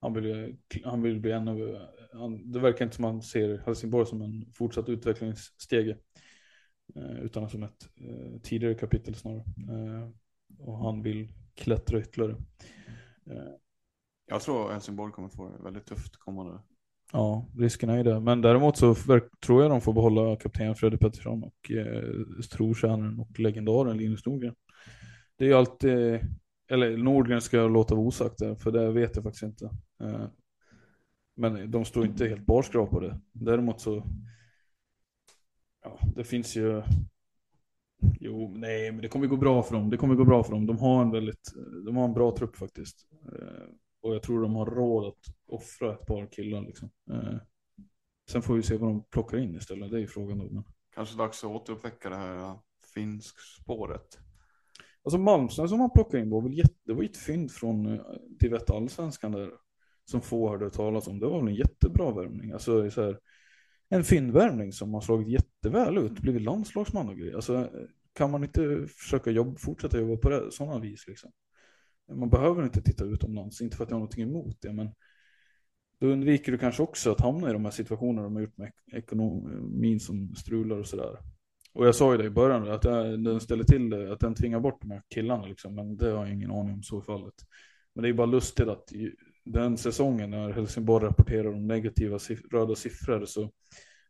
Han 0.00 0.14
vill 0.14 0.24
ju, 0.24 0.56
han 0.84 1.02
vill 1.02 1.20
bli 1.20 1.32
en 1.32 1.48
av, 1.48 1.78
han, 2.12 2.52
det 2.52 2.60
verkar 2.60 2.84
inte 2.84 2.96
som 2.96 3.04
han 3.04 3.22
ser 3.22 3.62
Helsingborg 3.66 4.06
som 4.06 4.22
en 4.22 4.52
fortsatt 4.54 4.88
utvecklingsstege. 4.88 5.96
Eh, 6.96 7.20
utan 7.24 7.48
som 7.48 7.62
ett 7.62 7.88
eh, 8.00 8.40
tidigare 8.42 8.74
kapitel 8.74 9.14
snarare. 9.14 9.44
Eh, 9.68 10.08
och 10.58 10.78
han 10.78 11.02
vill 11.02 11.32
klättra 11.54 12.00
ytterligare. 12.00 12.36
Jag 14.26 14.42
tror 14.42 14.70
Helsingborg 14.72 15.12
kommer 15.12 15.28
få 15.28 15.48
det 15.48 15.64
väldigt 15.64 15.86
tufft 15.86 16.16
kommande. 16.16 16.60
ja, 17.12 17.46
risken 17.58 17.88
är 17.90 17.96
ju 17.96 18.02
det. 18.02 18.20
Men 18.20 18.40
däremot 18.40 18.76
så 18.76 18.94
tror 19.46 19.62
jag 19.62 19.70
de 19.70 19.80
får 19.80 19.92
behålla 19.92 20.36
kapten 20.36 20.74
Fredrik 20.76 21.00
Pettersson 21.00 21.44
och 21.44 21.70
eh, 21.70 22.02
trotjänaren 22.52 23.20
och 23.20 23.40
legendaren 23.40 23.96
Linus 23.96 24.26
Nordgren. 24.26 24.54
Det 25.36 25.44
är 25.44 25.48
ju 25.48 25.54
alltid, 25.54 26.14
eh, 26.14 26.20
eller 26.70 26.96
Nordgren 26.96 27.40
ska 27.40 27.56
jag 27.56 27.70
låta 27.72 27.94
vara 27.94 28.06
osagt 28.06 28.38
där, 28.38 28.54
för 28.54 28.70
det 28.70 28.92
vet 28.92 29.16
jag 29.16 29.24
faktiskt 29.24 29.42
inte. 29.42 29.64
Eh, 30.00 30.26
Men 31.36 31.70
de 31.70 31.84
står 31.84 32.06
inte 32.06 32.28
helt 32.28 32.46
barskrapade. 32.46 33.20
Däremot 33.32 33.80
så, 33.80 34.04
ja, 35.84 35.98
det 36.16 36.24
finns 36.24 36.56
ju, 36.56 36.82
jo, 38.20 38.52
nej, 38.56 38.92
men 38.92 39.02
det 39.02 39.08
kommer 39.08 39.26
gå 39.26 39.36
bra 39.36 39.62
för 39.62 39.74
dem. 39.74 39.90
Det 39.90 39.96
kommer 39.96 40.14
gå 40.14 40.24
bra 40.24 40.44
för 40.44 40.52
dem. 40.52 40.66
De 40.66 40.78
har 40.78 41.02
en 41.02 41.10
väldigt, 41.10 41.52
de 41.86 41.96
har 41.96 42.04
en 42.04 42.14
bra 42.14 42.36
trupp 42.36 42.56
faktiskt. 42.56 43.06
Eh, 43.26 43.68
Och 44.00 44.14
jag 44.14 44.22
tror 44.22 44.42
de 44.42 44.54
har 44.54 44.66
råd 44.66 45.06
att 45.06 45.34
offra 45.46 45.92
ett 45.92 46.06
par 46.06 46.26
killar 46.26 46.60
liksom. 46.60 46.90
Eh, 47.10 47.36
Sen 48.30 48.42
får 48.42 48.54
vi 48.54 48.62
se 48.62 48.76
vad 48.76 48.90
de 48.90 49.04
plockar 49.04 49.38
in 49.38 49.54
istället. 49.56 49.90
Det 49.90 49.96
är 49.96 50.00
ju 50.00 50.06
frågan 50.06 50.38
då. 50.38 50.44
Men... 50.50 50.64
Kanske 50.94 51.18
dags 51.18 51.44
att 51.44 51.50
återuppväcka 51.50 52.10
det 52.10 52.16
här 52.16 52.36
uh, 52.36 52.60
finsk 52.94 53.40
spåret. 53.40 54.18
Alltså 55.04 55.18
Malmström 55.18 55.68
som 55.68 55.80
han 55.80 55.90
plockade 55.90 56.22
in 56.22 56.30
var 56.30 56.42
väl 56.42 56.58
jätte, 56.58 56.78
det 56.84 56.94
var 56.94 57.04
ett 57.04 57.16
fynd 57.16 57.52
från 57.52 58.00
Divetta 58.40 58.74
Allsvenskan 58.76 59.32
där. 59.32 59.50
Som 60.04 60.20
få 60.20 60.48
hörde 60.48 60.70
talas 60.70 61.08
om. 61.08 61.18
Det 61.18 61.26
var 61.26 61.38
väl 61.40 61.48
en 61.48 61.54
jättebra 61.54 62.12
värvning. 62.12 62.52
Alltså 62.52 62.90
så 62.90 63.02
här, 63.02 63.18
en 63.88 64.04
fyndvärvning 64.04 64.72
som 64.72 64.94
har 64.94 65.00
slagit 65.00 65.28
jätteväl 65.28 65.98
ut. 65.98 66.12
Blivit 66.12 66.42
landslagsman 66.42 67.08
och 67.08 67.16
grejer. 67.16 67.34
Alltså 67.34 67.70
kan 68.12 68.30
man 68.30 68.44
inte 68.44 68.86
försöka 68.88 69.30
jobba, 69.30 69.58
fortsätta 69.58 70.00
jobba 70.00 70.16
på 70.16 70.28
det, 70.30 70.52
sådana 70.52 70.78
vis 70.78 71.06
liksom. 71.08 71.32
Man 72.12 72.30
behöver 72.30 72.64
inte 72.64 72.82
titta 72.82 73.04
utomlands. 73.04 73.60
Inte 73.60 73.76
för 73.76 73.84
att 73.84 73.90
jag 73.90 73.94
har 73.94 74.00
någonting 74.00 74.22
emot 74.22 74.56
det. 74.60 74.72
Men 74.72 74.90
då 76.00 76.06
undviker 76.06 76.52
du 76.52 76.58
kanske 76.58 76.82
också 76.82 77.12
att 77.12 77.20
hamna 77.20 77.50
i 77.50 77.52
de 77.52 77.64
här 77.64 77.72
situationerna 77.72 78.22
de 78.22 78.34
har 78.34 78.42
gjort 78.42 78.56
med 78.56 78.72
ekonomin 78.92 80.00
som 80.00 80.34
strular 80.34 80.78
och 80.78 80.86
sådär. 80.86 81.18
Och 81.74 81.86
jag 81.86 81.94
sa 81.94 82.12
ju 82.12 82.18
det 82.18 82.24
i 82.24 82.30
början, 82.30 82.70
att 82.70 82.82
den 83.24 83.40
ställer 83.40 83.64
till 83.64 83.90
det, 83.90 84.12
att 84.12 84.20
den 84.20 84.34
tvingar 84.34 84.60
bort 84.60 84.80
de 84.80 84.90
här 84.90 85.02
killarna 85.08 85.46
liksom. 85.46 85.74
Men 85.74 85.96
det 85.96 86.10
har 86.10 86.26
jag 86.26 86.34
ingen 86.34 86.50
aning 86.50 86.74
om 86.74 86.82
så 86.82 86.98
i 86.98 87.02
fallet. 87.02 87.34
Men 87.94 88.02
det 88.02 88.08
är 88.08 88.12
bara 88.12 88.26
lustigt 88.26 88.68
att 88.68 88.92
den 89.44 89.76
säsongen 89.76 90.30
när 90.30 90.52
Helsingborg 90.52 91.06
rapporterar 91.06 91.52
om 91.52 91.66
negativa 91.66 92.18
siff- 92.18 92.48
röda 92.50 92.74
siffror 92.74 93.24
så 93.24 93.50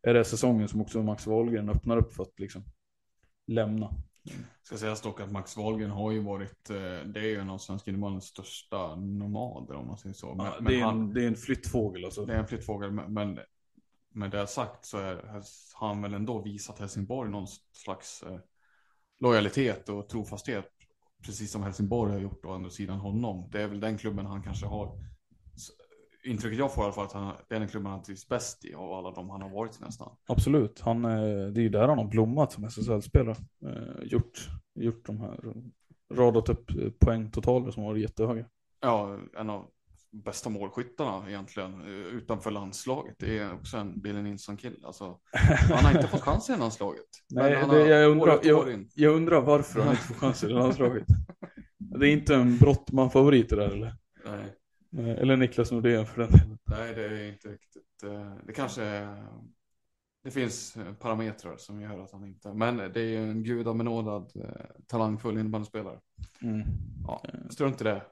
är 0.01 0.13
det 0.13 0.23
säsongen 0.23 0.67
som 0.67 0.81
också 0.81 1.03
Max 1.03 1.27
Wahlgren 1.27 1.69
öppnar 1.69 1.97
upp 1.97 2.13
för 2.13 2.23
att 2.23 2.39
liksom 2.39 2.63
lämna. 3.47 3.93
Ska 4.63 4.77
sägas 4.77 5.01
dock 5.01 5.19
att 5.19 5.31
Max 5.31 5.57
Wahlgren 5.57 5.91
har 5.91 6.11
ju 6.11 6.19
varit, 6.19 6.69
eh, 6.69 6.75
det 7.05 7.19
är 7.19 7.27
ju 7.27 7.39
en 7.39 7.49
av 7.49 7.57
svenska 7.57 7.91
innebandyns 7.91 8.25
största 8.25 8.95
nomader 8.95 9.75
om 9.75 9.87
man 9.87 9.97
säger 9.97 10.13
så. 10.13 10.35
Men, 10.35 10.45
Ja, 10.45 10.59
det, 10.59 10.75
är 10.79 10.83
han, 10.83 11.01
en, 11.01 11.13
det 11.13 11.23
är 11.23 11.27
en 11.27 11.35
flyttfågel 11.35 12.05
alltså. 12.05 12.25
det 12.25 12.33
är 12.33 12.37
en 12.37 12.47
flyttfågel, 12.47 12.91
men, 12.91 13.13
men 13.13 13.39
med 14.13 14.31
det 14.31 14.47
sagt 14.47 14.85
så 14.85 14.97
är, 14.97 15.15
har 15.73 15.87
han 15.87 16.01
väl 16.01 16.13
ändå 16.13 16.41
visat 16.41 16.79
Helsingborg 16.79 17.31
någon 17.31 17.47
slags 17.71 18.23
eh, 18.23 18.39
lojalitet 19.19 19.89
och 19.89 20.09
trofasthet. 20.09 20.65
Precis 21.25 21.51
som 21.51 21.63
Helsingborg 21.63 22.13
har 22.13 22.19
gjort 22.19 22.45
å 22.45 22.53
andra 22.53 22.69
sidan 22.69 22.99
honom. 22.99 23.49
Det 23.51 23.61
är 23.61 23.67
väl 23.67 23.79
den 23.79 23.97
klubben 23.97 24.25
han 24.25 24.43
kanske 24.43 24.65
har. 24.65 25.12
Intrycket 26.25 26.59
jag 26.59 26.73
får 26.73 26.83
i 26.83 26.85
alla 26.85 26.93
fall 26.93 27.05
att 27.05 27.13
han, 27.13 27.33
det 27.49 27.55
är 27.55 27.59
den 27.59 27.69
klubben 27.69 27.91
han 27.91 28.03
trivs 28.03 28.27
bäst 28.27 28.65
i 28.65 28.73
av 28.73 28.93
alla 28.93 29.11
de 29.11 29.29
han 29.29 29.41
har 29.41 29.49
varit 29.49 29.79
i 29.79 29.83
nästan. 29.83 30.15
Absolut, 30.27 30.79
han, 30.79 31.05
eh, 31.05 31.47
det 31.47 31.59
är 31.59 31.63
ju 31.63 31.69
där 31.69 31.87
han 31.87 31.97
har 31.97 32.05
blommat 32.05 32.51
som 32.51 32.63
SSL-spelare. 32.63 33.35
Eh, 33.65 34.03
gjort, 34.03 34.49
gjort 34.75 35.05
de 35.05 35.19
här, 35.19 35.39
radat 36.13 36.49
upp 36.49 36.71
poängtotaler 36.99 37.71
som 37.71 37.83
varit 37.83 38.01
jättehöga. 38.01 38.45
Ja, 38.79 39.19
en 39.37 39.49
av 39.49 39.67
bästa 40.13 40.49
målskyttarna 40.49 41.29
egentligen 41.29 41.81
eh, 41.81 41.87
utanför 41.87 42.51
landslaget. 42.51 43.15
Det 43.19 43.37
är 43.37 43.53
också 43.53 43.77
en 43.77 44.01
Billy 44.01 44.21
Nilsson-kille. 44.21 44.75
Alltså, 44.83 45.19
han 45.71 45.85
har 45.85 45.91
inte 45.91 46.07
fått 46.07 46.21
chansen 46.21 46.55
i 46.55 46.59
landslaget. 46.59 47.05
Nej, 47.29 47.65
det, 47.69 47.87
jag, 47.87 48.11
undrar, 48.11 48.39
jag, 48.43 48.85
jag, 48.95 49.15
undrar 49.15 49.41
varför 49.41 49.79
han 49.79 49.89
inte 49.89 50.03
får 50.03 50.15
chansen 50.15 50.49
i 50.49 50.53
landslaget. 50.53 51.07
Det 51.77 52.07
är 52.07 52.11
inte 52.11 52.35
en 52.35 52.57
Brottman-favorit 52.57 53.49
det 53.49 53.55
där 53.55 53.69
eller? 53.69 53.95
Nej. 54.25 54.53
Eller 54.97 55.37
Niklas 55.37 55.71
Nordén 55.71 56.05
för 56.05 56.21
den 56.21 56.31
delen. 56.31 56.57
Nej, 56.63 56.95
det 56.95 57.05
är 57.05 57.31
inte 57.31 57.49
riktigt. 57.49 58.03
Eh, 58.03 58.35
det 58.45 58.53
kanske 58.53 59.07
det 60.23 60.31
finns 60.31 60.77
eh, 60.77 60.93
parametrar 60.93 61.57
som 61.57 61.81
gör 61.81 61.99
att 61.99 62.11
han 62.11 62.25
inte, 62.25 62.53
men 62.53 62.77
det 62.77 62.99
är 62.99 63.05
ju 63.05 63.17
en 63.17 63.43
gudabenådad 63.43 64.31
eh, 64.35 64.65
talangfull 64.87 65.37
innebandyspelare. 65.37 65.99
Mm. 66.41 66.67
Ja, 67.07 67.23
strunt 67.49 67.81
i 67.81 67.83
det. 67.83 68.03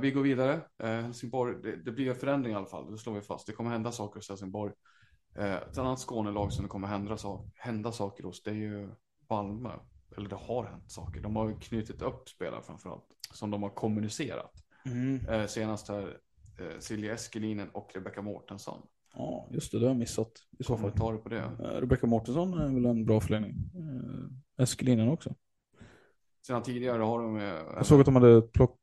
Vi 0.00 0.10
går 0.10 0.22
vidare. 0.22 0.60
Helsingborg, 0.78 1.56
det, 1.62 1.76
det, 1.76 1.92
blir 1.92 2.08
en 2.08 2.14
förändring 2.14 2.52
i 2.52 2.56
alla 2.56 2.66
fall, 2.66 2.90
det 2.90 2.98
slår 2.98 3.14
vi 3.14 3.20
fast. 3.20 3.46
Det 3.46 3.52
kommer 3.52 3.70
hända 3.70 3.92
saker 3.92 4.18
hos 4.18 4.28
Helsingborg. 4.28 4.72
Ett 5.34 5.78
annat 5.78 6.00
Skånelag 6.00 6.52
som 6.52 6.62
det 6.62 6.68
kommer 6.68 6.88
hända, 6.88 7.16
hända 7.54 7.92
saker 7.92 8.24
hos, 8.24 8.42
det 8.42 8.50
är 8.50 8.54
ju 8.54 8.90
Malmö. 9.30 9.70
Eller 10.16 10.28
det 10.28 10.36
har 10.36 10.64
hänt 10.64 10.90
saker. 10.90 11.20
De 11.20 11.36
har 11.36 11.60
knutit 11.60 12.02
upp 12.02 12.28
spelare 12.28 12.62
framförallt, 12.62 13.04
som 13.32 13.50
de 13.50 13.62
har 13.62 13.70
kommunicerat. 13.70 14.52
Mm. 14.84 15.48
Senast 15.48 15.88
här 15.88 16.16
eh, 16.58 16.78
Silja 16.78 17.14
Eskelinen 17.14 17.68
och 17.68 17.90
Rebecka 17.94 18.22
Mårtensson. 18.22 18.82
Ja, 19.14 19.48
just 19.50 19.72
det, 19.72 19.78
det 19.78 19.84
har 19.84 19.90
jag 19.90 19.98
missat 19.98 20.32
i 20.58 20.64
så 20.64 20.76
fall. 20.76 20.90
Kommentarer 20.90 21.18
på 21.18 21.28
det. 21.28 21.42
Uh, 21.42 21.80
Rebecca 21.80 22.06
Mårtensson 22.06 22.58
är 22.58 22.74
väl 22.74 22.84
en 22.84 23.04
bra 23.04 23.20
förlängning. 23.20 23.54
Uh, 23.76 24.62
Eskelinen 24.62 25.08
också. 25.08 25.34
Sedan 26.46 26.62
tidigare 26.62 27.02
har 27.02 27.22
de... 27.22 27.36
Uh, 27.36 27.42
jag 27.76 27.86
såg 27.86 28.00
att 28.00 28.06
de 28.06 28.16
hade 28.16 28.42
plock, 28.42 28.80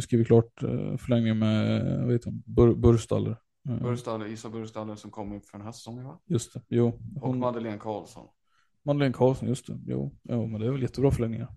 skrivit 0.00 0.26
klart 0.26 0.60
förlängning 0.98 1.38
med, 1.38 2.04
vad 2.04 2.12
heter 2.12 2.30
Bur 2.30 2.74
Burstaller. 2.74 3.36
Burstaller, 3.82 4.26
Isa 4.26 4.50
Burstaller 4.50 4.94
som 4.94 5.10
kom 5.10 5.32
upp 5.32 5.46
för 5.46 5.58
den 5.58 5.64
här 5.64 5.72
säsongen 5.72 6.04
va? 6.04 6.20
Just 6.26 6.54
det, 6.54 6.62
jo. 6.68 6.92
Hon... 7.20 7.30
Och 7.30 7.36
Madeleine 7.36 7.78
Karlsson. 7.78 8.26
Madeleine 8.82 9.12
Karlsson, 9.12 9.48
just 9.48 9.66
det. 9.66 9.78
Jo, 9.86 10.16
jo 10.22 10.46
men 10.46 10.60
det 10.60 10.66
är 10.66 10.70
väl 10.70 10.82
jättebra 10.82 11.10
förlängningar. 11.10 11.56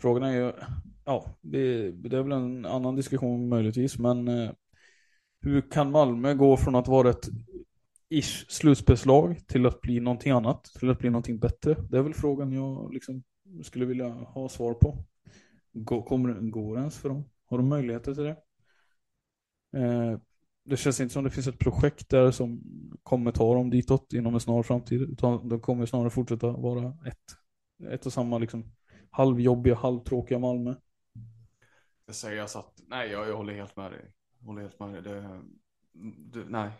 Frågan 0.00 0.22
är 0.22 0.32
ju, 0.32 0.52
ja, 1.04 1.38
det, 1.40 1.90
det, 1.90 2.16
är 2.16 2.22
väl 2.22 2.32
en 2.32 2.66
annan 2.66 2.96
diskussion 2.96 3.48
möjligtvis, 3.48 3.98
men 3.98 4.28
eh, 4.28 4.50
hur 5.40 5.70
kan 5.70 5.90
Malmö 5.90 6.34
gå 6.34 6.56
från 6.56 6.74
att 6.74 6.88
vara 6.88 7.10
ett 7.10 7.28
ish 8.08 8.46
slutspelslag 8.48 9.46
till 9.46 9.66
att 9.66 9.80
bli 9.80 10.00
någonting 10.00 10.32
annat? 10.32 10.64
Till 10.64 10.90
att 10.90 10.98
bli 10.98 11.10
någonting 11.10 11.38
bättre? 11.38 11.76
Det 11.90 11.98
är 11.98 12.02
väl 12.02 12.14
frågan 12.14 12.52
jag 12.52 12.92
liksom 12.92 13.22
skulle 13.62 13.84
vilja 13.84 14.08
ha 14.08 14.48
svar 14.48 14.74
på. 14.74 15.04
kommer 16.02 16.28
det 16.28 16.50
gå 16.50 16.76
ens 16.76 16.98
för 16.98 17.08
dem? 17.08 17.24
Har 17.44 17.58
de 17.58 17.68
möjligheter 17.68 18.14
till 18.14 18.24
det? 18.24 18.36
Eh, 19.76 20.18
det 20.64 20.76
känns 20.76 21.00
inte 21.00 21.12
som 21.12 21.24
det 21.24 21.30
finns 21.30 21.46
ett 21.46 21.58
projekt 21.58 22.08
där 22.08 22.30
som 22.30 22.62
kommer 23.02 23.32
ta 23.32 23.54
dem 23.54 23.70
ditåt 23.70 24.12
inom 24.12 24.34
en 24.34 24.40
snar 24.40 24.62
framtid. 24.62 25.02
Utan 25.02 25.48
de 25.48 25.60
kommer 25.60 25.86
snarare 25.86 26.10
fortsätta 26.10 26.50
vara 26.50 26.88
ett, 27.06 27.90
ett 27.92 28.06
och 28.06 28.12
samma 28.12 28.38
liksom 28.38 28.64
halvjobbiga, 29.10 29.74
halvtråkiga 29.74 30.38
Malmö. 30.38 30.74
Det 32.06 32.12
sägas 32.12 32.56
att, 32.56 32.80
nej 32.86 33.10
jag, 33.10 33.28
jag 33.28 33.36
håller 33.36 33.54
helt 33.54 33.76
med 33.76 33.92
dig 33.92 34.12
håller 34.44 34.62
helt 34.62 34.80
med. 34.80 35.04
Det, 35.04 35.42
det, 36.32 36.44
nej, 36.48 36.70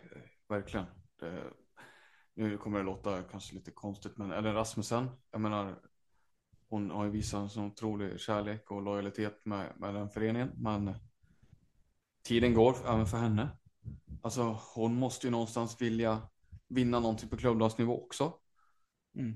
verkligen. 0.47 0.85
Det, 1.19 1.43
nu 2.33 2.57
kommer 2.57 2.77
det 2.77 2.85
låta 2.85 3.23
kanske 3.23 3.55
lite 3.55 3.71
konstigt, 3.71 4.17
men 4.17 4.31
eller 4.31 4.53
Rasmussen, 4.53 5.09
jag 5.31 5.41
menar, 5.41 5.75
hon 6.69 6.91
har 6.91 7.05
ju 7.05 7.11
visat 7.11 7.41
en 7.41 7.49
sån 7.49 7.65
otrolig 7.65 8.19
kärlek 8.19 8.71
och 8.71 8.81
lojalitet 8.81 9.45
med, 9.45 9.73
med 9.77 9.93
den 9.93 10.09
föreningen, 10.09 10.51
men 10.57 10.95
tiden 12.23 12.53
går 12.53 12.75
även 12.87 13.05
för 13.05 13.17
henne. 13.17 13.49
Alltså, 14.21 14.57
hon 14.75 14.95
måste 14.95 15.27
ju 15.27 15.31
någonstans 15.31 15.81
vilja 15.81 16.21
vinna 16.67 16.99
någonting 16.99 17.29
på 17.29 17.37
klubblagsnivå 17.37 18.03
också. 18.03 18.33
Mm. 19.15 19.33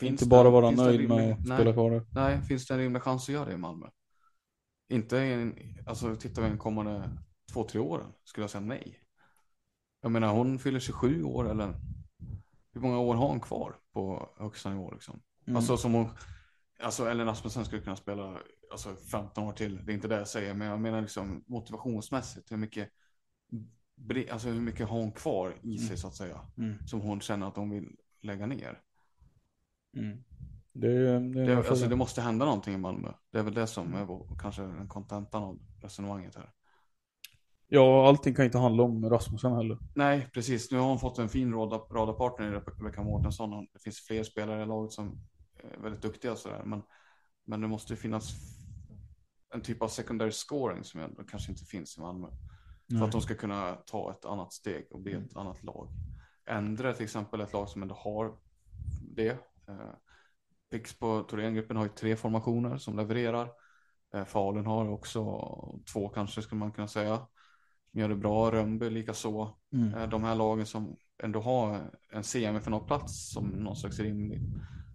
Finns 0.00 0.02
inte 0.02 0.26
bara 0.26 0.50
vara 0.50 0.70
nöjd 0.70 1.08
med 1.08 1.32
att 1.32 1.44
spela 1.44 1.72
kvar. 1.72 2.06
Nej, 2.12 2.42
finns 2.42 2.66
det 2.66 2.74
en 2.74 2.80
rimlig 2.80 3.02
chans 3.02 3.28
att 3.28 3.34
göra 3.34 3.44
det 3.44 3.52
i 3.52 3.56
Malmö? 3.56 3.86
Inte 4.88 5.18
en, 5.18 5.58
alltså 5.86 6.16
tittar 6.16 6.42
vi 6.42 6.48
en 6.48 6.58
kommande 6.58 7.10
två, 7.52 7.64
tre 7.64 7.80
åren 7.80 8.12
skulle 8.24 8.42
jag 8.42 8.50
säga 8.50 8.60
nej. 8.60 8.98
Jag 10.00 10.12
menar 10.12 10.32
hon 10.32 10.58
fyller 10.58 10.80
27 10.80 11.22
år 11.24 11.50
eller 11.50 11.74
hur 12.72 12.80
många 12.80 12.98
år 12.98 13.14
har 13.14 13.28
hon 13.28 13.40
kvar 13.40 13.76
på 13.92 14.30
högsta 14.38 14.70
nivå 14.70 14.90
liksom? 14.90 15.22
Mm. 15.46 15.56
Alltså 15.56 15.76
som 15.76 15.92
hon, 15.92 16.08
alltså 16.80 17.08
Ellen 17.08 17.28
Asmussen 17.28 17.64
skulle 17.64 17.82
kunna 17.82 17.96
spela 17.96 18.38
alltså 18.70 18.96
15 18.96 19.44
år 19.44 19.52
till, 19.52 19.86
det 19.86 19.92
är 19.92 19.94
inte 19.94 20.08
det 20.08 20.16
jag 20.18 20.28
säger, 20.28 20.54
men 20.54 20.68
jag 20.68 20.80
menar 20.80 21.00
liksom 21.00 21.44
motivationsmässigt, 21.46 22.52
hur 22.52 22.56
mycket, 22.56 22.90
alltså 24.30 24.48
hur 24.48 24.60
mycket 24.60 24.88
har 24.88 24.98
hon 25.00 25.12
kvar 25.12 25.56
i 25.62 25.78
sig 25.78 25.86
mm. 25.86 25.96
så 25.96 26.08
att 26.08 26.14
säga, 26.14 26.40
mm. 26.56 26.86
som 26.86 27.00
hon 27.00 27.20
känner 27.20 27.48
att 27.48 27.56
hon 27.56 27.70
vill 27.70 27.96
lägga 28.20 28.46
ner. 28.46 28.80
Mm. 29.96 30.24
Det, 30.76 31.18
det, 31.18 31.46
det, 31.46 31.56
alltså, 31.56 31.88
det 31.88 31.96
måste 31.96 32.20
hända 32.20 32.44
någonting 32.44 32.74
i 32.74 32.78
Malmö. 32.78 33.12
Det 33.30 33.38
är 33.38 33.42
väl 33.42 33.54
det 33.54 33.66
som 33.66 33.94
är 33.94 34.38
kanske 34.38 34.62
den 34.62 34.88
kontentan 34.88 35.42
av 35.42 35.58
resonemanget 35.82 36.34
här. 36.34 36.52
Ja, 37.68 38.08
allting 38.08 38.34
kan 38.34 38.44
inte 38.44 38.58
handla 38.58 38.82
om 38.82 39.10
Rasmussen 39.10 39.52
heller. 39.52 39.78
Nej, 39.94 40.30
precis. 40.34 40.70
Nu 40.70 40.78
har 40.78 40.88
hon 40.88 40.98
fått 40.98 41.18
en 41.18 41.28
fin 41.28 41.52
radarpartner 41.52 42.46
i 42.46 42.50
Rebecka 42.50 43.02
Mårtensson. 43.02 43.66
Det 43.72 43.78
finns 43.78 44.00
fler 44.00 44.22
spelare 44.22 44.62
i 44.62 44.66
laget 44.66 44.92
som 44.92 45.18
är 45.62 45.82
väldigt 45.82 46.02
duktiga 46.02 46.36
sådär. 46.36 46.62
Men, 46.64 46.82
men 47.44 47.60
det 47.60 47.68
måste 47.68 47.96
finnas 47.96 48.34
en 49.54 49.60
typ 49.60 49.82
av 49.82 49.88
secondary 49.88 50.32
scoring 50.32 50.84
som 50.84 51.00
kanske 51.30 51.52
inte 51.52 51.64
finns 51.64 51.96
i 51.98 52.00
Malmö. 52.00 52.28
Nej. 52.86 52.98
För 52.98 53.06
att 53.06 53.12
de 53.12 53.20
ska 53.20 53.34
kunna 53.34 53.74
ta 53.74 54.10
ett 54.10 54.24
annat 54.24 54.52
steg 54.52 54.86
och 54.90 55.00
bli 55.00 55.12
ett 55.12 55.18
mm. 55.18 55.46
annat 55.46 55.62
lag. 55.62 55.88
Ändra 56.46 56.92
till 56.92 57.04
exempel 57.04 57.40
ett 57.40 57.52
lag 57.52 57.68
som 57.68 57.82
ändå 57.82 57.94
har 57.94 58.36
det. 59.00 59.38
Pix 60.74 60.98
på 60.98 61.22
Thorengruppen 61.22 61.76
har 61.76 61.84
ju 61.84 61.90
tre 61.90 62.16
formationer 62.16 62.76
som 62.76 62.96
levererar. 62.96 63.48
Eh, 64.14 64.24
Falun 64.24 64.66
har 64.66 64.88
också 64.88 65.20
två 65.92 66.08
kanske 66.08 66.42
skulle 66.42 66.58
man 66.58 66.72
kunna 66.72 66.88
säga 66.88 67.26
gör 67.94 68.08
det 68.08 68.16
bra, 68.16 68.50
Rönnby 68.50 68.90
likaså. 68.90 69.50
Mm. 69.72 69.94
Eh, 69.94 70.08
de 70.08 70.24
här 70.24 70.34
lagen 70.34 70.66
som 70.66 70.96
ändå 71.22 71.40
har 71.40 71.90
en 72.12 72.24
semifinalplats 72.24 73.32
som 73.32 73.48
någon 73.48 73.76
slags 73.76 74.00
rimlig 74.00 74.40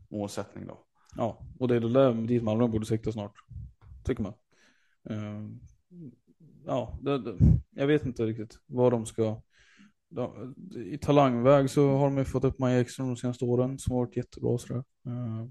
målsättning 0.10 0.68
då. 0.68 0.86
Ja, 1.16 1.42
och 1.60 1.68
det 1.68 1.76
är 1.76 1.80
det 1.80 1.94
där 1.94 2.14
dit 2.14 2.44
Malmö 2.44 2.68
borde 2.68 2.86
sikta 2.86 3.12
snart, 3.12 3.34
tycker 4.04 4.24
man. 4.24 4.34
Uh, 5.12 5.50
ja, 6.66 7.00
det, 7.02 7.18
det, 7.18 7.36
jag 7.72 7.88
vet 7.88 8.06
inte 8.06 8.26
riktigt 8.26 8.60
vad 8.66 8.92
de 8.92 9.06
ska... 9.06 9.42
I 10.76 10.98
talangväg 10.98 11.70
så 11.70 11.98
har 11.98 12.06
de 12.06 12.18
ju 12.18 12.26
fått 12.26 12.44
upp 12.44 12.60
Maja 12.60 12.80
Ekström 12.80 13.08
de 13.08 13.18
senaste 13.18 13.46
åren 13.46 13.80
som 13.80 13.96
har 13.96 14.06
varit 14.06 14.18
jättebra 14.18 14.58
sådär. 14.58 14.84
Uh, 15.08 15.50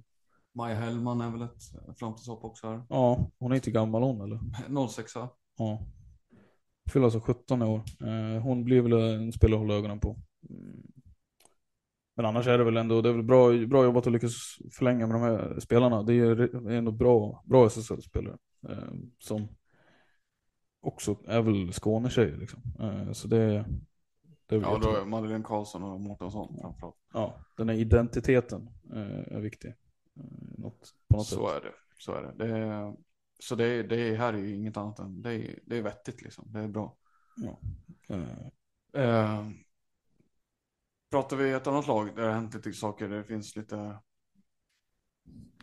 Maja 0.59 0.75
Hellman 0.75 1.21
är 1.21 1.31
väl 1.31 1.43
ett 1.43 1.99
framtidshopp 1.99 2.45
också 2.45 2.67
här. 2.67 2.83
Ja, 2.89 3.31
hon 3.39 3.53
är 3.53 3.57
inte 3.57 3.71
gammal 3.71 4.03
hon 4.03 4.21
eller? 4.21 4.89
06 4.89 5.13
Ja 5.59 5.83
fyller 6.89 7.05
alltså 7.05 7.21
17 7.21 7.63
år. 7.63 7.83
Eh, 8.01 8.43
hon 8.43 8.65
blir 8.65 8.81
väl 8.81 8.93
en 8.93 9.33
spelare 9.33 9.61
att 9.61 9.67
hålla 9.67 9.75
ögonen 9.75 10.01
på. 10.01 10.17
Men 12.17 12.27
annars 12.27 12.47
är 12.47 12.59
det 12.59 12.65
väl 12.65 12.77
ändå, 12.77 13.03
det 13.03 13.09
är 13.09 13.13
väl 13.13 13.23
bra, 13.23 13.67
bra 13.67 13.85
jobbat 13.85 14.07
att 14.07 14.13
lyckas 14.13 14.59
förlänga 14.73 15.07
med 15.07 15.17
de 15.17 15.23
här 15.23 15.61
spelarna. 15.61 16.03
Det 16.03 16.15
är 16.15 16.71
ändå 16.71 16.93
bra, 16.93 17.43
bra 17.47 17.67
SSL-spelare. 17.67 18.37
Eh, 18.69 18.93
som 19.19 19.49
också 20.81 21.17
är 21.27 21.43
väl 21.43 21.73
Skåne-tjejer 21.73 22.37
liksom. 22.37 22.63
Eh, 22.81 23.13
så 23.13 23.29
det, 23.29 23.65
det 24.47 24.57
är 24.57 24.61
Ja, 24.61 24.79
då 24.83 24.97
är 24.97 25.05
Madeleine 25.05 25.45
Karlsson 25.45 25.83
och 25.83 26.01
Mårtensson 26.01 26.59
framförallt. 26.61 26.97
Ja, 27.13 27.45
den 27.57 27.69
här 27.69 27.77
identiteten 27.77 28.71
är 29.27 29.41
viktig. 29.41 29.75
Något, 30.59 30.95
på 31.09 31.17
något 31.17 31.27
så 31.27 31.49
sätt. 31.49 31.57
är 31.57 31.69
det. 31.69 31.75
Så 31.99 32.13
är 32.13 32.23
det. 32.23 32.45
det 32.45 32.59
är, 32.59 32.97
så 33.39 33.55
det, 33.55 33.83
det 33.83 34.17
här 34.17 34.33
är 34.33 34.39
ju 34.39 34.55
inget 34.55 34.77
annat 34.77 34.99
än, 34.99 35.23
det 35.23 35.33
är, 35.33 35.59
det 35.67 35.79
är 35.79 35.83
vettigt 35.83 36.23
liksom, 36.23 36.53
det 36.53 36.61
är 36.61 36.69
bra. 36.69 36.97
Ja. 37.37 37.59
Uh, 38.95 39.51
pratar 41.11 41.37
vi 41.37 41.53
ett 41.53 41.67
annat 41.67 41.87
lag 41.87 42.07
där 42.07 42.23
det 42.23 42.29
har 42.29 42.35
hänt 42.35 42.55
lite 42.55 42.73
saker, 42.73 43.09
det 43.09 43.25
finns 43.25 43.57
lite, 43.57 43.99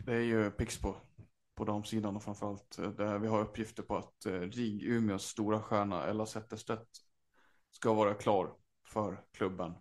det 0.04 0.14
är 0.14 0.20
ju 0.20 0.50
Pixbo 0.50 0.94
på 1.54 1.64
damsidan 1.64 2.16
och 2.16 2.22
framförallt 2.22 2.78
eh, 2.78 2.90
där 2.90 3.18
vi 3.18 3.28
har 3.28 3.40
uppgifter 3.40 3.82
på 3.82 3.96
att 3.96 4.26
RIG 4.26 4.82
Umeås 4.82 5.24
stora 5.24 5.62
stjärna 5.62 6.06
Ella 6.06 6.26
Zetterstedt 6.26 6.88
ska 7.70 7.94
vara 7.94 8.14
klar 8.14 8.56
för 8.84 9.24
klubben. 9.32 9.74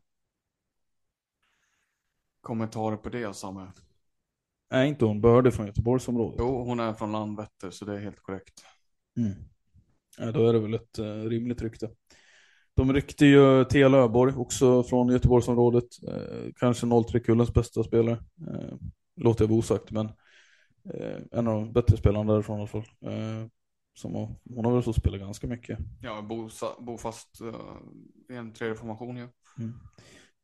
Kommentarer 2.42 2.98
på 2.98 3.10
det, 3.10 3.34
Samme? 3.34 3.72
Är 4.70 4.86
inte 4.86 5.06
hon 5.06 5.22
bördig 5.22 5.54
från 5.54 5.66
Göteborgsområdet? 5.66 6.36
Jo, 6.40 6.64
hon 6.64 6.80
är 6.80 6.94
från 6.94 7.12
Landvetter, 7.12 7.70
så 7.70 7.86
det 7.86 7.94
är 7.96 8.00
helt 8.00 8.20
korrekt. 8.20 8.54
Mm. 9.18 9.34
Ja, 10.18 10.32
då 10.32 10.50
är 10.50 10.54
det 10.54 10.60
väl 10.60 10.74
ett 10.74 11.00
uh, 11.00 11.24
rimligt 11.24 11.62
rykte. 11.62 11.90
De 12.76 12.94
ryckte 12.94 13.26
ju 13.26 13.66
Thea 13.66 13.88
Löfborg, 13.88 14.34
också 14.36 14.84
från 14.84 15.10
Göteborgsområdet. 15.10 15.84
Uh, 16.08 16.52
kanske 16.56 16.86
03-kullens 16.86 17.54
bästa 17.54 17.84
spelare. 17.84 18.24
Uh, 18.42 18.74
låter 19.16 19.44
jag 19.44 19.50
vara 19.50 19.60
osagt, 19.60 19.92
men 19.92 20.06
uh, 20.06 21.18
en 21.32 21.48
av 21.48 21.54
de 21.54 21.74
bättre 21.74 21.98
spelarna 21.98 22.34
därifrån 22.34 22.58
i 22.58 22.60
alla 22.60 22.68
fall. 22.68 22.86
som 23.94 24.16
har, 24.16 24.36
hon 24.56 24.66
har 24.66 24.74
väl 24.74 24.84
så 24.84 24.94
spelat 24.94 25.20
ganska 25.20 25.48
mycket. 25.48 25.80
Ja, 26.02 26.22
bofast 26.22 26.80
bo 26.80 26.98
fast, 26.98 27.42
i 28.30 28.36
en 28.36 28.54
tredje 28.54 28.76
formation 28.76 29.18
ju. 29.18 29.22
Ja. 29.22 29.30
Mm. 29.64 29.74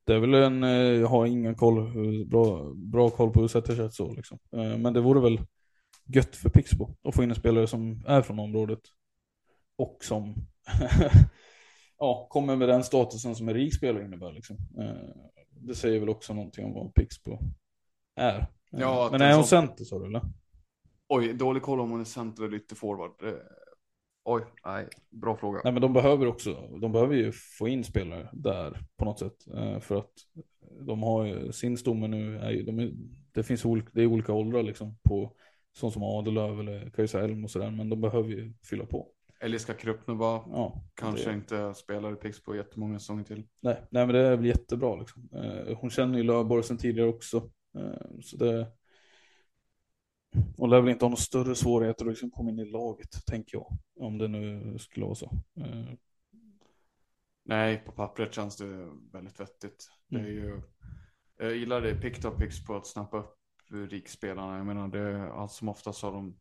Det 0.04 0.14
är 0.14 0.20
väl 0.20 0.34
en, 0.34 0.62
jag 0.99 1.08
har 1.08 1.26
ingen 1.26 1.56
koll, 1.56 1.93
bra, 2.26 2.74
bra 2.76 3.10
koll 3.10 3.32
på 3.32 3.41
hur 3.41 3.47
sätter 3.47 3.76
sig 3.76 3.91
så 3.91 4.14
liksom. 4.14 4.39
Men 4.52 4.93
det 4.93 5.02
vore 5.02 5.22
väl 5.22 5.39
gött 6.06 6.36
för 6.36 6.49
Pixbo 6.49 6.95
att 7.04 7.16
få 7.16 7.24
in 7.24 7.30
en 7.30 7.36
spelare 7.36 7.68
som 7.68 8.04
är 8.08 8.22
från 8.22 8.39
området 8.39 8.80
och 9.76 9.97
som 10.02 10.36
ja, 11.97 12.28
kommer 12.30 12.56
med 12.56 12.70
den 12.70 12.84
statusen 12.84 13.36
som 13.36 13.49
en 13.49 13.54
rik 13.54 13.76
spelare 13.76 14.06
innebär. 14.06 14.32
Liksom. 14.32 14.58
Eh, 14.80 15.32
det 15.49 15.76
säger 15.76 15.99
väl 15.99 16.10
också 16.10 16.34
någonting 16.34 16.66
om 16.66 16.74
vad 16.74 16.93
Pixbo 16.93 17.39
är. 18.16 18.39
Eh, 18.39 18.45
ja, 18.70 19.10
Men 19.12 19.22
är 19.22 19.34
hon 19.34 19.43
så... 19.43 19.49
center 19.49 19.84
sa 19.84 19.99
du 19.99 20.06
eller? 20.06 20.22
Oj, 21.08 21.34
dålig 21.34 21.64
koll 21.64 21.80
om 21.80 21.91
hon 21.91 21.99
är 21.99 22.06
center 22.06 22.43
eller 22.43 22.58
ytterforward. 22.58 23.12
Eh, 24.28 24.34
oj, 24.34 24.44
nej, 24.66 24.88
bra 25.10 25.38
fråga. 25.38 25.62
Nej 25.64 25.74
men 25.74 25.82
de 25.82 25.94
behöver 25.94 26.28
också, 26.28 26.68
de 26.82 26.92
behöver 26.92 27.16
ju 27.16 27.32
få 27.32 27.68
in 27.68 27.84
spelare 27.84 28.30
där 28.34 28.80
på 28.98 29.06
något 29.06 29.20
sätt. 29.20 29.38
För 29.80 29.96
att 29.96 30.12
de 30.80 31.04
har 31.04 31.26
ju, 31.26 31.52
sin 31.52 31.78
stomme 31.78 32.08
nu, 32.08 32.38
är 32.38 32.64
de 32.64 32.80
är, 32.80 32.92
det 33.32 33.44
finns 33.44 33.66
olika, 33.66 33.90
det 33.94 34.02
är 34.02 34.08
olika 34.08 34.34
åldrar 34.34 34.64
liksom 34.64 34.98
på 35.04 35.34
sånt 35.74 35.94
som 35.94 36.04
Adelöv 36.04 36.60
eller 36.60 36.90
Kajsa 36.90 37.24
Elm 37.24 37.44
och 37.44 37.52
sådär. 37.52 37.72
Men 37.72 37.90
de 37.90 38.02
behöver 38.02 38.30
ju 38.30 38.54
fylla 38.70 38.86
på. 38.86 39.08
Eliska 39.40 39.74
Krupnova 39.74 40.44
ja, 40.48 40.84
kanske 40.94 41.30
det... 41.30 41.36
inte 41.36 41.74
spelar 41.74 42.14
i 42.14 42.16
Pixbo 42.16 42.56
jättemånga 42.56 43.00
säsonger 43.00 43.24
till. 43.24 43.44
Nej, 43.62 43.78
nej, 43.92 44.06
men 44.06 44.16
det 44.16 44.20
är 44.20 44.36
väl 44.36 44.46
jättebra. 44.46 44.96
Liksom. 44.96 45.30
Eh, 45.34 45.78
hon 45.78 45.90
känner 45.90 46.18
ju 46.18 46.24
Löfborg 46.24 46.64
sedan 46.64 46.78
tidigare 46.78 47.10
också. 47.10 47.38
Eh, 47.78 48.20
så 48.22 48.38
det... 48.38 48.68
Hon 50.58 50.70
lär 50.70 50.82
väl 50.82 50.90
inte 50.90 51.06
ha 51.06 51.10
några 51.10 51.22
större 51.22 51.56
svårigheter 51.56 52.06
att 52.06 52.12
liksom 52.12 52.32
komma 52.32 52.50
in 52.50 52.60
i 52.60 52.66
laget, 52.66 53.26
tänker 53.26 53.58
jag. 53.58 53.78
Om 53.96 54.18
det 54.18 54.28
nu 54.28 54.78
skulle 54.80 55.06
vara 55.06 55.16
så. 55.16 55.32
Eh. 55.58 55.94
Nej, 57.46 57.84
på 57.86 57.92
pappret 57.92 58.34
känns 58.34 58.58
det 58.58 58.90
väldigt 59.12 59.40
vettigt. 59.40 59.88
Mm. 60.12 60.24
Det 60.24 60.30
är 60.30 60.34
ju, 60.34 60.62
jag 61.38 61.56
gillar 61.56 61.82
det 61.82 61.96
Picked 61.96 62.26
Up 62.26 62.38
Pix 62.38 62.66
på 62.66 62.76
att 62.76 62.88
snappa 62.88 63.18
upp 63.18 63.36
rikspelarna. 63.70 64.58
Jag 64.58 64.66
menar, 64.66 64.88
det, 64.88 65.32
allt 65.32 65.52
som 65.52 65.70
oftast 65.70 66.04
har 66.04 66.12
de 66.12 66.36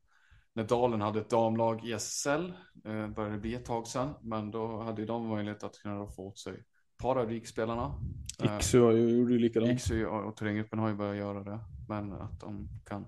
när 0.53 0.65
Dalen 0.65 1.01
hade 1.01 1.21
ett 1.21 1.31
damlag 1.31 1.85
i 1.85 1.93
SSL, 1.93 2.53
eh, 2.85 3.09
började 3.09 3.39
bli 3.39 3.55
ett 3.55 3.65
tag 3.65 3.87
sedan, 3.87 4.15
men 4.23 4.51
då 4.51 4.83
hade 4.83 5.01
ju 5.01 5.07
de 5.07 5.29
möjlighet 5.29 5.65
att 5.65 5.79
kunna 5.79 6.07
få 6.07 6.27
åt 6.27 6.39
sig 6.39 6.53
ett 6.53 7.03
par 7.03 7.17
av 7.17 7.29
rikspelarna. 7.29 7.95
Iksu 8.43 8.79
gjorde 8.79 9.33
ju 9.33 9.39
likadant. 9.39 9.73
Iksu 9.73 10.07
och 10.07 10.37
terränggruppen 10.37 10.79
har 10.79 10.89
ju 10.89 10.95
börjat 10.95 11.17
göra 11.17 11.45
det, 11.45 11.59
men 11.89 12.13
att 12.13 12.41
de 12.41 12.69
kan 12.87 13.07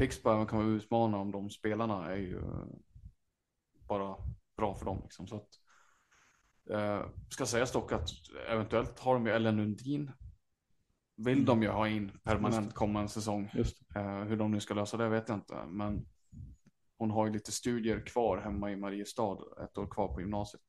Pixby 0.00 0.22
kan 0.22 0.58
vara 0.58 0.66
utmana 0.66 1.18
om 1.18 1.32
de 1.32 1.50
spelarna 1.50 2.12
är 2.12 2.16
ju 2.16 2.40
bara 3.88 4.16
bra 4.56 4.74
för 4.74 4.84
dem. 4.84 5.00
Liksom. 5.02 5.26
Så 5.26 5.36
att, 5.36 5.48
eh, 6.70 7.06
ska 7.28 7.46
sägas 7.46 7.72
dock 7.72 7.92
att 7.92 8.08
eventuellt 8.48 8.98
har 8.98 9.14
de 9.14 9.26
ju 9.26 9.32
Ellen 9.32 9.56
Lundin. 9.56 10.12
Vill 11.16 11.34
mm. 11.34 11.44
de 11.44 11.62
ju 11.62 11.68
ha 11.68 11.88
in 11.88 12.12
permanent 12.24 12.74
kommande 12.74 13.08
säsong. 13.08 13.50
Eh, 13.96 14.22
hur 14.22 14.36
de 14.36 14.50
nu 14.50 14.60
ska 14.60 14.74
lösa 14.74 14.96
det 14.96 15.08
vet 15.08 15.28
jag 15.28 15.38
inte. 15.38 15.66
Men 15.66 16.06
hon 16.98 17.10
har 17.10 17.26
ju 17.26 17.32
lite 17.32 17.52
studier 17.52 18.06
kvar 18.06 18.38
hemma 18.38 18.70
i 18.70 18.76
Mariestad, 18.76 19.38
ett 19.64 19.78
år 19.78 19.86
kvar 19.86 20.14
på 20.14 20.20
gymnasiet. 20.20 20.64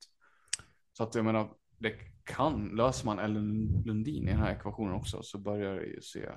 Så 0.92 1.02
att 1.02 1.14
jag 1.14 1.24
menar, 1.24 1.54
det 1.78 1.94
kan, 2.24 2.68
löser 2.68 3.06
man 3.06 3.18
Ellen 3.18 3.82
Lundin 3.84 4.28
i 4.28 4.30
den 4.30 4.40
här 4.40 4.52
ekvationen 4.52 4.94
också 4.94 5.22
så 5.22 5.38
börjar 5.38 5.74
det 5.74 5.86
ju 5.86 6.00
se, 6.00 6.30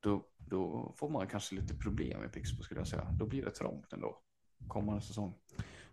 då, 0.00 0.28
då 0.46 0.92
får 0.96 1.08
man 1.08 1.26
kanske 1.26 1.54
lite 1.54 1.74
problem 1.74 2.24
i 2.24 2.28
Pixbo 2.28 2.62
skulle 2.62 2.80
jag 2.80 2.88
säga. 2.88 3.04
Då 3.18 3.26
blir 3.26 3.44
det 3.44 3.50
trångt 3.50 3.92
ändå 3.92 4.18
kommande 4.68 5.02
säsong. 5.02 5.34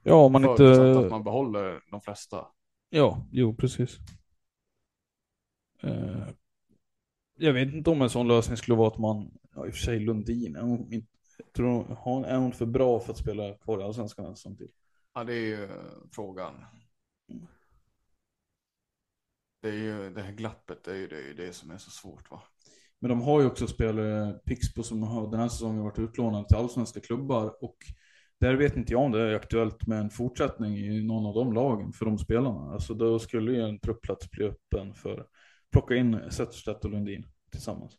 Ja, 0.03 0.15
om 0.15 0.31
man 0.31 0.45
inte... 0.45 0.99
att 0.99 1.09
man 1.09 1.23
behåller 1.23 1.83
de 1.91 2.01
flesta. 2.01 2.47
Ja, 2.89 3.27
jo 3.31 3.55
precis. 3.55 3.97
Uh, 5.83 6.29
jag 7.37 7.53
vet 7.53 7.73
inte 7.73 7.89
om 7.89 8.01
en 8.01 8.09
sån 8.09 8.27
lösning 8.27 8.57
skulle 8.57 8.77
vara 8.77 8.87
att 8.87 8.97
man, 8.97 9.31
ja 9.55 9.65
i 9.65 9.69
och 9.69 9.73
för 9.73 9.81
sig 9.81 9.99
Lundin, 9.99 10.57
Tror 11.53 11.83
hon, 11.83 12.25
är 12.25 12.37
hon 12.37 12.51
för 12.51 12.65
bra 12.65 12.99
för 12.99 13.11
att 13.11 13.17
spela 13.17 13.53
kvar 13.53 13.79
i 13.79 13.83
Allsvenskan 13.83 14.35
samtidigt? 14.35 14.75
Ja, 15.13 15.23
det 15.23 15.33
är 15.33 15.47
ju 15.47 15.69
frågan. 16.11 16.65
Det 19.61 19.69
är 19.69 19.73
ju 19.73 20.09
det 20.09 20.21
här 20.21 20.31
glappet, 20.31 20.83
det 20.83 20.91
är 20.91 20.95
ju 20.95 21.07
det, 21.07 21.33
det 21.33 21.53
som 21.53 21.71
är 21.71 21.77
så 21.77 21.91
svårt 21.91 22.31
va. 22.31 22.41
Men 23.01 23.09
de 23.09 23.21
har 23.21 23.41
ju 23.41 23.47
också 23.47 23.67
spelare, 23.67 24.33
Pixbo 24.45 24.83
som 24.83 25.03
har 25.03 25.31
den 25.31 25.39
här 25.39 25.47
säsongen 25.47 25.83
varit 25.83 25.99
utlånade 25.99 26.47
till 26.47 26.57
allsvenska 26.57 26.99
klubbar 26.99 27.63
och 27.63 27.77
där 28.39 28.55
vet 28.55 28.77
inte 28.77 28.93
jag 28.93 29.01
om 29.01 29.11
det 29.11 29.21
är 29.21 29.33
aktuellt 29.33 29.87
med 29.87 29.99
en 29.99 30.09
fortsättning 30.09 30.77
i 30.77 31.03
någon 31.03 31.25
av 31.25 31.33
de 31.33 31.53
lagen 31.53 31.93
för 31.93 32.05
de 32.05 32.17
spelarna. 32.17 32.73
Alltså 32.73 32.93
då 32.93 33.19
skulle 33.19 33.51
ju 33.51 33.61
en 33.61 33.79
truppplats 33.79 34.31
bli 34.31 34.45
öppen 34.45 34.93
för 34.93 35.25
plocka 35.71 35.95
in 35.95 36.19
Zetterstedt 36.29 36.85
och 36.85 36.91
Lundin 36.91 37.25
tillsammans. 37.51 37.93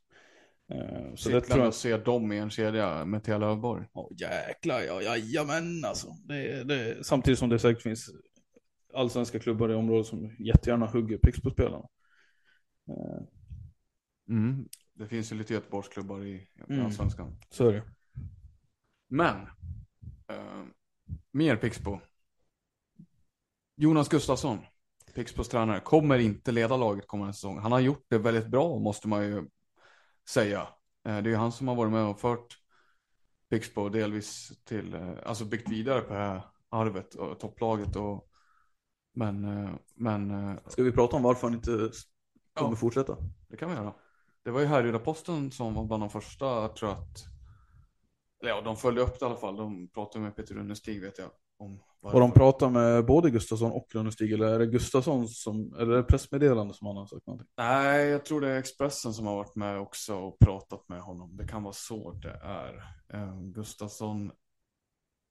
Eh, 0.73 1.15
så 1.15 1.29
det 1.29 1.41
tror 1.41 1.59
jag... 1.59 1.69
att 1.69 1.75
se 1.75 1.97
dem 1.97 2.33
i 2.33 2.39
en 2.39 2.51
kedja 2.51 3.05
med 3.05 3.25
Tia 3.25 3.39
Löfborg. 3.39 3.87
Oh, 3.93 4.13
jäklar 4.17 4.81
ja, 4.81 5.03
jajamän 5.03 5.85
alltså. 5.85 6.09
Det, 6.29 6.65
det, 6.65 7.05
samtidigt 7.07 7.39
som 7.39 7.49
det 7.49 7.59
säkert 7.59 7.83
finns 7.83 8.11
allsvenska 8.95 9.39
klubbar 9.39 9.69
i 9.69 9.75
området 9.75 10.07
som 10.07 10.37
jättegärna 10.39 10.87
hugger 10.87 11.19
Pixbo-spelarna. 11.19 11.89
Eh. 12.89 13.23
Mm. 14.29 14.69
Det 14.95 15.07
finns 15.07 15.33
ju 15.33 15.37
lite 15.37 15.55
Göteborgsklubbar 15.55 16.25
i, 16.25 16.33
i 16.33 16.49
mm. 16.69 16.87
allsvenskan. 16.87 17.37
Så 17.51 17.69
är 17.69 17.73
det. 17.73 17.83
Men, 19.09 19.37
uh, 20.31 20.65
mer 21.31 21.57
Pixbo. 21.57 22.01
Jonas 23.77 24.09
Gustafsson, 24.09 24.59
Pixbos 25.15 25.49
tränare, 25.49 25.81
kommer 25.81 26.19
inte 26.19 26.53
leda 26.53 26.77
laget 26.77 27.07
kommande 27.07 27.33
säsong. 27.33 27.59
Han 27.59 27.73
har 27.73 27.81
gjort 27.81 28.05
det 28.09 28.19
väldigt 28.19 28.47
bra 28.47 28.79
måste 28.79 29.09
man 29.09 29.25
ju 29.25 29.49
säga. 30.29 30.61
Eh, 31.05 31.23
det 31.23 31.29
är 31.29 31.29
ju 31.29 31.37
han 31.37 31.53
som 31.53 31.69
har 31.69 31.75
varit 31.75 31.93
med 31.93 32.05
och 32.05 32.21
fört 32.21 32.59
Pixbo 33.51 33.89
delvis 33.89 34.53
till, 34.65 34.95
eh, 34.95 35.13
alltså 35.25 35.45
byggt 35.45 35.71
vidare 35.71 36.01
på 36.01 36.13
det 36.13 36.21
här 36.21 36.43
arvet 36.69 37.15
och 37.15 37.41
topplaget 37.41 37.97
och 37.97 38.29
men, 39.15 39.45
eh, 39.45 39.75
men. 39.95 40.59
Ska 40.67 40.83
vi 40.83 40.93
prata 40.93 41.17
om 41.17 41.23
varför 41.23 41.47
han 41.47 41.55
inte 41.55 41.91
kommer 42.55 42.73
ja, 42.73 42.77
fortsätta? 42.77 43.17
Det 43.49 43.57
kan 43.57 43.71
vi 43.71 43.75
göra. 43.75 43.95
Det 44.45 44.51
var 44.51 44.61
ju 44.61 44.67
Härryda-posten 44.67 45.51
som 45.51 45.75
var 45.75 45.85
bland 45.85 46.03
de 46.03 46.11
första, 46.11 46.69
tror 46.69 46.91
jag 46.91 46.99
att, 46.99 47.25
ja 48.41 48.61
de 48.61 48.77
följde 48.77 49.03
upp 49.03 49.21
det 49.21 49.25
i 49.25 49.27
alla 49.27 49.37
fall. 49.37 49.57
De 49.57 49.89
pratade 49.89 50.25
med 50.25 50.37
Peter 50.37 50.55
Runnestig 50.55 51.01
vet 51.01 51.19
jag. 51.19 51.31
Om 51.59 51.81
och 52.03 52.21
de 52.21 52.33
pratar 52.33 52.71
med 52.71 53.07
både 53.07 53.31
Gustafsson 53.31 53.73
och 53.73 53.87
Lunnestig, 53.95 54.33
eller 54.33 54.47
är 54.47 54.59
det 54.59 54.67
Gustafsson 54.67 55.29
som, 55.29 55.75
eller 55.75 55.93
är 55.93 55.97
det 55.97 56.03
pressmeddelande 56.03 56.75
som 56.75 56.87
han 56.87 56.97
har 56.97 57.07
sagt 57.07 57.27
någonting? 57.27 57.49
Nej, 57.57 58.09
jag 58.09 58.25
tror 58.25 58.41
det 58.41 58.49
är 58.49 58.59
Expressen 58.59 59.15
som 59.15 59.27
har 59.27 59.37
varit 59.37 59.57
med 59.57 59.79
också 59.79 60.15
och 60.15 60.39
pratat 60.39 60.89
med 60.89 61.01
honom. 61.01 61.37
Det 61.37 61.49
kan 61.49 61.63
vara 61.63 61.73
så 61.73 62.13
det 62.13 62.41
är. 62.43 62.75
Eh, 63.13 63.41
Gustafsson, 63.41 64.33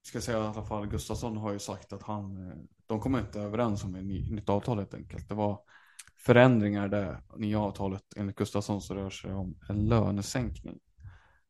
ska 0.02 0.20
säga 0.20 0.38
i 0.38 0.40
alla 0.40 0.64
fall, 0.64 0.86
Gustafsson 0.86 1.36
har 1.36 1.52
ju 1.52 1.58
sagt 1.58 1.92
att 1.92 2.02
han, 2.02 2.52
de 2.86 3.00
kommer 3.00 3.20
inte 3.20 3.40
överens 3.40 3.84
om 3.84 3.94
ett 3.94 4.04
nytt 4.30 4.48
avtal 4.48 4.78
helt 4.78 4.94
enkelt. 4.94 5.28
Det 5.28 5.34
var 5.34 5.60
förändringar 6.24 6.88
där, 6.88 7.22
nya 7.36 7.60
avtalet 7.60 8.02
enligt 8.16 8.36
Gustafsson 8.36 8.80
så 8.80 8.94
rör 8.94 9.10
sig 9.10 9.32
om 9.32 9.58
en 9.68 9.88
lönesänkning 9.88 10.78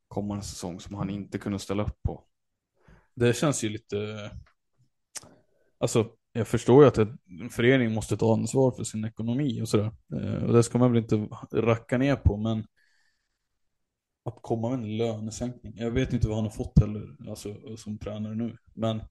kommande 0.09 0.45
säsong 0.45 0.81
som 0.81 0.95
han 0.95 1.11
inte 1.11 1.39
kunde 1.39 1.59
ställa 1.59 1.83
upp 1.83 2.03
på. 2.03 2.25
Det 3.15 3.37
känns 3.37 3.65
ju 3.65 3.69
lite 3.69 3.97
Alltså, 5.79 6.11
jag 6.33 6.49
förstår 6.49 6.83
ju 6.83 6.89
att 6.89 6.99
en 6.99 7.19
förening 7.51 7.95
måste 7.95 8.17
ta 8.17 8.33
ansvar 8.33 8.71
för 8.71 8.85
sin 8.85 9.05
ekonomi 9.05 9.63
och 9.63 9.69
sådär. 9.69 9.93
Eh, 10.15 10.45
och 10.45 10.53
det 10.53 10.63
ska 10.63 10.79
man 10.79 10.93
väl 10.93 11.03
inte 11.03 11.17
racka 11.53 11.99
ner 11.99 12.17
på, 12.17 12.37
men 12.37 12.67
att 14.25 14.39
komma 14.43 14.71
med 14.71 14.79
en 14.79 14.97
lönesänkning. 14.97 15.75
Jag 15.77 15.91
vet 15.91 16.13
inte 16.13 16.29
vad 16.29 16.37
han 16.37 16.45
har 16.45 16.51
fått 16.51 16.79
heller, 16.81 17.17
alltså 17.29 17.77
som 17.77 17.99
tränare 17.99 18.35
nu. 18.35 18.57
Men 18.75 19.03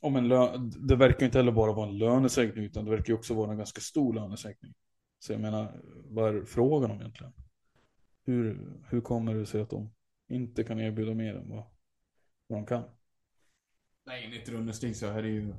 om 0.00 0.16
en 0.16 0.28
lön, 0.28 0.72
det 0.88 0.96
verkar 0.96 1.26
inte 1.26 1.38
heller 1.38 1.52
bara 1.52 1.72
vara 1.72 1.88
en 1.88 1.98
lönesänkning, 1.98 2.64
utan 2.64 2.84
det 2.84 2.90
verkar 2.90 3.14
också 3.14 3.34
vara 3.34 3.50
en 3.50 3.56
ganska 3.58 3.80
stor 3.80 4.14
lönesänkning. 4.14 4.74
Så 5.18 5.32
jag 5.32 5.40
menar, 5.40 5.80
vad 6.04 6.36
är 6.36 6.44
frågan 6.44 6.90
om 6.90 7.00
egentligen? 7.00 7.32
Hur, 8.24 8.72
hur 8.88 9.00
kommer 9.00 9.34
det 9.34 9.46
sig 9.46 9.60
att 9.60 9.70
de 9.70 9.90
inte 10.28 10.64
kan 10.64 10.80
erbjuda 10.80 11.14
mer 11.14 11.34
än 11.34 11.48
vad, 11.48 11.64
vad 12.46 12.58
de 12.58 12.66
kan? 12.66 12.82
Nej, 14.06 14.24
enligt 14.24 14.48
Runnestig 14.48 14.96
så 14.96 15.06
är 15.06 15.22
det 15.22 15.28
ju, 15.28 15.54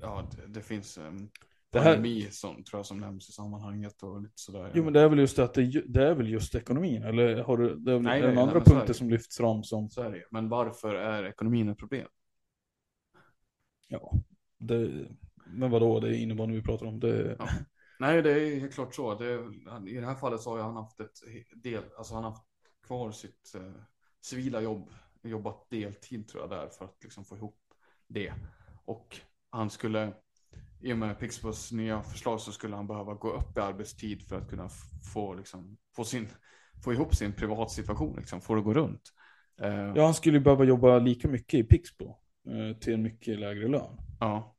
ja 0.00 0.28
det, 0.36 0.46
det 0.46 0.60
finns 0.62 0.98
um, 0.98 1.30
Det 1.70 1.80
här- 1.80 1.94
pandemi 1.94 2.22
som, 2.30 2.64
tror 2.64 2.78
jag 2.78 2.86
som 2.86 2.98
nämns 3.00 3.28
i 3.28 3.32
sammanhanget 3.32 4.02
och 4.02 4.22
lite 4.22 4.32
sådär. 4.36 4.72
Jo 4.74 4.84
men 4.84 4.92
det 4.92 5.00
är 5.00 5.08
väl 5.08 5.18
just 5.18 5.38
att 5.38 5.54
det, 5.54 5.82
det 5.86 6.04
är 6.08 6.14
väl 6.14 6.28
just 6.28 6.54
ekonomin, 6.54 7.02
eller 7.02 7.36
har 7.42 7.56
du, 7.56 7.74
det 7.76 7.90
är 7.90 7.94
väl 7.94 8.02
Nej, 8.02 8.20
är 8.22 8.26
det 8.26 8.34
nej, 8.34 8.42
andra 8.42 8.56
är 8.56 8.60
punkter 8.64 8.86
det. 8.86 8.94
som 8.94 9.10
lyfts 9.10 9.36
fram 9.36 9.62
som, 9.62 9.90
Så 9.90 10.02
är 10.02 10.10
det. 10.10 10.24
Men 10.30 10.48
varför 10.48 10.94
är 10.94 11.24
ekonomin 11.24 11.68
ett 11.68 11.78
problem? 11.78 12.08
Ja, 13.90 14.12
det, 14.58 15.08
men 15.46 15.70
vadå, 15.70 16.00
det 16.00 16.08
är 16.08 16.22
innebandy 16.22 16.54
vi 16.54 16.62
pratar 16.62 16.86
om, 16.86 17.00
det, 17.00 17.36
Ja. 17.38 17.48
Nej, 18.00 18.22
det 18.22 18.30
är 18.30 18.60
helt 18.60 18.74
klart 18.74 18.94
så. 18.94 19.14
Det 19.14 19.34
I 19.90 19.94
det 19.94 20.06
här 20.06 20.14
fallet 20.14 20.40
så 20.40 20.56
har 20.56 20.62
han 20.62 20.76
haft 20.76 21.00
ett 21.00 21.20
del, 21.62 21.82
alltså 21.98 22.14
han 22.14 22.24
har 22.24 22.30
haft 22.30 22.44
kvar 22.86 23.12
sitt 23.12 23.54
eh, 23.54 23.82
civila 24.20 24.60
jobb, 24.60 24.90
jobbat 25.22 25.70
deltid 25.70 26.28
tror 26.28 26.42
jag 26.42 26.50
där 26.50 26.68
för 26.68 26.84
att 26.84 26.96
liksom 27.02 27.24
få 27.24 27.36
ihop 27.36 27.58
det. 28.06 28.32
Och 28.84 29.16
han 29.50 29.70
skulle, 29.70 30.12
i 30.80 30.92
och 30.92 30.98
med 30.98 31.18
Pixbos 31.18 31.72
nya 31.72 32.02
förslag 32.02 32.40
så 32.40 32.52
skulle 32.52 32.76
han 32.76 32.86
behöva 32.86 33.14
gå 33.14 33.30
upp 33.30 33.56
i 33.56 33.60
arbetstid 33.60 34.28
för 34.28 34.36
att 34.38 34.50
kunna 34.50 34.68
få, 35.14 35.34
liksom, 35.34 35.76
få, 35.96 36.04
sin, 36.04 36.28
få 36.84 36.92
ihop 36.92 37.14
sin 37.14 37.32
privatsituation, 37.32 38.16
liksom, 38.16 38.40
få 38.40 38.54
det 38.54 38.58
att 38.58 38.64
gå 38.64 38.74
runt. 38.74 39.02
Eh, 39.62 39.92
ja 39.94 40.04
han 40.04 40.14
skulle 40.14 40.40
behöva 40.40 40.64
jobba 40.64 40.98
lika 40.98 41.28
mycket 41.28 41.60
i 41.60 41.64
Pixbo, 41.64 42.19
till 42.80 42.94
en 42.94 43.02
mycket 43.02 43.38
lägre 43.38 43.68
lön. 43.68 43.96
ja. 44.20 44.56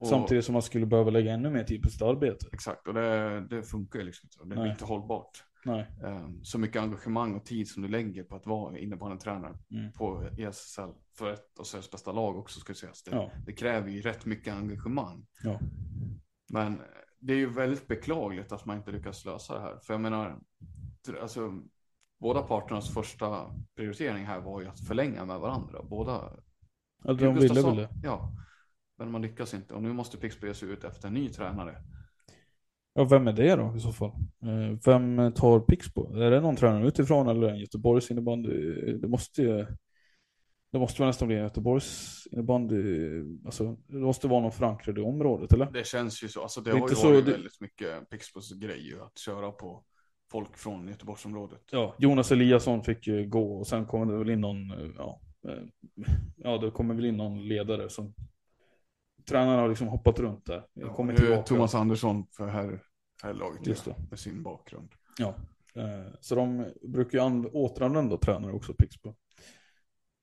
Och- 0.00 0.08
Samtidigt 0.08 0.44
som 0.44 0.52
man 0.52 0.62
skulle 0.62 0.86
behöva 0.86 1.10
lägga 1.10 1.32
ännu 1.32 1.50
mer 1.50 1.64
tid 1.64 1.82
på 1.82 1.88
sitt 1.90 2.02
arbete. 2.02 2.46
Exakt, 2.52 2.88
och 2.88 2.94
det, 2.94 3.40
det 3.48 3.62
funkar 3.62 3.98
ju 3.98 4.04
liksom 4.04 4.26
inte. 4.32 4.44
Det 4.54 4.54
är 4.60 4.62
Nej. 4.64 4.70
inte 4.72 4.84
hållbart. 4.84 5.44
Nej. 5.64 5.86
Eh, 6.04 6.28
så 6.42 6.58
mycket 6.58 6.82
engagemang 6.82 7.34
och 7.34 7.44
tid 7.46 7.68
som 7.68 7.82
du 7.82 7.88
lägger 7.88 8.22
på 8.24 8.36
att 8.36 8.46
vara 8.46 8.78
innebandytränare 8.78 9.58
Mm. 9.70 9.92
på 9.92 10.22
ESL 10.38 10.80
för 11.18 11.32
ett 11.32 11.58
av 11.58 11.64
Sveriges 11.64 11.90
bästa 11.90 12.12
lag 12.12 12.38
också 12.38 12.60
ska 12.60 12.74
sägas. 12.74 13.02
Det, 13.02 13.10
Ja. 13.10 13.30
det 13.46 13.52
kräver 13.52 13.90
ju 13.90 14.00
rätt 14.00 14.26
mycket 14.26 14.54
engagemang. 14.54 15.26
Ja. 15.44 15.60
Men 16.52 16.80
det 17.20 17.32
är 17.32 17.36
ju 17.36 17.50
väldigt 17.50 17.86
beklagligt 17.88 18.52
att 18.52 18.64
man 18.66 18.76
inte 18.76 18.90
lyckas 18.92 19.24
lösa 19.24 19.54
det 19.54 19.60
här. 19.60 19.78
För 19.82 19.94
jag 19.94 20.00
menar, 20.00 20.38
alltså, 21.22 21.62
båda 22.20 22.42
parternas 22.42 22.94
första 22.94 23.54
prioritering 23.76 24.24
här 24.26 24.40
var 24.40 24.60
ju 24.60 24.66
att 24.68 24.80
förlänga 24.80 25.24
med 25.24 25.40
varandra. 25.40 25.82
Båda. 25.82 26.32
Ja, 27.04 27.12
de 27.12 27.34
ville 27.34 27.62
väl 27.62 27.76
det. 27.76 27.88
Ja, 28.02 28.32
men 28.98 29.10
man 29.10 29.22
lyckas 29.22 29.54
inte. 29.54 29.74
Och 29.74 29.82
nu 29.82 29.92
måste 29.92 30.16
Pixbo 30.16 30.46
ge 30.46 30.54
sig 30.54 30.68
ut 30.68 30.84
efter 30.84 31.08
en 31.08 31.14
ny 31.14 31.28
tränare. 31.28 31.74
Ja, 32.94 33.04
vem 33.04 33.28
är 33.28 33.32
det 33.32 33.56
då 33.56 33.74
i 33.76 33.80
så 33.80 33.92
fall? 33.92 34.10
Eh, 34.42 34.78
Vem 34.84 35.32
tar 35.32 35.60
Pixbo? 35.60 36.14
Är 36.14 36.30
det 36.30 36.40
någon 36.40 36.56
tränare 36.56 36.86
utifrån 36.88 37.28
eller 37.28 37.48
en 37.48 37.58
Göteborgs 37.58 38.10
innebandy? 38.10 38.72
Det 38.98 39.08
måste 39.08 39.42
ju 39.42 39.66
det 40.72 40.78
måste 40.78 41.02
väl 41.02 41.06
nästan 41.06 41.28
bli 41.28 41.36
en 41.36 41.42
Göteborgs 41.42 42.26
innebandy. 42.30 43.22
Alltså, 43.44 43.76
det 43.86 43.96
måste 43.98 44.28
vara 44.28 44.40
någon 44.40 44.52
förankrad 44.52 44.98
i 44.98 45.00
området, 45.00 45.52
eller? 45.52 45.70
Det 45.72 45.86
känns 45.86 46.24
ju 46.24 46.28
så. 46.28 46.42
Alltså 46.42 46.60
det, 46.60 46.70
Det 46.70 46.78
har 46.78 46.88
ju 46.88 46.94
varit 46.94 47.24
det- 47.24 47.30
väldigt 47.32 47.60
mycket 47.60 48.10
Pixbos 48.10 48.52
grej 48.52 48.88
ju, 48.88 49.02
att 49.02 49.18
köra 49.18 49.50
på 49.52 49.84
folk 50.30 50.56
från 50.56 50.88
Göteborgsområdet. 50.88 51.60
Ja, 51.72 51.94
Jonas 51.98 52.32
Eliasson 52.32 52.82
fick 52.84 53.06
ju 53.06 53.26
gå 53.26 53.58
och 53.58 53.66
sen 53.66 53.86
kommer 53.86 54.12
det 54.12 54.18
väl 54.18 54.30
in 54.30 54.40
någon, 54.40 54.70
eh, 54.70 54.90
ja, 54.96 55.20
ja 56.36 56.58
det 56.58 56.70
kommer 56.70 56.94
väl 56.94 57.04
in 57.04 57.16
någon 57.16 57.48
ledare 57.48 57.88
som 57.88 58.14
tränarna 59.28 59.60
har 59.60 59.68
liksom 59.68 59.88
hoppat 59.88 60.18
runt 60.18 60.46
där. 60.46 60.66
Jag 60.72 60.94
kommer 60.94 61.12
nu 61.12 61.18
är 61.18 61.22
tillbaka. 61.22 61.42
Thomas 61.42 61.74
Andersson 61.74 62.26
för 62.32 62.46
här, 62.46 62.82
här 63.22 63.34
laget 63.34 63.66
Just 63.66 63.86
ja, 63.86 63.92
det. 63.98 64.06
med 64.10 64.18
sin 64.18 64.42
bakgrund. 64.42 64.92
Ja, 65.18 65.34
eh, 65.74 66.12
så 66.20 66.34
de 66.34 66.72
brukar 66.82 67.18
ju 67.18 67.24
an- 67.24 67.50
återanvända 67.52 68.16
tränare 68.16 68.52
också, 68.52 68.74
Pixbo. 68.74 69.14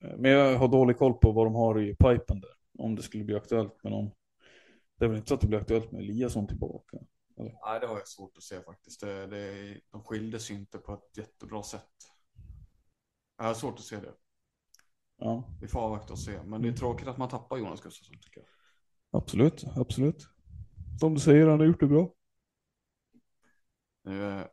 Eh, 0.03 0.18
Men 0.18 0.32
jag 0.32 0.57
har 0.57 0.68
dålig 0.68 0.97
koll 0.97 1.13
på 1.13 1.32
vad 1.32 1.45
de 1.45 1.55
har 1.55 1.82
i 1.82 1.95
pipen 1.95 2.41
där. 2.41 2.51
Om 2.78 2.95
det 2.95 3.01
skulle 3.01 3.24
bli 3.24 3.36
aktuellt 3.36 3.84
med 3.84 3.91
någon. 3.91 4.11
Det 4.97 5.05
är 5.05 5.09
väl 5.09 5.18
inte 5.18 5.28
så 5.30 5.34
att 5.36 5.41
det 5.41 5.47
blir 5.47 5.59
aktuellt 5.59 5.91
med 5.91 6.01
Eliasson 6.01 6.47
tillbaka. 6.47 6.97
Nej, 7.38 7.80
det 7.82 7.88
har 7.88 7.97
jag 7.97 8.07
svårt 8.07 8.38
att 8.38 8.43
se 8.43 8.61
faktiskt. 8.61 9.01
Det, 9.01 9.28
det, 9.28 9.78
de 9.91 10.03
skildes 10.03 10.51
ju 10.51 10.55
inte 10.55 10.78
på 10.78 10.93
ett 10.93 11.18
jättebra 11.18 11.63
sätt. 11.63 11.89
Jag 13.38 13.45
har 13.45 13.53
svårt 13.53 13.74
att 13.80 13.86
se 13.86 13.95
det. 13.95 14.13
Ja, 15.18 15.57
Vi 15.61 15.68
får 15.68 15.80
avvakta 15.80 16.13
och 16.13 16.20
se. 16.20 16.43
Men 16.43 16.61
det 16.61 16.68
är 16.68 16.74
tråkigt 16.74 17.07
att 17.07 17.18
man 17.18 17.30
tappar 17.30 17.57
Jonas 17.57 17.82
Gustafsson 17.82 18.18
tycker 18.22 18.39
jag. 18.39 18.47
absolut, 19.22 19.63
absolut. 19.76 20.28
Som 20.99 21.13
du 21.13 21.20
säger, 21.20 21.47
han 21.47 21.59
har 21.59 21.68
gjort 21.68 21.80
det 21.80 21.88
bra. 21.88 22.13
Nu 24.03 24.28
eh, 24.28 24.45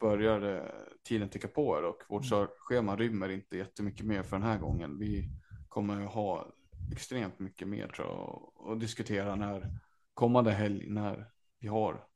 börjar 0.00 0.40
det, 0.40 0.72
tiden 1.02 1.28
ticka 1.28 1.48
på 1.48 1.74
här 1.74 1.84
och 1.84 2.02
vårt 2.08 2.24
schema 2.58 2.96
rymmer 2.96 3.28
inte 3.28 3.56
jättemycket 3.56 4.06
mer 4.06 4.22
för 4.22 4.36
den 4.36 4.46
här 4.46 4.58
gången. 4.58 4.98
Vi 4.98 5.28
kommer 5.68 6.00
ha 6.04 6.52
extremt 6.92 7.38
mycket 7.38 7.68
mer 7.68 7.88
tror 7.88 8.08
jag 8.08 8.72
att 8.72 8.80
diskutera 8.80 9.34
när 9.34 9.80
kommande 10.14 10.50
helg 10.50 10.90
när 10.90 11.30
vi 11.58 11.68
har 11.68 12.06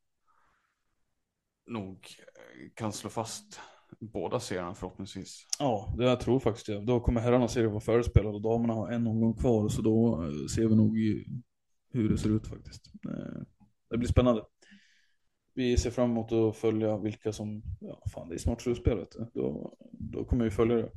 nog 1.67 2.07
eh, 2.19 2.71
kan 2.75 2.93
slå 2.93 3.11
fast 3.11 3.61
båda 4.01 4.41
serierna 4.41 4.75
förhoppningsvis. 4.75 5.47
Ja, 5.59 5.95
det 5.99 6.05
jag 6.05 6.21
tror 6.21 6.41
faktiskt 6.41 6.67
det. 6.67 6.85
Då 6.85 7.01
kommer 7.01 7.21
herrarna 7.21 7.49
serie 7.49 7.69
vara 7.69 7.81
förespelad 7.81 8.35
och 8.35 8.43
damerna 8.43 8.75
har 8.75 8.91
en 8.91 9.07
omgång 9.07 9.35
kvar. 9.35 9.69
Så 9.69 9.83
då 9.83 10.23
eh, 10.25 10.47
ser 10.55 10.67
vi 10.69 10.77
nog 10.77 10.99
hur 11.93 12.09
det 12.09 12.19
ser 12.19 12.31
ut 12.31 12.47
faktiskt. 12.47 12.87
Eh, 13.09 13.43
Det 13.91 13.99
blir 13.99 14.09
spännande. 14.09 14.43
Vi 15.55 15.77
ser 15.77 15.91
fram 15.91 16.11
emot 16.11 16.33
att 16.33 16.57
följa 16.57 16.99
vilka 16.99 17.33
som, 17.33 17.63
ja 17.81 18.03
fan 18.13 18.29
det 18.29 18.35
är 18.35 18.39
snart 18.39 18.63
slutspelet. 18.63 19.09
Då, 19.35 19.77
då 19.93 20.25
kommer 20.25 20.45
vi 20.45 20.51
följa 20.51 20.77
det 20.77 20.91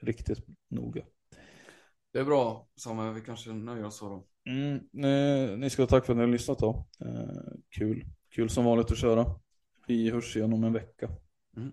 riktigt 0.00 0.46
noga. 0.70 1.04
Det 2.12 2.18
är 2.18 2.24
bra 2.24 2.68
Samuel, 2.76 3.14
vi 3.14 3.20
kanske 3.20 3.52
nöjer 3.52 3.84
oss 3.84 3.98
så 3.98 4.08
då. 4.08 4.26
Mm, 4.52 4.74
eh, 5.04 5.58
ni 5.58 5.70
ska 5.70 5.82
ha 5.82 5.86
tack 5.86 6.06
för 6.06 6.12
att 6.12 6.16
ni 6.16 6.22
har 6.24 6.30
lyssnat 6.30 6.58
då. 6.58 6.86
Eh, 7.00 7.52
kul. 7.70 8.04
Kul 8.30 8.50
som 8.50 8.64
vanligt 8.64 8.90
att 8.90 8.98
köra. 8.98 9.26
Vi 9.86 10.10
hörs 10.10 10.36
igen 10.36 10.52
om 10.52 10.64
en 10.64 10.72
vecka. 10.72 11.10
Mm. 11.56 11.72